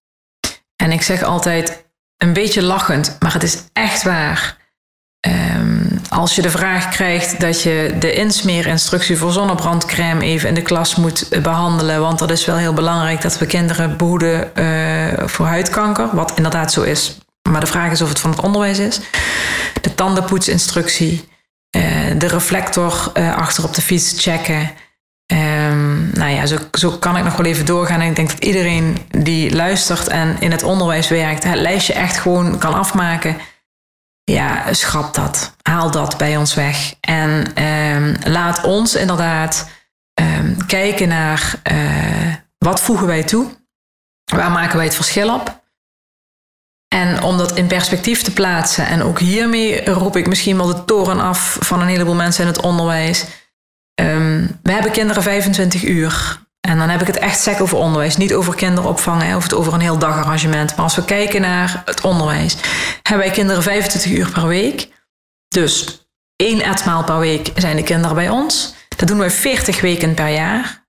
En 0.77 0.93
ik 0.93 1.03
zeg 1.03 1.23
altijd 1.23 1.85
een 2.17 2.33
beetje 2.33 2.63
lachend, 2.63 3.17
maar 3.21 3.33
het 3.33 3.43
is 3.43 3.63
echt 3.73 4.03
waar. 4.03 4.57
Um, 5.27 6.01
als 6.09 6.35
je 6.35 6.43
de 6.43 6.51
vraag 6.51 6.89
krijgt 6.89 7.41
dat 7.41 7.63
je 7.63 7.95
de 7.99 8.13
insmeerinstructie 8.13 9.17
voor 9.17 9.33
zonnebrandcrème 9.33 10.25
even 10.25 10.49
in 10.49 10.55
de 10.55 10.63
klas 10.63 10.97
moet 10.97 11.29
behandelen, 11.43 12.01
want 12.01 12.19
dat 12.19 12.31
is 12.31 12.45
wel 12.45 12.57
heel 12.57 12.73
belangrijk 12.73 13.23
dat 13.23 13.39
we 13.39 13.47
kinderen 13.47 13.97
behoeden 13.97 14.51
uh, 14.55 15.27
voor 15.29 15.47
huidkanker, 15.47 16.09
wat 16.13 16.33
inderdaad 16.37 16.73
zo 16.73 16.83
is. 16.83 17.19
Maar 17.51 17.61
de 17.61 17.67
vraag 17.67 17.91
is 17.91 18.03
of 18.03 18.09
het 18.09 18.19
van 18.19 18.31
het 18.31 18.41
onderwijs 18.41 18.79
is. 18.79 19.01
De 19.81 19.95
tandenpoetsinstructie, 19.95 21.29
uh, 21.77 21.83
de 22.19 22.29
reflector 22.29 23.13
uh, 23.15 23.37
achter 23.37 23.65
op 23.65 23.75
de 23.75 23.83
fiets 23.83 24.15
checken. 24.17 24.71
Um, 25.33 26.11
nou 26.13 26.31
ja, 26.31 26.47
zo, 26.47 26.57
zo 26.73 26.91
kan 26.91 27.17
ik 27.17 27.25
nog 27.25 27.37
wel 27.37 27.47
even 27.47 27.67
doorgaan. 27.67 28.01
En 28.01 28.09
ik 28.09 28.17
denk 28.17 28.31
dat 28.31 28.45
iedereen 28.45 28.97
die 29.11 29.55
luistert 29.55 30.09
en 30.09 30.37
in 30.41 30.51
het 30.51 30.63
onderwijs 30.63 31.09
werkt, 31.09 31.45
het 31.45 31.55
lijstje 31.55 31.93
echt 31.93 32.17
gewoon 32.17 32.59
kan 32.59 32.75
afmaken. 32.75 33.37
Ja, 34.31 34.73
schrap 34.73 35.15
dat. 35.15 35.57
Haal 35.63 35.91
dat 35.91 36.19
bij 36.19 36.37
ons 36.37 36.55
weg. 36.55 36.95
En 37.01 37.63
um, 37.65 38.17
laat 38.25 38.65
ons 38.65 38.95
inderdaad 38.95 39.71
um, 40.21 40.67
kijken 40.67 41.09
naar 41.09 41.61
uh, 41.73 42.35
wat 42.59 42.81
voegen 42.81 43.07
wij 43.07 43.25
toe? 43.25 43.47
Waar 44.25 44.51
maken 44.51 44.77
wij 44.77 44.85
het 44.85 44.95
verschil 44.95 45.35
op? 45.35 45.65
En 46.89 47.23
om 47.23 47.39
dat 47.39 47.57
in 47.57 47.67
perspectief 47.67 48.23
te 48.23 48.33
plaatsen, 48.33 48.87
en 48.87 49.03
ook 49.03 49.19
hiermee 49.19 49.85
roep 49.85 50.17
ik 50.17 50.27
misschien 50.27 50.57
wel 50.57 50.67
de 50.67 50.85
toren 50.85 51.21
af 51.21 51.57
van 51.61 51.81
een 51.81 51.89
heleboel 51.89 52.15
mensen 52.15 52.43
in 52.43 52.53
het 52.53 52.61
onderwijs. 52.61 53.25
Um, 54.01 54.59
we 54.63 54.73
hebben 54.73 54.93
kinderen 54.93 55.23
25 55.23 55.85
uur. 55.85 56.46
En 56.67 56.79
dan 56.79 56.89
heb 56.89 57.01
ik 57.01 57.07
het 57.07 57.19
echt 57.19 57.41
sec 57.41 57.61
over 57.61 57.79
onderwijs. 57.79 58.17
Niet 58.17 58.35
over 58.35 58.55
kinderopvang 58.55 59.35
of 59.35 59.43
het 59.43 59.55
over 59.55 59.75
een 59.75 59.81
heel 59.81 59.99
dagarrangement. 59.99 60.77
Maar 60.77 60.85
als 60.85 60.95
we 60.95 61.05
kijken 61.05 61.41
naar 61.41 61.83
het 61.85 62.01
onderwijs, 62.01 62.57
hebben 63.03 63.27
wij 63.27 63.35
kinderen 63.35 63.63
25 63.63 64.11
uur 64.11 64.31
per 64.31 64.47
week. 64.47 64.89
Dus 65.49 66.07
één 66.37 66.61
etmaal 66.61 67.05
per 67.05 67.19
week 67.19 67.53
zijn 67.55 67.77
de 67.77 67.83
kinderen 67.83 68.17
bij 68.17 68.29
ons. 68.29 68.75
Dat 68.97 69.09
doen 69.09 69.19
we 69.19 69.31
40 69.31 69.81
weken 69.81 70.15
per 70.15 70.29
jaar. 70.29 70.85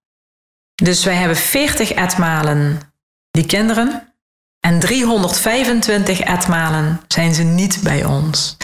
Dus 0.76 1.04
wij 1.04 1.16
hebben 1.16 1.38
40 1.38 1.92
etmalen 1.92 2.80
die 3.32 3.46
kinderen. 3.46 4.14
En 4.60 4.80
325 4.80 6.20
etmalen 6.20 7.02
zijn 7.08 7.34
ze 7.34 7.44
niet 7.44 7.80
bij 7.84 8.06
ons. 8.06 8.57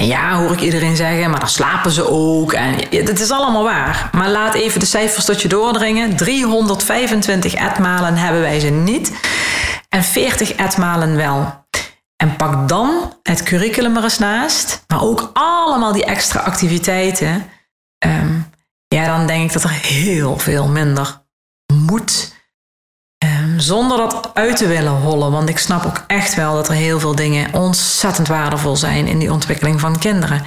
En 0.00 0.06
ja, 0.06 0.38
hoor 0.38 0.52
ik 0.52 0.60
iedereen 0.60 0.96
zeggen, 0.96 1.30
maar 1.30 1.40
dan 1.40 1.48
slapen 1.48 1.90
ze 1.90 2.08
ook. 2.08 2.52
En 2.52 2.74
het 2.90 3.20
is 3.20 3.30
allemaal 3.30 3.62
waar. 3.62 4.10
Maar 4.12 4.30
laat 4.30 4.54
even 4.54 4.80
de 4.80 4.86
cijfers 4.86 5.24
tot 5.24 5.42
je 5.42 5.48
doordringen. 5.48 6.16
325 6.16 7.54
etmalen 7.54 8.16
hebben 8.16 8.40
wij 8.40 8.60
ze 8.60 8.68
niet. 8.68 9.12
En 9.88 10.02
40 10.02 10.52
etmalen 10.52 11.16
wel. 11.16 11.64
En 12.16 12.36
pak 12.36 12.68
dan 12.68 13.14
het 13.22 13.42
curriculum 13.42 13.96
er 13.96 14.02
eens 14.02 14.18
naast. 14.18 14.84
Maar 14.86 15.02
ook 15.02 15.30
allemaal 15.32 15.92
die 15.92 16.04
extra 16.04 16.40
activiteiten. 16.40 17.46
Um, 18.06 18.50
ja, 18.88 19.16
dan 19.16 19.26
denk 19.26 19.44
ik 19.44 19.52
dat 19.52 19.62
er 19.62 19.70
heel 19.82 20.38
veel 20.38 20.68
minder 20.68 21.22
moet 21.72 22.34
zonder 23.62 23.98
dat 23.98 24.30
uit 24.34 24.56
te 24.56 24.66
willen 24.66 24.92
hollen. 24.92 25.30
Want 25.30 25.48
ik 25.48 25.58
snap 25.58 25.86
ook 25.86 26.04
echt 26.06 26.34
wel 26.34 26.54
dat 26.54 26.68
er 26.68 26.74
heel 26.74 27.00
veel 27.00 27.14
dingen 27.14 27.54
ontzettend 27.54 28.28
waardevol 28.28 28.76
zijn 28.76 29.06
in 29.06 29.18
die 29.18 29.32
ontwikkeling 29.32 29.80
van 29.80 29.98
kinderen. 29.98 30.42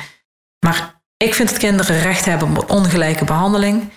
Maar 0.66 1.01
ik 1.18 1.34
vind 1.34 1.49
dat 1.49 1.57
kinderen 1.57 2.01
recht 2.01 2.26
hebben 2.26 2.57
op 2.57 2.72
ongelijke 2.72 3.26
behandeling. 3.26 3.91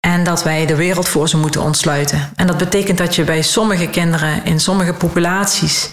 En 0.00 0.24
dat 0.24 0.42
wij 0.42 0.66
de 0.66 0.76
wereld 0.76 1.08
voor 1.08 1.28
ze 1.28 1.36
moeten 1.36 1.62
ontsluiten. 1.62 2.32
En 2.36 2.46
dat 2.46 2.56
betekent 2.56 2.98
dat 2.98 3.14
je 3.14 3.24
bij 3.24 3.42
sommige 3.42 3.88
kinderen 3.88 4.44
in 4.44 4.60
sommige 4.60 4.92
populaties 4.92 5.90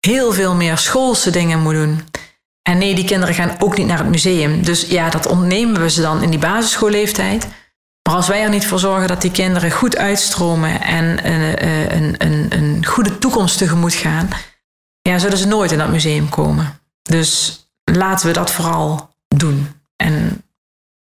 heel 0.00 0.32
veel 0.32 0.54
meer 0.54 0.78
schoolse 0.78 1.30
dingen 1.30 1.60
moet 1.60 1.74
doen. 1.74 2.00
En 2.62 2.78
nee, 2.78 2.94
die 2.94 3.04
kinderen 3.04 3.34
gaan 3.34 3.56
ook 3.58 3.76
niet 3.76 3.86
naar 3.86 3.98
het 3.98 4.08
museum. 4.08 4.64
Dus 4.64 4.86
ja, 4.86 5.10
dat 5.10 5.26
ontnemen 5.26 5.80
we 5.80 5.90
ze 5.90 6.00
dan 6.00 6.22
in 6.22 6.30
die 6.30 6.38
basisschoolleeftijd. 6.38 7.46
Maar 8.12 8.20
als 8.20 8.30
wij 8.30 8.42
er 8.42 8.50
niet 8.50 8.66
voor 8.66 8.78
zorgen 8.78 9.08
dat 9.08 9.20
die 9.20 9.30
kinderen 9.30 9.70
goed 9.70 9.96
uitstromen 9.96 10.80
en 10.80 11.26
een, 11.32 11.64
een, 11.96 12.14
een, 12.18 12.46
een 12.50 12.86
goede 12.86 13.18
toekomst 13.18 13.58
tegemoet 13.58 13.94
gaan, 13.94 14.28
ja, 15.02 15.18
zullen 15.18 15.38
ze 15.38 15.46
nooit 15.46 15.72
in 15.72 15.78
dat 15.78 15.88
museum 15.88 16.28
komen. 16.28 16.80
Dus 17.02 17.60
laten 17.84 18.26
we 18.26 18.32
dat 18.32 18.50
vooral 18.50 19.14
doen. 19.28 19.68
En 19.96 20.42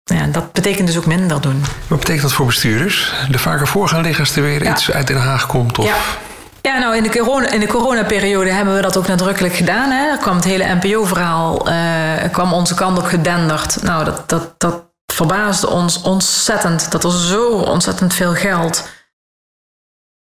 ja, 0.03 0.25
dat 0.25 0.53
betekent 0.53 0.87
dus 0.87 0.97
ook 0.97 1.05
minder 1.05 1.41
doen. 1.41 1.63
Wat 1.87 1.99
betekent 1.99 2.21
dat 2.21 2.33
voor 2.33 2.45
bestuurders? 2.45 3.13
Er 3.31 3.39
vaker 3.39 3.67
voor 3.67 3.87
gaan 3.87 4.01
liggen 4.01 4.25
als 4.25 4.35
er 4.35 4.43
weer 4.43 4.71
iets 4.71 4.91
uit 4.91 5.07
Den 5.07 5.21
Haag 5.21 5.47
komt? 5.47 5.77
Of... 5.77 5.85
Ja. 5.85 5.95
Ja, 6.61 6.77
nou 6.77 6.95
in 6.95 7.03
de, 7.03 7.09
corona, 7.09 7.49
in 7.49 7.59
de 7.59 7.67
coronaperiode 7.67 8.51
hebben 8.51 8.75
we 8.75 8.81
dat 8.81 8.97
ook 8.97 9.07
nadrukkelijk 9.07 9.55
gedaan. 9.55 9.89
Hè. 9.91 10.09
Er 10.11 10.17
kwam 10.17 10.35
het 10.35 10.43
hele 10.43 10.75
NPO-verhaal, 10.81 11.69
uh, 11.69 11.73
kwam 12.31 12.53
onze 12.53 12.73
kant 12.73 12.97
op 12.97 13.05
gedenderd. 13.05 13.83
Nou, 13.83 14.05
dat, 14.05 14.29
dat, 14.29 14.53
dat 14.57 14.88
verbaasde 15.19 15.69
ons 15.69 16.01
ontzettend 16.01 16.91
dat 16.91 17.03
er 17.03 17.11
zo 17.11 17.47
ontzettend 17.49 18.13
veel 18.13 18.33
geld. 18.33 18.87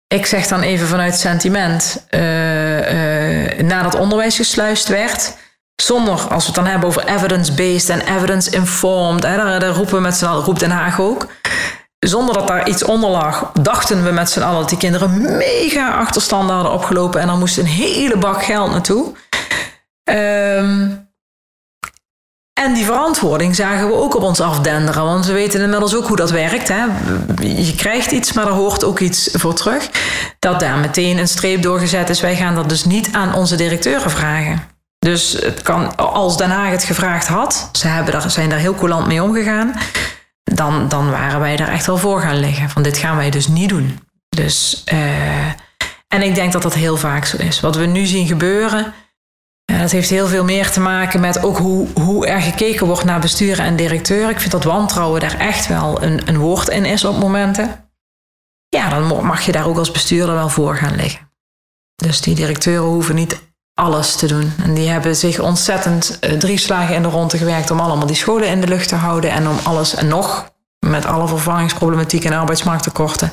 Ik 0.07 0.25
zeg 0.25 0.47
dan 0.47 0.61
even 0.61 0.87
vanuit 0.87 1.15
sentiment, 1.15 2.05
uh, 2.11 3.51
uh, 3.51 3.59
naar 3.59 3.83
dat 3.83 3.95
onderwijs 3.95 4.35
gesluist 4.35 4.87
werd. 4.87 5.35
Zonder, 5.75 6.13
als 6.13 6.45
we 6.45 6.45
het 6.45 6.55
dan 6.55 6.65
hebben 6.65 6.87
over 6.89 7.07
evidence-based 7.07 7.89
en 7.89 8.15
evidence-informed, 8.15 9.21
daar, 9.21 9.65
roepen 9.65 9.95
we 9.95 10.01
met 10.01 10.15
z'n 10.15 10.25
allen, 10.25 10.43
roept 10.43 10.59
Den 10.59 10.71
Haag 10.71 10.99
ook. 10.99 11.27
Zonder 11.99 12.33
dat 12.33 12.47
daar 12.47 12.69
iets 12.69 12.83
onder 12.83 13.09
lag, 13.09 13.51
dachten 13.61 14.03
we 14.03 14.11
met 14.11 14.29
z'n 14.29 14.41
allen 14.41 14.59
dat 14.59 14.69
die 14.69 14.77
kinderen 14.77 15.37
mega 15.37 15.91
achterstanden 15.91 16.55
hadden 16.55 16.73
opgelopen 16.73 17.21
en 17.21 17.29
er 17.29 17.37
moest 17.37 17.57
een 17.57 17.65
hele 17.65 18.17
bak 18.17 18.43
geld 18.43 18.71
naartoe. 18.71 19.13
Um, 20.03 21.06
en 22.57 22.73
die 22.73 22.85
verantwoording 22.85 23.55
zagen 23.55 23.87
we 23.87 23.93
ook 23.93 24.15
op 24.15 24.21
ons 24.21 24.41
afdenderen. 24.41 25.03
Want 25.03 25.25
we 25.25 25.33
weten 25.33 25.61
inmiddels 25.61 25.95
ook 25.95 26.07
hoe 26.07 26.15
dat 26.15 26.31
werkt. 26.31 26.67
Hè? 26.67 26.83
Je 27.41 27.75
krijgt 27.75 28.11
iets, 28.11 28.33
maar 28.33 28.47
er 28.47 28.53
hoort 28.53 28.83
ook 28.83 28.99
iets 28.99 29.29
voor 29.33 29.53
terug. 29.53 29.89
Dat 30.39 30.59
daar 30.59 30.77
meteen 30.77 31.17
een 31.17 31.27
streep 31.27 31.61
doorgezet 31.61 32.09
is. 32.09 32.21
Wij 32.21 32.35
gaan 32.35 32.55
dat 32.55 32.69
dus 32.69 32.85
niet 32.85 33.09
aan 33.11 33.33
onze 33.33 33.55
directeuren 33.55 34.11
vragen. 34.11 34.63
Dus 34.99 35.31
het 35.31 35.61
kan, 35.61 35.95
als 35.95 36.37
Den 36.37 36.49
Haag 36.49 36.71
het 36.71 36.83
gevraagd 36.83 37.27
had, 37.27 37.69
ze 37.71 37.87
hebben 37.87 38.13
daar, 38.13 38.31
zijn 38.31 38.49
daar 38.49 38.59
heel 38.59 38.75
coulant 38.75 39.07
mee 39.07 39.23
omgegaan, 39.23 39.73
dan, 40.43 40.87
dan 40.87 41.09
waren 41.09 41.39
wij 41.39 41.55
daar 41.55 41.69
echt 41.69 41.85
wel 41.85 41.97
voor 41.97 42.21
gaan 42.21 42.39
liggen. 42.39 42.69
Van 42.69 42.81
dit 42.81 42.97
gaan 42.97 43.17
wij 43.17 43.29
dus 43.29 43.47
niet 43.47 43.69
doen. 43.69 43.99
Dus, 44.29 44.83
uh, 44.93 45.47
en 46.07 46.21
ik 46.21 46.35
denk 46.35 46.51
dat 46.51 46.61
dat 46.61 46.73
heel 46.73 46.97
vaak 46.97 47.25
zo 47.25 47.37
is. 47.37 47.59
Wat 47.59 47.75
we 47.75 47.85
nu 47.85 48.05
zien 48.05 48.27
gebeuren, 48.27 48.93
ja, 49.71 49.77
dat 49.77 49.91
heeft 49.91 50.09
heel 50.09 50.27
veel 50.27 50.43
meer 50.43 50.71
te 50.71 50.79
maken 50.79 51.19
met 51.19 51.43
ook 51.43 51.57
hoe, 51.57 51.87
hoe 51.93 52.27
er 52.27 52.41
gekeken 52.41 52.87
wordt 52.87 53.03
naar 53.03 53.19
besturen 53.19 53.65
en 53.65 53.75
directeur. 53.75 54.29
Ik 54.29 54.39
vind 54.39 54.51
dat 54.51 54.63
wantrouwen 54.63 55.19
daar 55.19 55.39
echt 55.39 55.67
wel 55.67 56.03
een, 56.03 56.27
een 56.27 56.37
woord 56.37 56.67
in 56.67 56.85
is 56.85 57.05
op 57.05 57.17
momenten. 57.17 57.89
Ja, 58.69 58.89
dan 58.89 59.25
mag 59.25 59.41
je 59.41 59.51
daar 59.51 59.67
ook 59.67 59.77
als 59.77 59.91
bestuurder 59.91 60.35
wel 60.35 60.49
voor 60.49 60.75
gaan 60.75 60.95
liggen. 60.95 61.31
Dus 61.95 62.21
die 62.21 62.35
directeuren 62.35 62.87
hoeven 62.87 63.15
niet 63.15 63.41
alles 63.73 64.15
te 64.15 64.27
doen. 64.27 64.53
En 64.63 64.73
die 64.73 64.89
hebben 64.89 65.15
zich 65.15 65.39
ontzettend 65.39 66.17
uh, 66.21 66.31
drie 66.31 66.57
slagen 66.57 66.95
in 66.95 67.01
de 67.01 67.07
ronde 67.07 67.37
gewerkt 67.37 67.71
om 67.71 67.79
allemaal 67.79 68.07
die 68.07 68.15
scholen 68.15 68.47
in 68.47 68.61
de 68.61 68.67
lucht 68.67 68.87
te 68.87 68.95
houden 68.95 69.31
en 69.31 69.47
om 69.47 69.57
alles 69.63 69.95
en 69.95 70.07
nog 70.07 70.53
met 70.79 71.05
alle 71.05 71.27
vervangingsproblematiek 71.27 72.23
en 72.23 72.33
arbeidsmarkttekorten. 72.33 73.31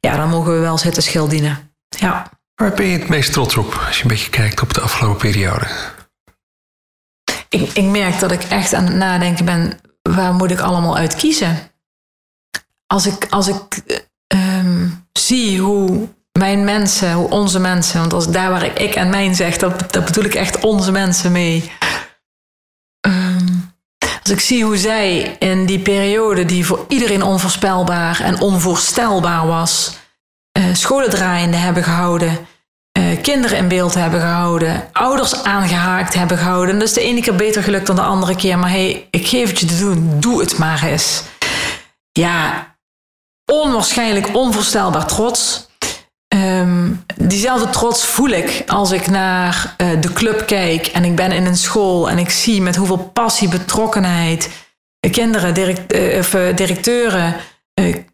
Ja, 0.00 0.16
dan 0.16 0.28
mogen 0.28 0.52
we 0.52 0.58
wel 0.58 0.78
zitten 0.78 1.02
schildienen. 1.02 1.74
Ja. 1.88 2.39
Waar 2.60 2.74
ben 2.74 2.86
je 2.86 2.98
het 2.98 3.08
meest 3.08 3.32
trots 3.32 3.56
op 3.56 3.84
als 3.86 3.96
je 3.96 4.02
een 4.02 4.08
beetje 4.08 4.30
kijkt 4.30 4.62
op 4.62 4.74
de 4.74 4.80
afgelopen 4.80 5.18
periode? 5.18 5.66
Ik, 7.48 7.70
ik 7.72 7.84
merk 7.84 8.18
dat 8.18 8.32
ik 8.32 8.42
echt 8.42 8.74
aan 8.74 8.84
het 8.84 8.94
nadenken 8.94 9.44
ben, 9.44 9.80
waar 10.02 10.34
moet 10.34 10.50
ik 10.50 10.60
allemaal 10.60 10.96
uit 10.96 11.14
kiezen? 11.14 11.58
Als 12.86 13.06
ik, 13.06 13.26
als 13.30 13.48
ik 13.48 13.82
um, 14.34 15.06
zie 15.12 15.60
hoe 15.60 16.08
mijn 16.38 16.64
mensen, 16.64 17.12
hoe 17.12 17.28
onze 17.28 17.60
mensen, 17.60 18.00
want 18.00 18.12
als 18.12 18.30
daar 18.30 18.50
waar 18.50 18.64
ik 18.64 18.78
ik 18.78 18.94
en 18.94 19.10
mijn 19.10 19.34
zeg, 19.34 19.56
dat, 19.56 19.92
dat 19.92 20.04
bedoel 20.04 20.24
ik 20.24 20.34
echt 20.34 20.60
onze 20.60 20.92
mensen 20.92 21.32
mee. 21.32 21.72
Um, 23.06 23.72
Als 24.22 24.32
ik 24.32 24.40
zie 24.40 24.64
hoe 24.64 24.76
zij 24.76 25.36
in 25.38 25.66
die 25.66 25.80
periode, 25.80 26.44
die 26.44 26.66
voor 26.66 26.84
iedereen 26.88 27.22
onvoorspelbaar 27.22 28.20
en 28.20 28.40
onvoorstelbaar 28.40 29.46
was, 29.46 29.99
scholen 30.76 31.10
draaiende 31.10 31.56
hebben 31.56 31.82
gehouden, 31.82 32.46
uh, 32.98 33.22
kinderen 33.22 33.58
in 33.58 33.68
beeld 33.68 33.94
hebben 33.94 34.20
gehouden, 34.20 34.88
ouders 34.92 35.42
aangehaakt 35.42 36.14
hebben 36.14 36.38
gehouden. 36.38 36.82
Is 36.82 36.92
de 36.92 37.00
ene 37.00 37.20
keer 37.20 37.36
beter 37.36 37.62
gelukt 37.62 37.86
dan 37.86 37.96
de 37.96 38.02
andere 38.02 38.36
keer, 38.36 38.58
maar 38.58 38.70
hey, 38.70 39.08
ik 39.10 39.26
geef 39.26 39.48
het 39.48 39.58
je 39.58 39.66
te 39.66 39.78
doen, 39.78 40.16
doe 40.20 40.40
het 40.40 40.58
maar 40.58 40.82
eens. 40.82 41.22
Ja, 42.12 42.66
onwaarschijnlijk 43.52 44.36
onvoorstelbaar 44.36 45.06
trots. 45.06 45.68
Um, 46.34 47.04
diezelfde 47.16 47.70
trots 47.70 48.04
voel 48.04 48.28
ik 48.28 48.62
als 48.66 48.90
ik 48.90 49.06
naar 49.06 49.74
uh, 49.78 50.00
de 50.00 50.12
club 50.12 50.46
kijk 50.46 50.86
en 50.86 51.04
ik 51.04 51.16
ben 51.16 51.32
in 51.32 51.46
een 51.46 51.56
school 51.56 52.10
en 52.10 52.18
ik 52.18 52.30
zie 52.30 52.62
met 52.62 52.76
hoeveel 52.76 53.10
passie, 53.12 53.48
betrokkenheid 53.48 54.50
kinderen, 55.10 55.54
direct, 55.54 56.18
of, 56.18 56.36
directeuren, 56.54 57.34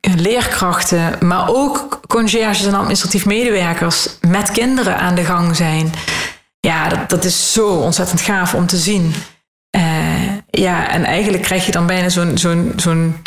leerkrachten, 0.01 1.27
maar 1.27 1.49
ook 1.49 2.01
conciërges 2.07 2.67
en 2.67 2.75
administratief 2.75 3.27
medewerkers 3.27 4.09
met 4.21 4.51
kinderen 4.51 4.99
aan 4.99 5.15
de 5.15 5.25
gang 5.25 5.57
zijn. 5.57 5.93
Ja, 6.61 6.89
dat, 6.89 7.11
dat 7.11 7.25
is 7.25 7.53
zo 7.53 7.69
ontzettend 7.69 8.21
gaaf 8.21 8.55
om 8.55 8.67
te 8.67 8.77
zien. 8.77 9.15
ja, 10.51 10.89
en 10.89 11.05
eigenlijk 11.05 11.43
krijg 11.43 11.67
je 11.67 11.73
dan 11.73 11.87
bijna 11.87 12.09
zo'n 12.09 12.39
zo'n 12.39 12.73
zo'n 12.77 13.23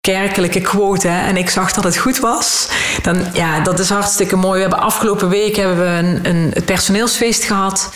kerkelijke 0.00 0.60
quote 0.60 1.08
en 1.08 1.36
ik 1.36 1.50
zag 1.50 1.72
dat 1.72 1.84
het 1.84 1.96
goed 1.96 2.18
was. 2.18 2.68
Dan, 3.02 3.26
ja, 3.32 3.60
dat 3.60 3.78
is 3.78 3.88
hartstikke 3.88 4.36
mooi. 4.36 4.54
We 4.54 4.60
hebben 4.60 4.78
afgelopen 4.78 5.28
week 5.28 5.56
hebben 5.56 5.78
we 5.78 6.08
een, 6.08 6.28
een 6.28 6.64
personeelsfeest 6.64 7.44
gehad. 7.44 7.94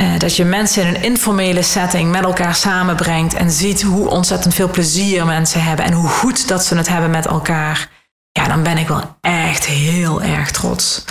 Uh, 0.00 0.18
dat 0.18 0.36
je 0.36 0.44
mensen 0.44 0.82
in 0.86 0.94
een 0.94 1.02
informele 1.02 1.62
setting 1.62 2.10
met 2.10 2.24
elkaar 2.24 2.54
samenbrengt 2.54 3.34
en 3.34 3.50
ziet 3.50 3.82
hoe 3.82 4.08
ontzettend 4.08 4.54
veel 4.54 4.70
plezier 4.70 5.26
mensen 5.26 5.62
hebben 5.62 5.84
en 5.84 5.92
hoe 5.92 6.08
goed 6.08 6.48
dat 6.48 6.64
ze 6.64 6.76
het 6.76 6.88
hebben 6.88 7.10
met 7.10 7.26
elkaar. 7.26 7.88
Ja, 8.32 8.48
dan 8.48 8.62
ben 8.62 8.78
ik 8.78 8.88
wel 8.88 9.16
echt 9.20 9.64
heel 9.66 10.22
erg 10.22 10.50
trots. 10.50 11.04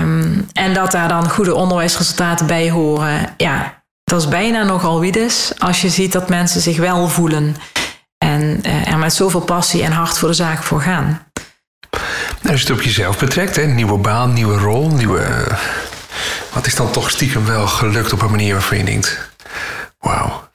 Um, 0.00 0.46
en 0.52 0.74
dat 0.74 0.90
daar 0.90 1.08
dan 1.08 1.30
goede 1.30 1.54
onderwijsresultaten 1.54 2.46
bij 2.46 2.70
horen, 2.70 3.34
ja, 3.36 3.82
dat 4.04 4.20
is 4.20 4.28
bijna 4.28 4.62
nogal 4.62 5.00
wie 5.00 5.12
dus. 5.12 5.52
Als 5.58 5.80
je 5.80 5.88
ziet 5.88 6.12
dat 6.12 6.28
mensen 6.28 6.60
zich 6.60 6.76
wel 6.76 7.08
voelen 7.08 7.56
en 8.18 8.60
uh, 8.66 8.88
er 8.88 8.98
met 8.98 9.14
zoveel 9.14 9.40
passie 9.40 9.82
en 9.82 9.92
hart 9.92 10.18
voor 10.18 10.28
de 10.28 10.34
zaak 10.34 10.62
voor 10.62 10.80
gaan. 10.80 11.26
Als 12.48 12.60
je 12.60 12.66
het 12.66 12.76
op 12.78 12.82
jezelf 12.82 13.18
betrekt, 13.18 13.56
hè? 13.56 13.66
nieuwe 13.66 13.98
baan, 13.98 14.32
nieuwe 14.32 14.58
rol, 14.58 14.90
nieuwe. 14.90 15.46
Wat 16.52 16.66
is 16.66 16.74
dan 16.74 16.90
toch 16.90 17.10
stiekem 17.10 17.46
wel 17.46 17.66
gelukt 17.66 18.12
op 18.12 18.22
een 18.22 18.30
manier 18.30 18.52
waarvan 18.52 18.78
je 18.78 18.84
denkt: 18.84 19.30
wauw. 19.98 20.50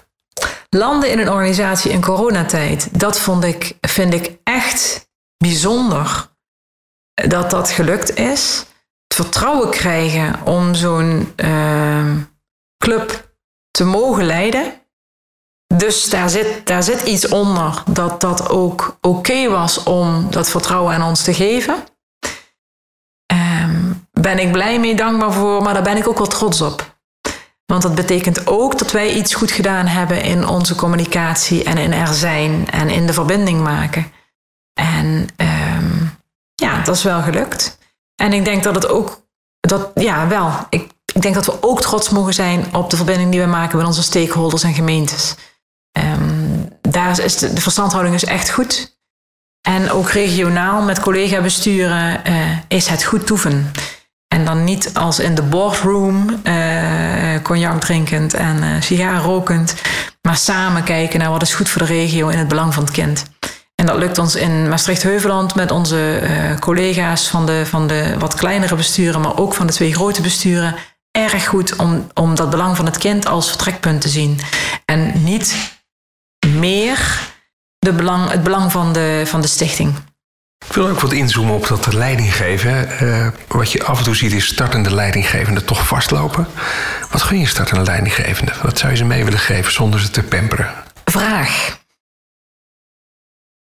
Landen 0.70 1.12
in 1.12 1.20
een 1.20 1.30
organisatie 1.30 1.92
in 1.92 2.02
coronatijd, 2.02 3.00
dat 3.00 3.20
vond 3.20 3.44
ik, 3.44 3.78
vind 3.82 4.14
ik 4.14 4.38
echt 4.44 5.10
bijzonder 5.38 6.30
dat 7.14 7.50
dat 7.50 7.70
gelukt 7.70 8.18
is. 8.18 8.66
Het 9.08 9.16
vertrouwen 9.16 9.70
krijgen 9.70 10.42
om 10.44 10.76
zo'n 10.76 11.34
uh, 11.36 12.12
club 12.78 13.36
te 13.72 13.84
mogen 13.84 14.26
leiden 14.26 14.82
dus 15.76 16.10
daar 16.10 16.30
zit, 16.30 16.68
daar 16.68 16.84
zit 16.84 17.02
iets 17.02 17.28
onder 17.28 17.84
dat 17.90 18.22
dat 18.22 18.50
ook 18.50 18.98
oké 19.02 19.50
was 19.50 19.84
om 19.84 20.28
dat 20.30 20.50
vertrouwen 20.50 20.94
aan 20.94 21.04
ons 21.04 21.24
te 21.24 21.34
geven. 21.34 21.76
Ben 24.28 24.40
ik 24.40 24.52
blij 24.52 24.80
mee, 24.80 24.96
dankbaar 24.96 25.34
voor, 25.34 25.62
maar 25.62 25.74
daar 25.74 25.84
ben 25.84 25.98
ik 25.98 26.08
ook 26.08 26.18
wel 26.18 26.28
trots 26.28 26.62
op. 26.62 26.98
Want 27.66 27.82
dat 27.82 27.96
betekent 27.96 28.48
ook 28.48 28.78
dat 28.78 28.92
wij 28.92 29.14
iets 29.14 29.34
goed 29.34 29.52
gedaan 29.52 29.86
hebben 29.86 30.24
in 30.24 30.48
onze 30.48 30.76
communicatie 30.76 31.64
en 31.64 31.78
in 31.78 31.94
er 31.94 32.14
zijn 32.14 32.70
en 32.70 32.90
in 32.90 33.08
de 33.08 33.14
verbinding 33.14 33.62
maken. 33.62 34.12
En 34.74 35.28
um, 35.78 36.18
ja, 36.56 36.82
dat 36.82 36.96
is 36.96 37.04
wel 37.04 37.22
gelukt. 37.22 37.78
En 38.16 38.34
ik 38.34 38.46
denk 38.46 38.64
dat 38.64 38.76
het 38.76 38.88
ook, 38.88 39.22
dat, 39.60 39.92
ja, 39.96 40.28
wel. 40.28 40.52
Ik, 40.70 40.92
ik 41.14 41.22
denk 41.22 41.36
dat 41.36 41.46
we 41.46 41.64
ook 41.64 41.82
trots 41.82 42.10
mogen 42.10 42.34
zijn 42.34 42.76
op 42.76 42.90
de 42.90 42.96
verbinding 42.96 43.32
die 43.32 43.42
we 43.42 43.48
maken 43.48 43.78
met 43.78 43.88
onze 43.88 44.04
stakeholders 44.04 44.64
en 44.64 44.74
gemeentes. 44.74 45.36
Um, 45.92 46.70
daar 46.82 47.20
is 47.20 47.38
de, 47.38 47.62
verstandhouding 47.62 48.16
is 48.16 48.26
echt 48.26 48.50
goed. 48.50 49.00
En 49.62 49.92
ook 49.92 50.10
regionaal 50.10 50.82
met 50.82 51.00
collega-besturen 51.00 52.22
uh, 52.28 52.58
is 52.68 52.88
het 52.88 53.04
goed 53.04 53.28
toeven. 53.28 53.72
En 54.28 54.46
dan 54.46 54.64
niet 54.64 54.94
als 54.94 55.20
in 55.20 55.36
de 55.36 55.42
boardroom, 55.42 56.42
uh, 56.44 57.42
cognac 57.42 57.82
drinkend 57.82 58.34
en 58.34 58.58
uh, 58.64 58.82
sigaar 58.82 59.22
rokend, 59.22 59.76
maar 60.22 60.36
samen 60.36 60.84
kijken 60.84 61.20
naar 61.20 61.30
wat 61.30 61.42
is 61.42 61.54
goed 61.54 61.70
voor 61.70 61.82
de 61.82 61.88
regio 61.88 62.28
in 62.28 62.38
het 62.38 62.48
belang 62.48 62.74
van 62.74 62.84
het 62.84 62.92
kind. 62.92 63.24
En 63.76 63.86
dat 63.86 63.98
lukt 63.98 64.18
ons 64.18 64.36
in 64.36 64.70
Maastricht-Heuveland 64.70 65.56
met 65.56 65.72
onze 65.72 66.22
collega's 66.60 67.28
van 67.28 67.46
de, 67.46 67.66
van 67.66 67.88
de 67.88 68.16
wat 68.20 68.34
kleinere 68.34 68.76
besturen, 68.76 69.22
maar 69.22 69.38
ook 69.38 69.54
van 69.54 69.68
de 69.68 69.74
twee 69.74 69.94
grote 69.94 70.22
besturen, 70.22 70.76
erg 71.12 71.48
goed 71.48 71.76
om, 71.76 72.08
om 72.14 72.36
dat 72.36 72.50
belang 72.50 72.76
van 72.76 72.86
het 72.86 72.98
kind 72.98 73.28
als 73.28 73.48
vertrekpunt 73.48 74.02
te 74.02 74.10
zien. 74.10 74.40
En 74.86 75.24
niet 75.24 75.76
meer 76.48 77.20
de 77.80 77.94
belang, 77.94 78.32
het 78.32 78.44
belang 78.44 78.72
van 78.72 78.94
de, 78.94 79.24
van 79.26 79.42
de 79.42 79.48
stichting. 79.48 79.96
Ik 80.66 80.74
wil 80.74 80.88
ook 80.88 81.00
wat 81.00 81.14
inzoomen 81.14 81.56
op 81.56 81.68
dat 81.68 81.94
leidinggeven. 81.94 82.90
Uh, 83.04 83.28
wat 83.48 83.72
je 83.72 83.84
af 83.84 83.98
en 83.98 84.04
toe 84.04 84.16
ziet 84.16 84.32
is 84.32 84.46
startende 84.46 84.94
leidinggevenden 84.94 85.66
toch 85.66 85.88
vastlopen. 85.88 86.48
Wat 87.12 87.22
gun 87.22 87.40
je 87.40 87.48
startende 87.48 87.84
leidinggevenden? 87.84 88.56
Wat 88.62 88.78
zou 88.78 88.92
je 88.92 88.98
ze 88.98 89.06
mee 89.06 89.24
willen 89.24 89.40
geven 89.40 89.72
zonder 89.72 90.00
ze 90.00 90.10
te 90.10 90.24
pamperen? 90.24 90.74
Vraag. 91.06 91.80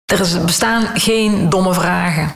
Er 0.05 0.19
is, 0.19 0.43
bestaan 0.43 0.99
geen 0.99 1.49
domme 1.49 1.73
vragen. 1.73 2.33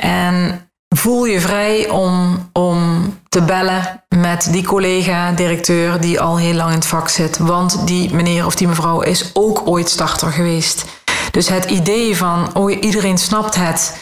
En 0.00 0.68
voel 0.88 1.24
je 1.24 1.40
vrij 1.40 1.88
om, 1.88 2.48
om 2.52 3.18
te 3.28 3.42
bellen 3.42 4.04
met 4.08 4.48
die 4.50 4.64
collega-directeur 4.64 6.00
die 6.00 6.20
al 6.20 6.38
heel 6.38 6.54
lang 6.54 6.70
in 6.70 6.76
het 6.76 6.86
vak 6.86 7.08
zit. 7.08 7.38
Want 7.38 7.86
die 7.86 8.14
meneer 8.14 8.46
of 8.46 8.54
die 8.54 8.68
mevrouw 8.68 9.00
is 9.00 9.30
ook 9.34 9.66
ooit 9.66 9.88
starter 9.88 10.32
geweest. 10.32 10.95
Dus 11.36 11.48
het 11.48 11.64
idee 11.64 12.16
van, 12.16 12.54
oh 12.54 12.70
iedereen 12.70 13.18
snapt 13.18 13.54
het. 13.54 13.96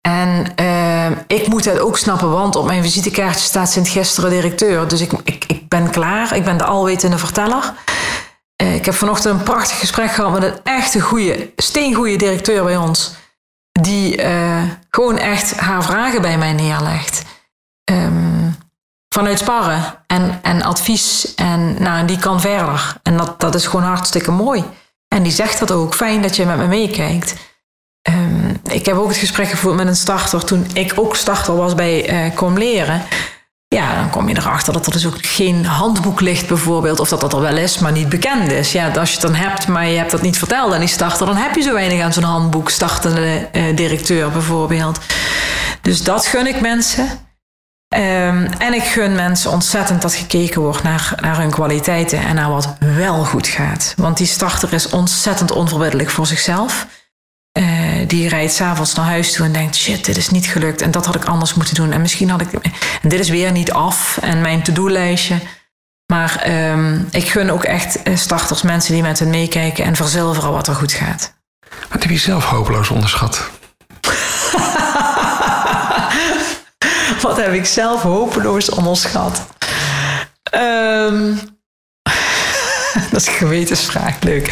En 0.00 0.52
uh, 0.60 1.10
ik 1.26 1.46
moet 1.46 1.64
het 1.64 1.78
ook 1.78 1.98
snappen, 1.98 2.30
want 2.30 2.56
op 2.56 2.66
mijn 2.66 2.82
visitekaartje 2.82 3.40
staat 3.40 3.70
sinds 3.70 3.90
gisteren 3.90 4.30
directeur. 4.30 4.88
Dus 4.88 5.00
ik, 5.00 5.12
ik, 5.24 5.44
ik 5.46 5.68
ben 5.68 5.90
klaar, 5.90 6.36
ik 6.36 6.44
ben 6.44 6.58
de 6.58 6.64
alwetende 6.64 7.18
verteller. 7.18 7.72
Uh, 8.62 8.74
ik 8.74 8.84
heb 8.84 8.94
vanochtend 8.94 9.38
een 9.38 9.42
prachtig 9.42 9.78
gesprek 9.78 10.10
gehad 10.10 10.32
met 10.32 10.42
een 10.42 10.60
echte 10.62 11.00
goede, 11.00 11.52
steengoede 11.56 12.16
directeur 12.16 12.64
bij 12.64 12.76
ons 12.76 13.14
die 13.80 14.22
uh, 14.22 14.62
gewoon 14.90 15.18
echt 15.18 15.56
haar 15.56 15.84
vragen 15.84 16.22
bij 16.22 16.38
mij 16.38 16.52
neerlegt. 16.52 17.22
Um, 17.90 18.56
vanuit 19.14 19.38
sparren 19.38 19.82
en, 20.06 20.38
en 20.42 20.62
advies. 20.62 21.34
En 21.34 21.82
nou, 21.82 22.06
die 22.06 22.18
kan 22.18 22.40
verder. 22.40 22.96
En 23.02 23.16
dat, 23.16 23.40
dat 23.40 23.54
is 23.54 23.66
gewoon 23.66 23.86
hartstikke 23.86 24.30
mooi. 24.30 24.64
En 25.18 25.24
die 25.24 25.32
zegt 25.32 25.58
dat 25.58 25.70
ook. 25.70 25.94
Fijn 25.94 26.22
dat 26.22 26.36
je 26.36 26.46
met 26.46 26.56
me 26.56 26.66
meekijkt. 26.66 27.34
Um, 28.08 28.60
ik 28.70 28.86
heb 28.86 28.96
ook 28.96 29.08
het 29.08 29.16
gesprek 29.16 29.48
gevoerd 29.48 29.76
met 29.76 29.86
een 29.86 29.96
starter 29.96 30.44
toen 30.44 30.66
ik 30.72 30.92
ook 30.96 31.16
starter 31.16 31.56
was 31.56 31.74
bij 31.74 32.26
uh, 32.26 32.34
Kom 32.34 32.58
Leren. 32.58 33.02
Ja, 33.68 33.94
dan 33.94 34.10
kom 34.10 34.28
je 34.28 34.36
erachter 34.36 34.72
dat 34.72 34.86
er 34.86 34.92
dus 34.92 35.06
ook 35.06 35.16
geen 35.20 35.64
handboek 35.64 36.20
ligt 36.20 36.46
bijvoorbeeld. 36.46 37.00
Of 37.00 37.08
dat 37.08 37.20
dat 37.20 37.32
er 37.32 37.40
wel 37.40 37.56
is, 37.56 37.78
maar 37.78 37.92
niet 37.92 38.08
bekend 38.08 38.52
is. 38.52 38.72
Ja, 38.72 38.88
als 38.88 39.08
je 39.08 39.18
het 39.18 39.26
dan 39.26 39.34
hebt, 39.34 39.66
maar 39.66 39.86
je 39.86 39.98
hebt 39.98 40.10
dat 40.10 40.22
niet 40.22 40.38
verteld 40.38 40.72
aan 40.72 40.80
die 40.80 40.88
starter... 40.88 41.26
dan 41.26 41.36
heb 41.36 41.54
je 41.54 41.62
zo 41.62 41.72
weinig 41.72 42.02
aan 42.02 42.12
zo'n 42.12 42.22
handboek, 42.22 42.70
startende 42.70 43.48
uh, 43.52 43.76
directeur 43.76 44.30
bijvoorbeeld. 44.30 44.98
Dus 45.82 46.02
dat 46.02 46.26
gun 46.26 46.46
ik 46.46 46.60
mensen. 46.60 47.27
Um, 47.96 48.46
en 48.58 48.74
ik 48.74 48.82
gun 48.82 49.14
mensen 49.14 49.50
ontzettend 49.50 50.02
dat 50.02 50.14
gekeken 50.14 50.60
wordt 50.60 50.82
naar, 50.82 51.12
naar 51.20 51.36
hun 51.36 51.50
kwaliteiten... 51.50 52.18
en 52.18 52.34
naar 52.34 52.50
wat 52.50 52.76
wel 52.78 53.24
goed 53.24 53.46
gaat. 53.46 53.94
Want 53.96 54.16
die 54.16 54.26
starter 54.26 54.72
is 54.72 54.88
ontzettend 54.88 55.50
onverbiddelijk 55.50 56.10
voor 56.10 56.26
zichzelf... 56.26 56.86
Uh, 57.58 57.64
die 58.06 58.28
rijdt 58.28 58.52
s'avonds 58.52 58.94
naar 58.94 59.06
huis 59.06 59.32
toe 59.32 59.46
en 59.46 59.52
denkt: 59.52 59.76
shit, 59.76 60.04
dit 60.04 60.16
is 60.16 60.28
niet 60.28 60.46
gelukt. 60.46 60.82
En 60.82 60.90
dat 60.90 61.06
had 61.06 61.14
ik 61.14 61.24
anders 61.24 61.54
moeten 61.54 61.74
doen. 61.74 61.92
En 61.92 62.00
misschien 62.00 62.30
had 62.30 62.40
ik. 62.40 62.48
Dit 63.02 63.20
is 63.20 63.28
weer 63.28 63.52
niet 63.52 63.72
af. 63.72 64.18
En 64.20 64.40
mijn 64.40 64.62
to-do-lijstje. 64.62 65.36
Maar 66.12 66.50
um, 66.70 67.08
ik 67.10 67.28
gun 67.28 67.50
ook 67.50 67.64
echt 67.64 68.02
eh, 68.02 68.16
starters, 68.16 68.62
mensen 68.62 68.92
die 68.92 69.02
met 69.02 69.18
hen 69.18 69.30
meekijken 69.30 69.84
en 69.84 69.96
verzilveren 69.96 70.52
wat 70.52 70.68
er 70.68 70.74
goed 70.74 70.92
gaat. 70.92 71.34
Wat 71.88 72.02
heb 72.02 72.10
je 72.10 72.18
zelf 72.18 72.44
hopeloos 72.44 72.90
onderschat? 72.90 73.50
Wat 77.28 77.36
heb 77.36 77.52
ik 77.52 77.66
zelf 77.66 78.02
hopeloos 78.02 78.70
onderschat? 78.70 79.46
Um, 80.54 81.38
dat 83.10 83.20
is 83.20 83.40
een 83.40 83.48
leuk. 84.24 84.46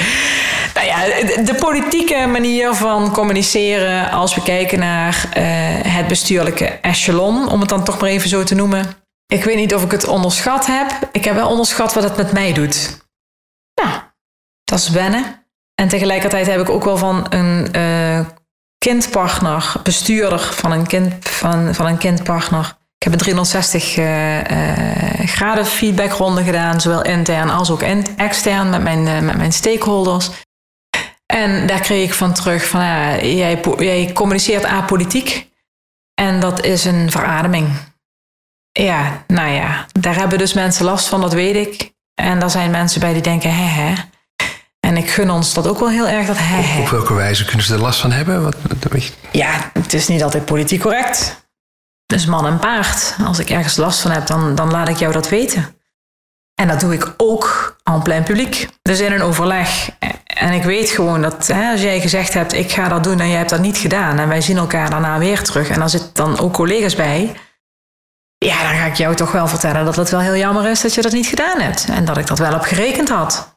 Nou 0.75 0.87
ja, 0.87 1.05
de 1.43 1.55
politieke 1.59 2.27
manier 2.27 2.75
van 2.75 3.13
communiceren, 3.13 4.11
als 4.11 4.35
we 4.35 4.43
kijken 4.43 4.79
naar 4.79 5.25
uh, 5.37 5.43
het 5.93 6.07
bestuurlijke 6.07 6.67
echelon, 6.67 7.49
om 7.49 7.61
het 7.61 7.69
dan 7.69 7.85
toch 7.85 8.01
maar 8.01 8.11
even 8.11 8.29
zo 8.29 8.43
te 8.43 8.55
noemen. 8.55 8.87
Ik 9.27 9.45
weet 9.45 9.57
niet 9.57 9.75
of 9.75 9.83
ik 9.83 9.91
het 9.91 10.07
onderschat 10.07 10.67
heb. 10.67 11.09
Ik 11.13 11.25
heb 11.25 11.35
wel 11.35 11.49
onderschat 11.49 11.95
wat 11.95 12.03
het 12.03 12.17
met 12.17 12.33
mij 12.33 12.53
doet. 12.53 13.07
Nou, 13.83 13.99
Dat 14.65 14.79
is 14.79 14.89
wennen. 14.89 15.47
En 15.75 15.89
tegelijkertijd 15.89 16.47
heb 16.47 16.61
ik 16.61 16.71
ook 16.71 16.85
wel 16.85 16.97
van 16.97 17.27
een 17.29 17.69
kindpartner, 18.79 19.73
bestuurder 19.83 20.41
van 20.41 20.73
een, 20.73 20.87
kind, 20.87 21.29
van, 21.29 21.75
van 21.75 21.87
een 21.87 21.99
kindpartner. 21.99 22.77
Ik 22.99 23.03
heb 23.03 23.13
een 23.13 23.19
360 23.19 23.97
uh, 23.97 24.37
uh, 24.37 25.27
graden 25.27 25.67
feedbackronde 25.67 26.43
gedaan, 26.43 26.81
zowel 26.81 27.05
intern 27.05 27.51
als 27.51 27.71
ook 27.71 27.83
extern 28.17 28.71
met 28.71 28.83
mijn, 28.83 29.07
uh, 29.07 29.21
met 29.21 29.37
mijn 29.37 29.53
stakeholders. 29.53 30.31
En 31.27 31.67
daar 31.67 31.81
kreeg 31.81 32.09
ik 32.09 32.15
van 32.15 32.35
terug 32.35 32.69
van, 32.69 32.81
jij, 32.81 33.61
jij 33.79 34.13
communiceert 34.13 34.65
apolitiek 34.65 35.49
en 36.15 36.41
dat 36.41 36.65
is 36.65 36.85
een 36.85 37.11
verademing. 37.11 37.69
Ja, 38.73 39.25
nou 39.27 39.51
ja, 39.51 39.87
daar 39.93 40.17
hebben 40.17 40.39
dus 40.39 40.53
mensen 40.53 40.85
last 40.85 41.07
van, 41.07 41.21
dat 41.21 41.33
weet 41.33 41.57
ik. 41.57 41.95
En 42.15 42.39
daar 42.39 42.51
zijn 42.51 42.71
mensen 42.71 43.01
bij 43.01 43.13
die 43.13 43.23
denken, 43.23 43.55
hè 43.55 43.65
hè. 43.65 43.95
En 44.87 44.97
ik 44.97 45.11
gun 45.11 45.31
ons 45.31 45.55
dat 45.55 45.67
ook 45.67 45.79
wel 45.79 45.91
heel 45.91 46.09
erg, 46.09 46.27
dat 46.27 46.37
hè. 46.39 46.81
Op 46.81 46.89
welke 46.89 47.15
wijze 47.15 47.45
kunnen 47.45 47.67
ze 47.67 47.75
er 47.75 47.81
last 47.81 48.01
van 48.01 48.13
hebben? 48.13 48.43
Wat, 48.43 48.57
je... 48.93 49.13
Ja, 49.33 49.71
het 49.73 49.93
is 49.93 50.09
niet 50.09 50.23
altijd 50.23 50.45
politiek 50.45 50.81
correct. 50.81 51.47
Dus 52.07 52.27
man 52.27 52.47
en 52.47 52.59
paard. 52.59 53.17
Als 53.25 53.39
ik 53.39 53.51
ergens 53.51 53.77
last 53.77 54.01
van 54.01 54.11
heb, 54.11 54.27
dan, 54.27 54.55
dan 54.55 54.71
laat 54.71 54.89
ik 54.89 54.97
jou 54.97 55.13
dat 55.13 55.29
weten. 55.29 55.77
En 56.55 56.69
dat 56.69 56.81
doe 56.81 56.93
ik 56.93 57.15
ook 57.17 57.77
aan 57.83 58.03
plein 58.03 58.23
publiek. 58.23 58.69
Dus 58.83 59.01
in 59.01 59.13
een 59.13 59.23
overleg. 59.23 59.91
En 60.25 60.53
ik 60.53 60.63
weet 60.63 60.91
gewoon 60.91 61.23
dat 61.23 61.47
hè, 61.47 61.71
als 61.71 61.83
jij 61.83 62.01
gezegd 62.01 62.35
hebt, 62.35 62.53
ik 62.53 62.73
ga 62.73 62.89
dat 62.89 63.05
doen 63.05 63.21
en 63.21 63.29
jij 63.29 63.39
hebt 63.39 63.51
dat 63.51 63.61
niet 63.61 63.79
gedaan. 63.79 64.19
En 64.19 64.29
wij 64.29 64.41
zien 64.41 64.57
elkaar 64.57 64.91
daarna 64.91 65.19
weer 65.19 65.43
terug. 65.43 65.69
En 65.69 65.79
dan 65.79 65.91
zitten 65.91 66.11
dan 66.13 66.39
ook 66.39 66.53
collega's 66.53 66.95
bij. 66.95 67.37
Ja, 68.39 68.63
dan 68.63 68.79
ga 68.79 68.85
ik 68.85 68.97
jou 68.97 69.15
toch 69.15 69.33
wel 69.33 69.49
vertellen 69.49 69.85
dat 69.85 69.97
het 69.97 70.11
wel 70.11 70.21
heel 70.21 70.37
jammer 70.37 70.67
is 70.71 70.81
dat 70.81 70.95
je 70.95 71.03
dat 71.03 71.13
niet 71.13 71.27
gedaan 71.27 71.61
hebt. 71.61 71.87
En 71.89 72.05
dat 72.05 72.17
ik 72.17 72.27
dat 72.27 72.39
wel 72.39 72.55
op 72.55 72.63
gerekend 72.63 73.09
had. 73.09 73.56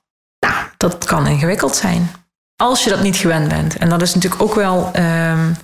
Dat 0.84 1.06
kan 1.06 1.28
ingewikkeld 1.28 1.76
zijn. 1.76 2.12
Als 2.56 2.84
je 2.84 2.90
dat 2.90 3.02
niet 3.02 3.16
gewend 3.16 3.48
bent. 3.48 3.78
En 3.78 3.90
dat 3.90 4.02
is 4.02 4.14
natuurlijk 4.14 4.42
ook 4.42 4.56
wel 4.56 4.92
um, 4.96 5.58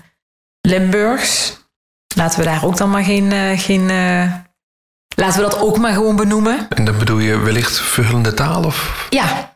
Limburgs. 0.61 1.57
Laten 2.15 2.39
we 2.39 2.45
daar 2.45 2.65
ook 2.65 2.77
dan 2.77 2.89
maar 2.89 3.03
geen. 3.03 3.31
Uh, 3.31 3.59
geen 3.59 3.89
uh, 3.89 4.33
laten 5.15 5.41
we 5.41 5.49
dat 5.49 5.59
ook 5.59 5.77
maar 5.77 5.93
gewoon 5.93 6.15
benoemen. 6.15 6.69
En 6.69 6.85
dan 6.85 6.97
bedoel 6.97 7.19
je 7.19 7.37
wellicht 7.37 7.79
verhullende 7.79 8.33
taal? 8.33 8.63
Of? 8.63 9.07
Ja, 9.09 9.55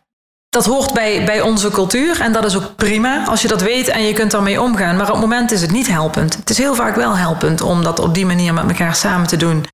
dat 0.49 0.65
hoort 0.65 0.93
bij, 0.93 1.25
bij 1.25 1.41
onze 1.41 1.69
cultuur 1.69 2.21
en 2.21 2.31
dat 2.31 2.45
is 2.45 2.55
ook 2.55 2.75
prima 2.75 3.25
als 3.25 3.41
je 3.41 3.47
dat 3.47 3.61
weet 3.61 3.87
en 3.87 4.03
je 4.03 4.13
kunt 4.13 4.31
daarmee 4.31 4.61
omgaan. 4.61 4.95
Maar 4.95 5.07
op 5.07 5.11
het 5.11 5.21
moment 5.21 5.51
is 5.51 5.61
het 5.61 5.71
niet 5.71 5.87
helpend. 5.87 6.35
Het 6.35 6.49
is 6.49 6.57
heel 6.57 6.75
vaak 6.75 6.95
wel 6.95 7.17
helpend 7.17 7.61
om 7.61 7.83
dat 7.83 7.99
op 7.99 8.13
die 8.13 8.25
manier 8.25 8.53
met 8.53 8.67
elkaar 8.67 8.95
samen 8.95 9.27
te 9.27 9.37
doen. 9.37 9.65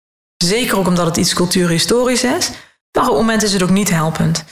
Zeker 0.44 0.78
ook 0.78 0.88
omdat 0.88 1.06
het 1.06 1.18
iets 1.18 1.34
cultuurhistorisch 1.34 2.24
is. 2.24 2.52
Maar 2.92 3.04
op 3.04 3.10
het 3.10 3.20
moment 3.20 3.44
is 3.44 3.54
het 3.54 3.64
ook 3.64 3.70
niet 3.70 3.90
helpend. 3.90 4.44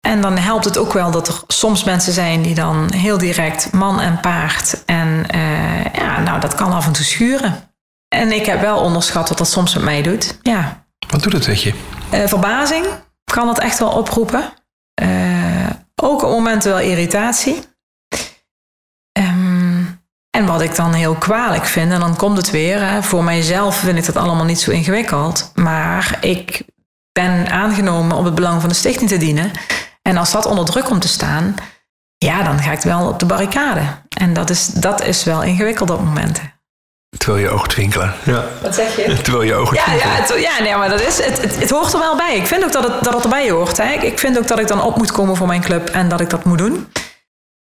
En 0.00 0.20
dan 0.20 0.36
helpt 0.36 0.64
het 0.64 0.78
ook 0.78 0.92
wel 0.92 1.10
dat 1.10 1.28
er 1.28 1.40
soms 1.46 1.84
mensen 1.84 2.12
zijn 2.12 2.42
die 2.42 2.54
dan 2.54 2.92
heel 2.92 3.18
direct 3.18 3.72
man 3.72 4.00
en 4.00 4.20
paard. 4.20 4.84
En 4.84 5.26
uh, 5.34 5.84
ja, 5.84 6.20
nou, 6.20 6.40
dat 6.40 6.54
kan 6.54 6.72
af 6.72 6.86
en 6.86 6.92
toe 6.92 7.04
schuren. 7.04 7.72
En 8.08 8.32
ik 8.32 8.46
heb 8.46 8.60
wel 8.60 8.78
onderschat 8.78 9.28
wat 9.28 9.38
dat 9.38 9.48
soms 9.48 9.74
met 9.74 9.84
mij 9.84 10.02
doet. 10.02 10.38
Ja. 10.42 10.86
Wat 11.08 11.22
doet 11.22 11.32
het 11.32 11.46
met 11.46 11.62
je? 11.62 11.74
Uh, 12.14 12.26
verbazing 12.26 12.86
kan 13.32 13.46
dat 13.46 13.58
echt 13.58 13.78
wel 13.78 13.90
oproepen. 13.90 14.52
Uh, 15.02 15.70
ook 15.94 16.22
op 16.22 16.30
momenten 16.30 16.70
wel 16.70 16.80
irritatie. 16.80 17.62
Um, 19.18 20.00
en 20.30 20.46
wat 20.46 20.60
ik 20.60 20.76
dan 20.76 20.92
heel 20.92 21.14
kwalijk 21.14 21.64
vind, 21.64 21.92
en 21.92 22.00
dan 22.00 22.16
komt 22.16 22.36
het 22.36 22.50
weer. 22.50 22.88
Hè, 22.88 23.02
voor 23.02 23.24
mijzelf 23.24 23.76
vind 23.76 23.98
ik 23.98 24.06
dat 24.06 24.16
allemaal 24.16 24.44
niet 24.44 24.60
zo 24.60 24.70
ingewikkeld. 24.70 25.52
Maar 25.54 26.18
ik 26.20 26.62
ben 27.12 27.50
aangenomen 27.50 28.16
om 28.16 28.24
het 28.24 28.34
belang 28.34 28.60
van 28.60 28.68
de 28.68 28.74
stichting 28.74 29.08
te 29.08 29.16
dienen. 29.16 29.50
En 30.08 30.16
als 30.16 30.30
dat 30.30 30.46
onder 30.46 30.64
druk 30.64 30.84
komt 30.84 31.00
te 31.00 31.08
staan, 31.08 31.54
ja, 32.18 32.42
dan 32.42 32.58
ga 32.58 32.72
ik 32.72 32.80
wel 32.80 33.08
op 33.08 33.18
de 33.18 33.26
barricade. 33.26 33.80
En 34.08 34.32
dat 34.32 34.50
is, 34.50 34.66
dat 34.66 35.02
is 35.02 35.24
wel 35.24 35.42
ingewikkeld 35.42 35.90
op 35.90 36.04
momenten. 36.04 36.52
Terwijl 37.18 37.44
je 37.44 37.50
ogen 37.50 37.68
twinkelen. 37.68 38.14
Ja. 38.24 38.44
Wat 38.62 38.74
zeg 38.74 38.96
je? 38.96 39.16
Terwijl 39.22 39.44
je 39.44 39.54
ogen 39.54 39.76
ja, 39.76 39.82
twinkelen. 39.82 40.14
Ja, 40.14 40.20
het, 40.20 40.40
ja 40.40 40.62
nee, 40.62 40.76
maar 40.76 40.88
dat 40.88 41.00
is, 41.00 41.24
het, 41.24 41.40
het, 41.40 41.58
het, 41.58 41.70
hoort 41.70 41.92
er 41.92 41.98
wel 41.98 42.16
bij. 42.16 42.36
Ik 42.36 42.46
vind 42.46 42.64
ook 42.64 42.72
dat 42.72 42.84
het, 42.84 43.04
dat 43.04 43.14
het 43.14 43.22
erbij 43.22 43.50
hoort. 43.50 43.76
Hè. 43.76 43.92
Ik 43.92 44.18
vind 44.18 44.38
ook 44.38 44.46
dat 44.46 44.58
ik 44.58 44.68
dan 44.68 44.82
op 44.82 44.96
moet 44.96 45.12
komen 45.12 45.36
voor 45.36 45.46
mijn 45.46 45.60
club 45.60 45.88
en 45.88 46.08
dat 46.08 46.20
ik 46.20 46.30
dat 46.30 46.44
moet 46.44 46.58
doen. 46.58 46.92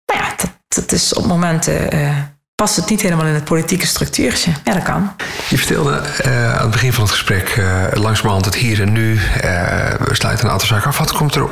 Maar 0.05 0.17
ja, 0.17 0.33
dat, 0.37 0.51
dat 0.67 0.91
is 0.91 1.13
op 1.13 1.25
momenten... 1.25 1.95
Uh, 1.95 2.17
past 2.55 2.75
het 2.75 2.89
niet 2.89 3.01
helemaal 3.01 3.25
in 3.25 3.33
het 3.33 3.43
politieke 3.43 3.85
structuurtje. 3.85 4.51
Ja, 4.63 4.73
dat 4.73 4.83
kan. 4.83 5.15
Je 5.49 5.57
vertelde 5.57 6.01
uh, 6.25 6.55
aan 6.55 6.61
het 6.61 6.71
begin 6.71 6.93
van 6.93 7.03
het 7.03 7.11
gesprek 7.11 7.55
uh, 7.55 7.83
langzamerhand 7.93 8.45
het 8.45 8.55
hier 8.55 8.81
en 8.81 8.91
nu. 8.91 9.13
Uh, 9.13 9.19
we 9.99 10.15
sluiten 10.15 10.45
een 10.45 10.51
aantal 10.51 10.67
zaken 10.67 10.87
af. 10.87 10.97
Wat 10.97 11.11
komt 11.11 11.35
er 11.35 11.47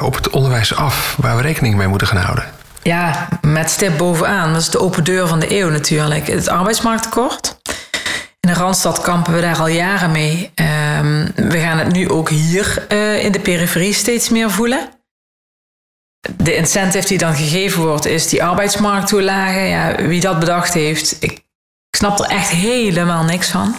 op 0.00 0.14
het 0.14 0.30
onderwijs 0.30 0.74
af 0.74 1.16
waar 1.18 1.36
we 1.36 1.42
rekening 1.42 1.74
mee 1.74 1.86
moeten 1.86 2.06
gaan 2.06 2.22
houden? 2.22 2.44
Ja, 2.82 3.28
met 3.40 3.70
stip 3.70 3.98
bovenaan. 3.98 4.52
Dat 4.52 4.62
is 4.62 4.70
de 4.70 4.80
open 4.80 5.04
deur 5.04 5.26
van 5.28 5.40
de 5.40 5.58
eeuw 5.58 5.68
natuurlijk. 5.68 6.26
Het 6.26 6.48
arbeidsmarkttekort. 6.48 7.56
In 8.40 8.52
de 8.52 8.54
Randstad 8.54 9.00
kampen 9.00 9.34
we 9.34 9.40
daar 9.40 9.58
al 9.58 9.68
jaren 9.68 10.10
mee. 10.10 10.52
Um, 11.00 11.32
we 11.34 11.58
gaan 11.58 11.78
het 11.78 11.92
nu 11.92 12.08
ook 12.08 12.28
hier 12.28 12.92
in 13.20 13.32
de 13.32 13.40
periferie 13.40 13.92
steeds 13.92 14.28
meer 14.28 14.50
voelen 14.50 14.88
de 16.36 16.56
incentive 16.56 17.06
die 17.06 17.18
dan 17.18 17.34
gegeven 17.34 17.82
wordt, 17.82 18.04
is 18.04 18.28
die 18.28 18.44
arbeidsmarkttoelage. 18.44 19.58
Ja, 19.60 19.94
wie 19.96 20.20
dat 20.20 20.38
bedacht 20.38 20.74
heeft, 20.74 21.16
ik, 21.20 21.32
ik 21.90 21.96
snap 21.96 22.18
er 22.18 22.26
echt 22.26 22.48
helemaal 22.48 23.24
niks 23.24 23.48
van. 23.48 23.74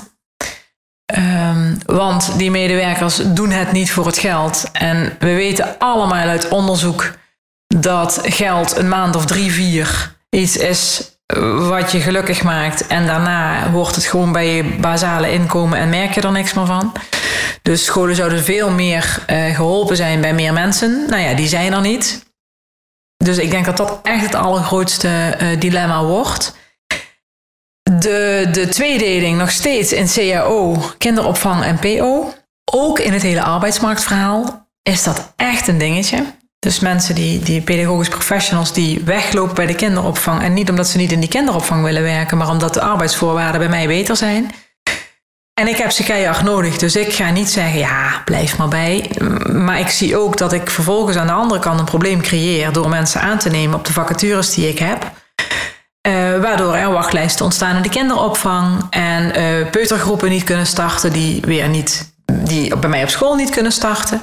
Um, 1.16 1.78
want 1.86 2.38
die 2.38 2.52
medewerkers 2.52 3.16
doen 3.16 3.50
het 3.50 3.72
niet 3.72 3.92
voor 3.92 4.06
het 4.06 4.18
geld. 4.18 4.70
En 4.72 5.16
we 5.20 5.34
weten 5.34 5.80
allemaal 5.80 6.28
uit 6.28 6.48
onderzoek 6.48 7.12
dat 7.68 8.22
geld 8.24 8.78
een 8.78 8.88
maand 8.88 9.16
of 9.16 9.26
drie, 9.26 9.52
vier 9.52 10.16
iets 10.30 10.58
is 10.58 11.12
wat 11.68 11.92
je 11.92 12.00
gelukkig 12.00 12.44
maakt. 12.44 12.88
En 12.88 13.06
daarna 13.06 13.70
hoort 13.70 13.96
het 13.96 14.06
gewoon 14.06 14.32
bij 14.32 14.56
je 14.56 14.64
basale 14.64 15.32
inkomen 15.32 15.80
en 15.80 15.90
merk 15.90 16.14
je 16.14 16.22
er 16.22 16.32
niks 16.32 16.54
meer 16.54 16.66
van. 16.66 16.94
Dus 17.62 17.86
scholen 17.86 18.16
zouden 18.16 18.44
veel 18.44 18.72
meer 18.72 19.20
uh, 19.30 19.56
geholpen 19.56 19.96
zijn 19.96 20.22
bij 20.22 20.34
meer 20.34 20.54
mensen. 20.54 21.06
Nou 21.10 21.22
ja, 21.22 21.34
die 21.34 21.48
zijn 21.48 21.74
er 21.74 21.82
niet. 21.82 22.24
Dus 23.24 23.38
ik 23.38 23.52
denk 23.52 23.66
dat 23.66 23.78
dat 23.78 24.00
echt 24.04 24.26
het 24.26 24.36
allergrootste 24.36 25.38
uh, 25.42 25.60
dilemma 25.60 26.04
wordt. 26.04 26.56
De, 27.84 28.50
de 28.52 28.68
tweedeling 28.68 29.38
nog 29.38 29.52
steeds 29.52 29.94
in 29.94 30.08
CAO, 30.08 30.78
kinderopvang 30.98 31.64
en 31.64 31.80
PO. 31.80 32.34
Ook 32.72 33.00
in 33.00 33.14
het 33.14 33.22
hele 33.22 33.44
arbeidsmarktverhaal 33.44 34.68
is 34.82 35.04
dat 35.04 35.34
echt 35.36 35.68
een 35.68 35.78
dingetje. 35.78 36.26
Dus 36.60 36.80
mensen 36.80 37.16
die, 37.16 37.40
die 37.40 37.62
pedagogisch 37.62 38.10
professionals 38.10 38.74
die 38.74 39.02
weglopen 39.04 39.56
bij 39.56 39.66
de 39.66 39.76
kinderopvang. 39.76 40.42
En 40.42 40.54
niet 40.54 40.70
omdat 40.70 40.88
ze 40.88 40.98
niet 40.98 41.12
in 41.12 41.20
die 41.20 41.30
kinderopvang 41.30 41.84
willen 41.84 42.04
werken, 42.04 42.38
maar 42.38 42.50
omdat 42.50 42.74
de 42.74 42.82
arbeidsvoorwaarden 42.82 43.60
bij 43.60 43.70
mij 43.70 43.88
beter 43.88 44.16
zijn. 44.16 44.52
En 45.54 45.68
ik 45.68 45.78
heb 45.78 45.92
ze 45.92 46.04
keihard 46.04 46.44
nodig, 46.44 46.78
dus 46.78 46.96
ik 46.96 47.14
ga 47.14 47.30
niet 47.30 47.50
zeggen, 47.50 47.80
ja, 47.80 48.22
blijf 48.26 48.58
maar 48.58 48.68
bij. 48.68 49.12
Maar 49.52 49.80
ik 49.80 49.88
zie 49.88 50.18
ook 50.18 50.38
dat 50.38 50.54
ik 50.54 50.70
vervolgens 50.70 51.18
aan 51.18 51.28
de 51.28 51.34
andere 51.34 51.60
kant 51.60 51.80
een 51.80 51.86
probleem 51.86 52.22
creëer 52.22 52.74
door 52.74 52.90
mensen 52.90 53.22
aan 53.22 53.38
te 53.38 53.50
nemen 53.50 53.76
op 53.76 53.86
de 53.86 53.94
vacatures 53.94 54.54
die 54.54 54.70
ik 54.70 54.80
heb. 54.80 55.12
Uh, 56.08 56.42
waardoor 56.42 56.76
er 56.76 56.92
wachtlijsten 56.92 57.46
ontstaan 57.46 57.76
in 57.76 57.82
de 57.82 57.90
kinderopvang 57.90 58.88
en 58.90 59.40
uh, 59.40 59.70
peutergroepen 59.70 60.30
niet 60.30 60.44
kunnen 60.44 60.66
starten, 60.66 61.14
die 61.14 61.42
weer 61.42 61.68
niet, 61.70 62.14
die 62.26 62.78
bij 62.78 62.90
mij 62.90 63.04
op 63.04 63.10
school 63.10 63.36
niet 63.36 63.50
kunnen 63.50 63.72
starten. 63.72 64.22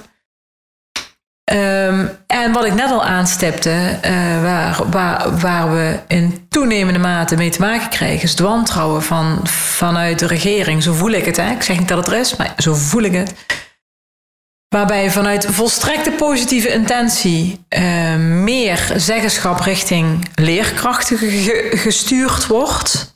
Um, 1.53 2.11
en 2.27 2.53
wat 2.53 2.65
ik 2.65 2.75
net 2.75 2.91
al 2.91 3.05
aanstipte, 3.05 3.99
uh, 4.05 4.43
waar, 4.43 4.91
waar, 4.91 5.39
waar, 5.39 5.73
we 5.73 5.99
in 6.07 6.47
toenemende 6.49 6.99
mate 6.99 7.37
mee 7.37 7.51
te 7.51 7.61
maken 7.61 7.89
krijgen, 7.89 8.23
is 8.23 8.31
het 8.31 8.41
wantrouwen 8.41 9.03
van, 9.03 9.41
vanuit 9.47 10.19
de 10.19 10.27
regering. 10.27 10.83
Zo 10.83 10.93
voel 10.93 11.11
ik 11.11 11.25
het. 11.25 11.37
Hè? 11.37 11.51
Ik 11.51 11.63
zeg 11.63 11.79
niet 11.79 11.89
dat 11.89 11.99
het 11.99 12.07
er 12.07 12.21
is, 12.21 12.37
maar 12.37 12.55
zo 12.57 12.75
voel 12.75 13.03
ik 13.03 13.13
het. 13.13 13.35
Waarbij 14.69 15.11
vanuit 15.11 15.47
volstrekte 15.47 16.11
positieve 16.11 16.69
intentie 16.69 17.65
uh, 17.69 18.17
meer 18.17 18.93
zeggenschap 18.97 19.61
richting 19.61 20.29
leerkrachten 20.35 21.19
ge 21.19 21.71
gestuurd 21.75 22.47
wordt. 22.47 23.13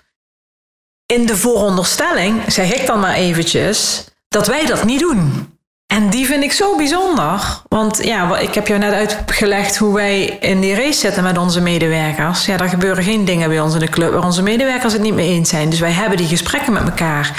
In 1.07 1.26
de 1.26 1.37
vooronderstelling, 1.37 2.43
zeg 2.53 2.74
ik 2.74 2.87
dan 2.87 3.01
maar 3.01 3.14
eventjes, 3.14 4.05
dat 4.28 4.47
wij 4.47 4.66
dat 4.66 4.85
niet 4.85 5.01
doen. 5.01 5.54
En 5.87 6.11
die 6.11 6.26
vind 6.26 6.45
ik 6.45 6.53
zo 6.53 6.76
bijzonder. 6.76 7.62
Want 7.68 8.05
ja, 8.05 8.39
ik 8.39 8.55
heb 8.55 8.66
jou 8.66 8.80
net 8.80 8.93
uitgelegd 8.93 9.76
hoe 9.76 9.95
wij 9.95 10.24
in 10.24 10.61
die 10.61 10.74
race 10.74 10.99
zitten 10.99 11.22
met 11.22 11.39
onze 11.39 11.61
medewerkers. 11.61 12.47
Ja, 12.47 12.59
er 12.59 12.68
gebeuren 12.68 13.05
geen 13.05 13.24
dingen 13.24 13.49
bij 13.49 13.61
ons 13.61 13.74
in 13.74 13.80
de 13.80 13.89
club 13.89 14.12
waar 14.12 14.24
onze 14.24 14.43
medewerkers 14.43 14.93
het 14.93 15.03
niet 15.03 15.14
mee 15.14 15.28
eens 15.28 15.49
zijn. 15.49 15.70
Dus 15.70 15.80
wij 15.80 15.93
hebben 15.93 16.16
die 16.16 16.26
gesprekken 16.26 16.72
met 16.72 16.82
elkaar. 16.82 17.32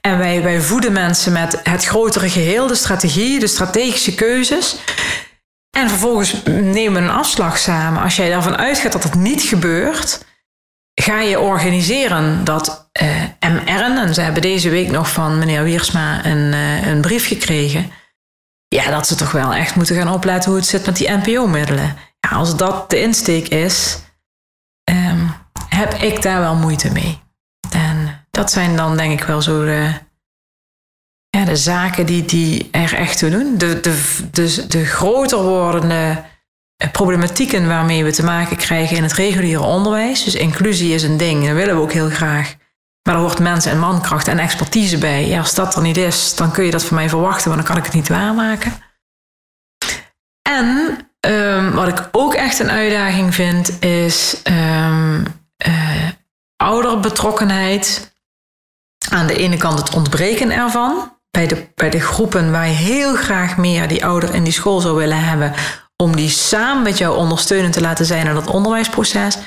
En 0.00 0.18
wij, 0.18 0.42
wij 0.42 0.60
voeden 0.60 0.92
mensen 0.92 1.32
met 1.32 1.60
het 1.62 1.84
grotere 1.84 2.28
geheel, 2.28 2.66
de 2.66 2.74
strategie, 2.74 3.38
de 3.38 3.46
strategische 3.46 4.14
keuzes. 4.14 4.76
En 5.76 5.88
vervolgens 5.88 6.42
nemen 6.44 6.92
we 6.92 7.08
een 7.08 7.14
afslag 7.14 7.58
samen. 7.58 8.02
Als 8.02 8.16
jij 8.16 8.28
daarvan 8.28 8.56
uitgaat 8.56 8.92
dat 8.92 9.02
het 9.02 9.14
niet 9.14 9.42
gebeurt, 9.42 10.24
ga 11.02 11.20
je 11.20 11.40
organiseren 11.40 12.44
dat 12.44 12.90
uh, 13.02 13.50
MR'en, 13.50 13.98
en 13.98 14.14
ze 14.14 14.20
hebben 14.20 14.42
deze 14.42 14.70
week 14.70 14.90
nog 14.90 15.12
van 15.12 15.38
meneer 15.38 15.64
Wiersma 15.64 16.24
een, 16.24 16.52
uh, 16.52 16.86
een 16.86 17.00
brief 17.00 17.26
gekregen, 17.26 17.90
ja, 18.68 18.90
dat 18.90 19.06
ze 19.06 19.14
toch 19.14 19.32
wel 19.32 19.54
echt 19.54 19.74
moeten 19.74 19.96
gaan 19.96 20.12
opletten 20.12 20.50
hoe 20.50 20.60
het 20.60 20.68
zit 20.68 20.86
met 20.86 20.96
die 20.96 21.10
NPO-middelen. 21.10 21.96
ja, 22.20 22.36
als 22.36 22.56
dat 22.56 22.90
de 22.90 23.00
insteek 23.00 23.48
is, 23.48 23.98
ehm, 24.84 25.26
heb 25.68 25.94
ik 25.94 26.22
daar 26.22 26.40
wel 26.40 26.54
moeite 26.54 26.92
mee. 26.92 27.22
En 27.70 28.26
dat 28.30 28.50
zijn 28.50 28.76
dan 28.76 28.96
denk 28.96 29.20
ik 29.20 29.26
wel 29.26 29.42
zo 29.42 29.64
de, 29.64 29.92
de 31.44 31.56
zaken 31.56 32.06
die, 32.06 32.24
die 32.24 32.68
er 32.70 32.94
echt 32.94 33.18
toe 33.18 33.30
doen. 33.30 33.58
De, 33.58 33.80
de, 33.80 34.28
de, 34.30 34.66
de 34.66 34.84
groter 34.84 35.42
wordende 35.42 36.24
problematieken 36.92 37.68
waarmee 37.68 38.04
we 38.04 38.12
te 38.12 38.24
maken 38.24 38.56
krijgen 38.56 38.96
in 38.96 39.02
het 39.02 39.12
reguliere 39.12 39.62
onderwijs. 39.62 40.24
Dus 40.24 40.34
inclusie 40.34 40.94
is 40.94 41.02
een 41.02 41.16
ding, 41.16 41.46
dat 41.46 41.54
willen 41.54 41.74
we 41.74 41.80
ook 41.80 41.92
heel 41.92 42.10
graag. 42.10 42.54
Maar 43.02 43.14
er 43.14 43.20
hoort 43.20 43.38
mensen 43.38 43.72
en 43.72 43.78
mankracht 43.78 44.28
en 44.28 44.38
expertise 44.38 44.98
bij. 44.98 45.26
Ja, 45.26 45.38
als 45.38 45.54
dat 45.54 45.76
er 45.76 45.82
niet 45.82 45.96
is, 45.96 46.34
dan 46.34 46.52
kun 46.52 46.64
je 46.64 46.70
dat 46.70 46.84
van 46.84 46.96
mij 46.96 47.08
verwachten, 47.08 47.48
maar 47.48 47.56
dan 47.56 47.66
kan 47.66 47.76
ik 47.76 47.84
het 47.84 47.94
niet 47.94 48.08
waarmaken. 48.08 48.72
En 50.42 50.98
um, 51.20 51.72
wat 51.72 51.88
ik 51.88 52.08
ook 52.12 52.34
echt 52.34 52.58
een 52.58 52.70
uitdaging 52.70 53.34
vind, 53.34 53.82
is 53.82 54.42
um, 54.44 55.24
uh, 55.66 56.08
ouderbetrokkenheid. 56.56 58.14
Aan 59.10 59.26
de 59.26 59.36
ene 59.36 59.56
kant 59.56 59.78
het 59.78 59.94
ontbreken 59.94 60.50
ervan. 60.50 61.14
Bij 61.30 61.46
de, 61.46 61.68
bij 61.74 61.90
de 61.90 62.00
groepen 62.00 62.52
waar 62.52 62.66
je 62.66 62.74
heel 62.74 63.14
graag 63.14 63.56
meer 63.56 63.88
die 63.88 64.04
ouder 64.04 64.34
in 64.34 64.44
die 64.44 64.52
school 64.52 64.80
zou 64.80 64.96
willen 64.96 65.24
hebben. 65.24 65.52
Om 66.02 66.16
die 66.16 66.28
samen 66.28 66.82
met 66.82 66.98
jou 66.98 67.16
ondersteunend 67.16 67.72
te 67.72 67.80
laten 67.80 68.06
zijn 68.06 68.26
in 68.26 68.34
dat 68.34 68.46
onderwijsproces. 68.46 69.38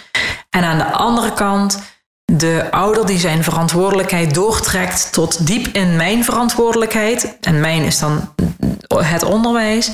En 0.50 0.64
aan 0.64 0.78
de 0.78 0.92
andere 0.92 1.34
kant 1.34 1.80
de 2.26 2.68
ouder 2.72 3.06
die 3.06 3.20
zijn 3.20 3.44
verantwoordelijkheid 3.44 4.34
doortrekt 4.34 5.14
tot 5.14 5.48
diep 5.48 5.68
in 5.68 5.96
mijn 5.96 6.24
verantwoordelijkheid. 6.24 7.38
En 7.42 7.60
mijn 7.60 7.84
is 7.84 8.00
dan 8.00 8.34
het 8.88 9.24
onderwijs. 9.24 9.92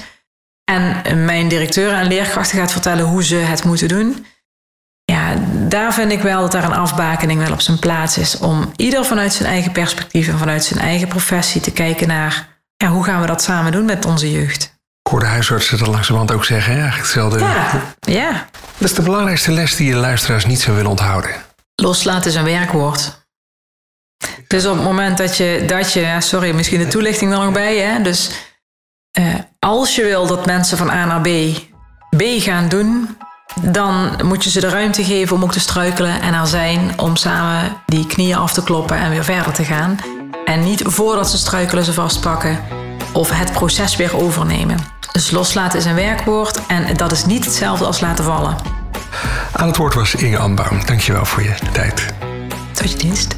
En 0.64 1.02
mijn 1.26 1.48
directeur 1.48 1.94
en 1.94 2.08
leerkrachten 2.08 2.58
gaat 2.58 2.72
vertellen 2.72 3.06
hoe 3.06 3.24
ze 3.24 3.36
het 3.36 3.64
moeten 3.64 3.88
doen. 3.88 4.26
Ja, 5.06 5.34
daar 5.52 5.94
vind 5.94 6.12
ik 6.12 6.22
wel 6.22 6.42
dat 6.42 6.52
daar 6.52 6.64
een 6.64 6.74
afbakening 6.74 7.40
wel 7.40 7.52
op 7.52 7.62
zijn 7.62 7.80
plaats 7.80 8.18
is. 8.18 8.38
Om 8.38 8.72
ieder 8.76 9.06
vanuit 9.06 9.34
zijn 9.34 9.50
eigen 9.50 9.72
perspectief 9.72 10.28
en 10.28 10.38
vanuit 10.38 10.64
zijn 10.64 10.80
eigen 10.80 11.08
professie 11.08 11.62
te 11.62 11.72
kijken 11.72 12.08
naar 12.08 12.48
ja, 12.78 12.88
hoe 12.88 13.04
gaan 13.04 13.22
we 13.22 13.28
dat 13.28 13.42
samen 13.42 13.72
doen 13.72 13.86
met 13.86 14.06
onze 14.06 14.32
jeugd. 14.32 14.75
Ik 15.06 15.12
hoor 15.12 15.20
de 15.20 15.26
huisartsen 15.26 15.78
dat 15.78 15.88
langzamerhand 15.88 16.32
ook 16.32 16.46
zeggen, 16.46 16.74
eigenlijk 16.74 17.02
hetzelfde. 17.02 17.40
Ja, 17.40 17.82
ja. 18.00 18.48
Dat 18.78 18.90
is 18.90 18.96
de 18.96 19.02
belangrijkste 19.02 19.52
les 19.52 19.76
die 19.76 19.88
je 19.88 19.96
luisteraars 19.96 20.46
niet 20.46 20.62
zou 20.62 20.76
willen 20.76 20.92
onthouden. 20.92 21.32
Loslaten 21.76 22.30
is 22.30 22.36
een 22.36 22.44
werkwoord. 22.44 23.26
Dus 24.48 24.66
op 24.66 24.76
het 24.76 24.84
moment 24.84 25.18
dat 25.18 25.38
je, 25.38 25.64
dat 25.68 25.94
je 25.94 26.16
sorry, 26.20 26.56
misschien 26.56 26.80
de 26.80 26.88
toelichting 26.88 27.32
er 27.32 27.40
nog 27.40 27.54
bij, 27.54 27.78
hè? 27.78 28.02
dus 28.02 28.32
uh, 29.20 29.36
als 29.60 29.96
je 29.96 30.04
wil 30.04 30.28
dat 30.28 30.46
mensen 30.46 30.78
van 30.78 30.90
A 30.90 31.06
naar 31.06 31.22
B 31.22 31.28
B 32.18 32.24
gaan 32.24 32.68
doen, 32.68 33.18
dan 33.62 34.20
moet 34.24 34.44
je 34.44 34.50
ze 34.50 34.60
de 34.60 34.70
ruimte 34.70 35.04
geven 35.04 35.36
om 35.36 35.44
ook 35.44 35.52
te 35.52 35.60
struikelen 35.60 36.22
en 36.22 36.34
er 36.34 36.48
zijn 36.48 37.00
om 37.00 37.16
samen 37.16 37.78
die 37.86 38.08
knieën 38.08 38.38
af 38.38 38.54
te 38.54 38.64
kloppen 38.64 38.98
en 38.98 39.10
weer 39.10 39.24
verder 39.24 39.54
te 39.54 39.64
gaan. 39.64 39.98
En 40.46 40.64
niet 40.64 40.82
voordat 40.86 41.30
ze 41.30 41.38
struikelen 41.38 41.84
ze 41.84 41.94
vastpakken 41.94 42.75
of 43.16 43.30
het 43.30 43.52
proces 43.52 43.96
weer 43.96 44.18
overnemen. 44.18 44.78
Dus 45.12 45.32
loslaten 45.32 45.80
is 45.80 45.86
een 45.86 45.96
werkwoord 45.96 46.66
en 46.68 46.98
dat 46.98 47.12
is 47.12 47.26
niet 47.26 47.46
hetzelfde 47.46 47.86
als 47.86 48.00
laten 48.00 48.24
vallen. 48.24 48.56
Aan 49.52 49.68
het 49.68 49.78
woord 49.78 49.94
was 49.94 50.16
Inge 50.16 50.38
Anbaum. 50.38 50.86
Dankjewel 50.86 51.26
voor 51.26 51.44
je 51.44 51.56
tijd. 51.72 52.14
Tot 52.72 52.92
je 52.92 52.98
dienst. 52.98 53.36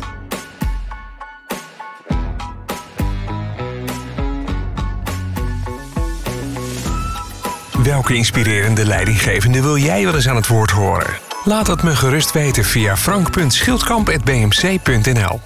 Welke 7.83 8.15
inspirerende 8.15 8.85
leidinggevende 8.85 9.61
wil 9.61 9.77
jij 9.77 10.03
wel 10.03 10.15
eens 10.15 10.27
aan 10.27 10.35
het 10.35 10.47
woord 10.47 10.71
horen? 10.71 11.17
Laat 11.43 11.67
het 11.67 11.83
me 11.83 11.95
gerust 11.95 12.31
weten 12.31 12.63
via 12.63 12.97
frank.schildkamp.bmc.nl 12.97 15.41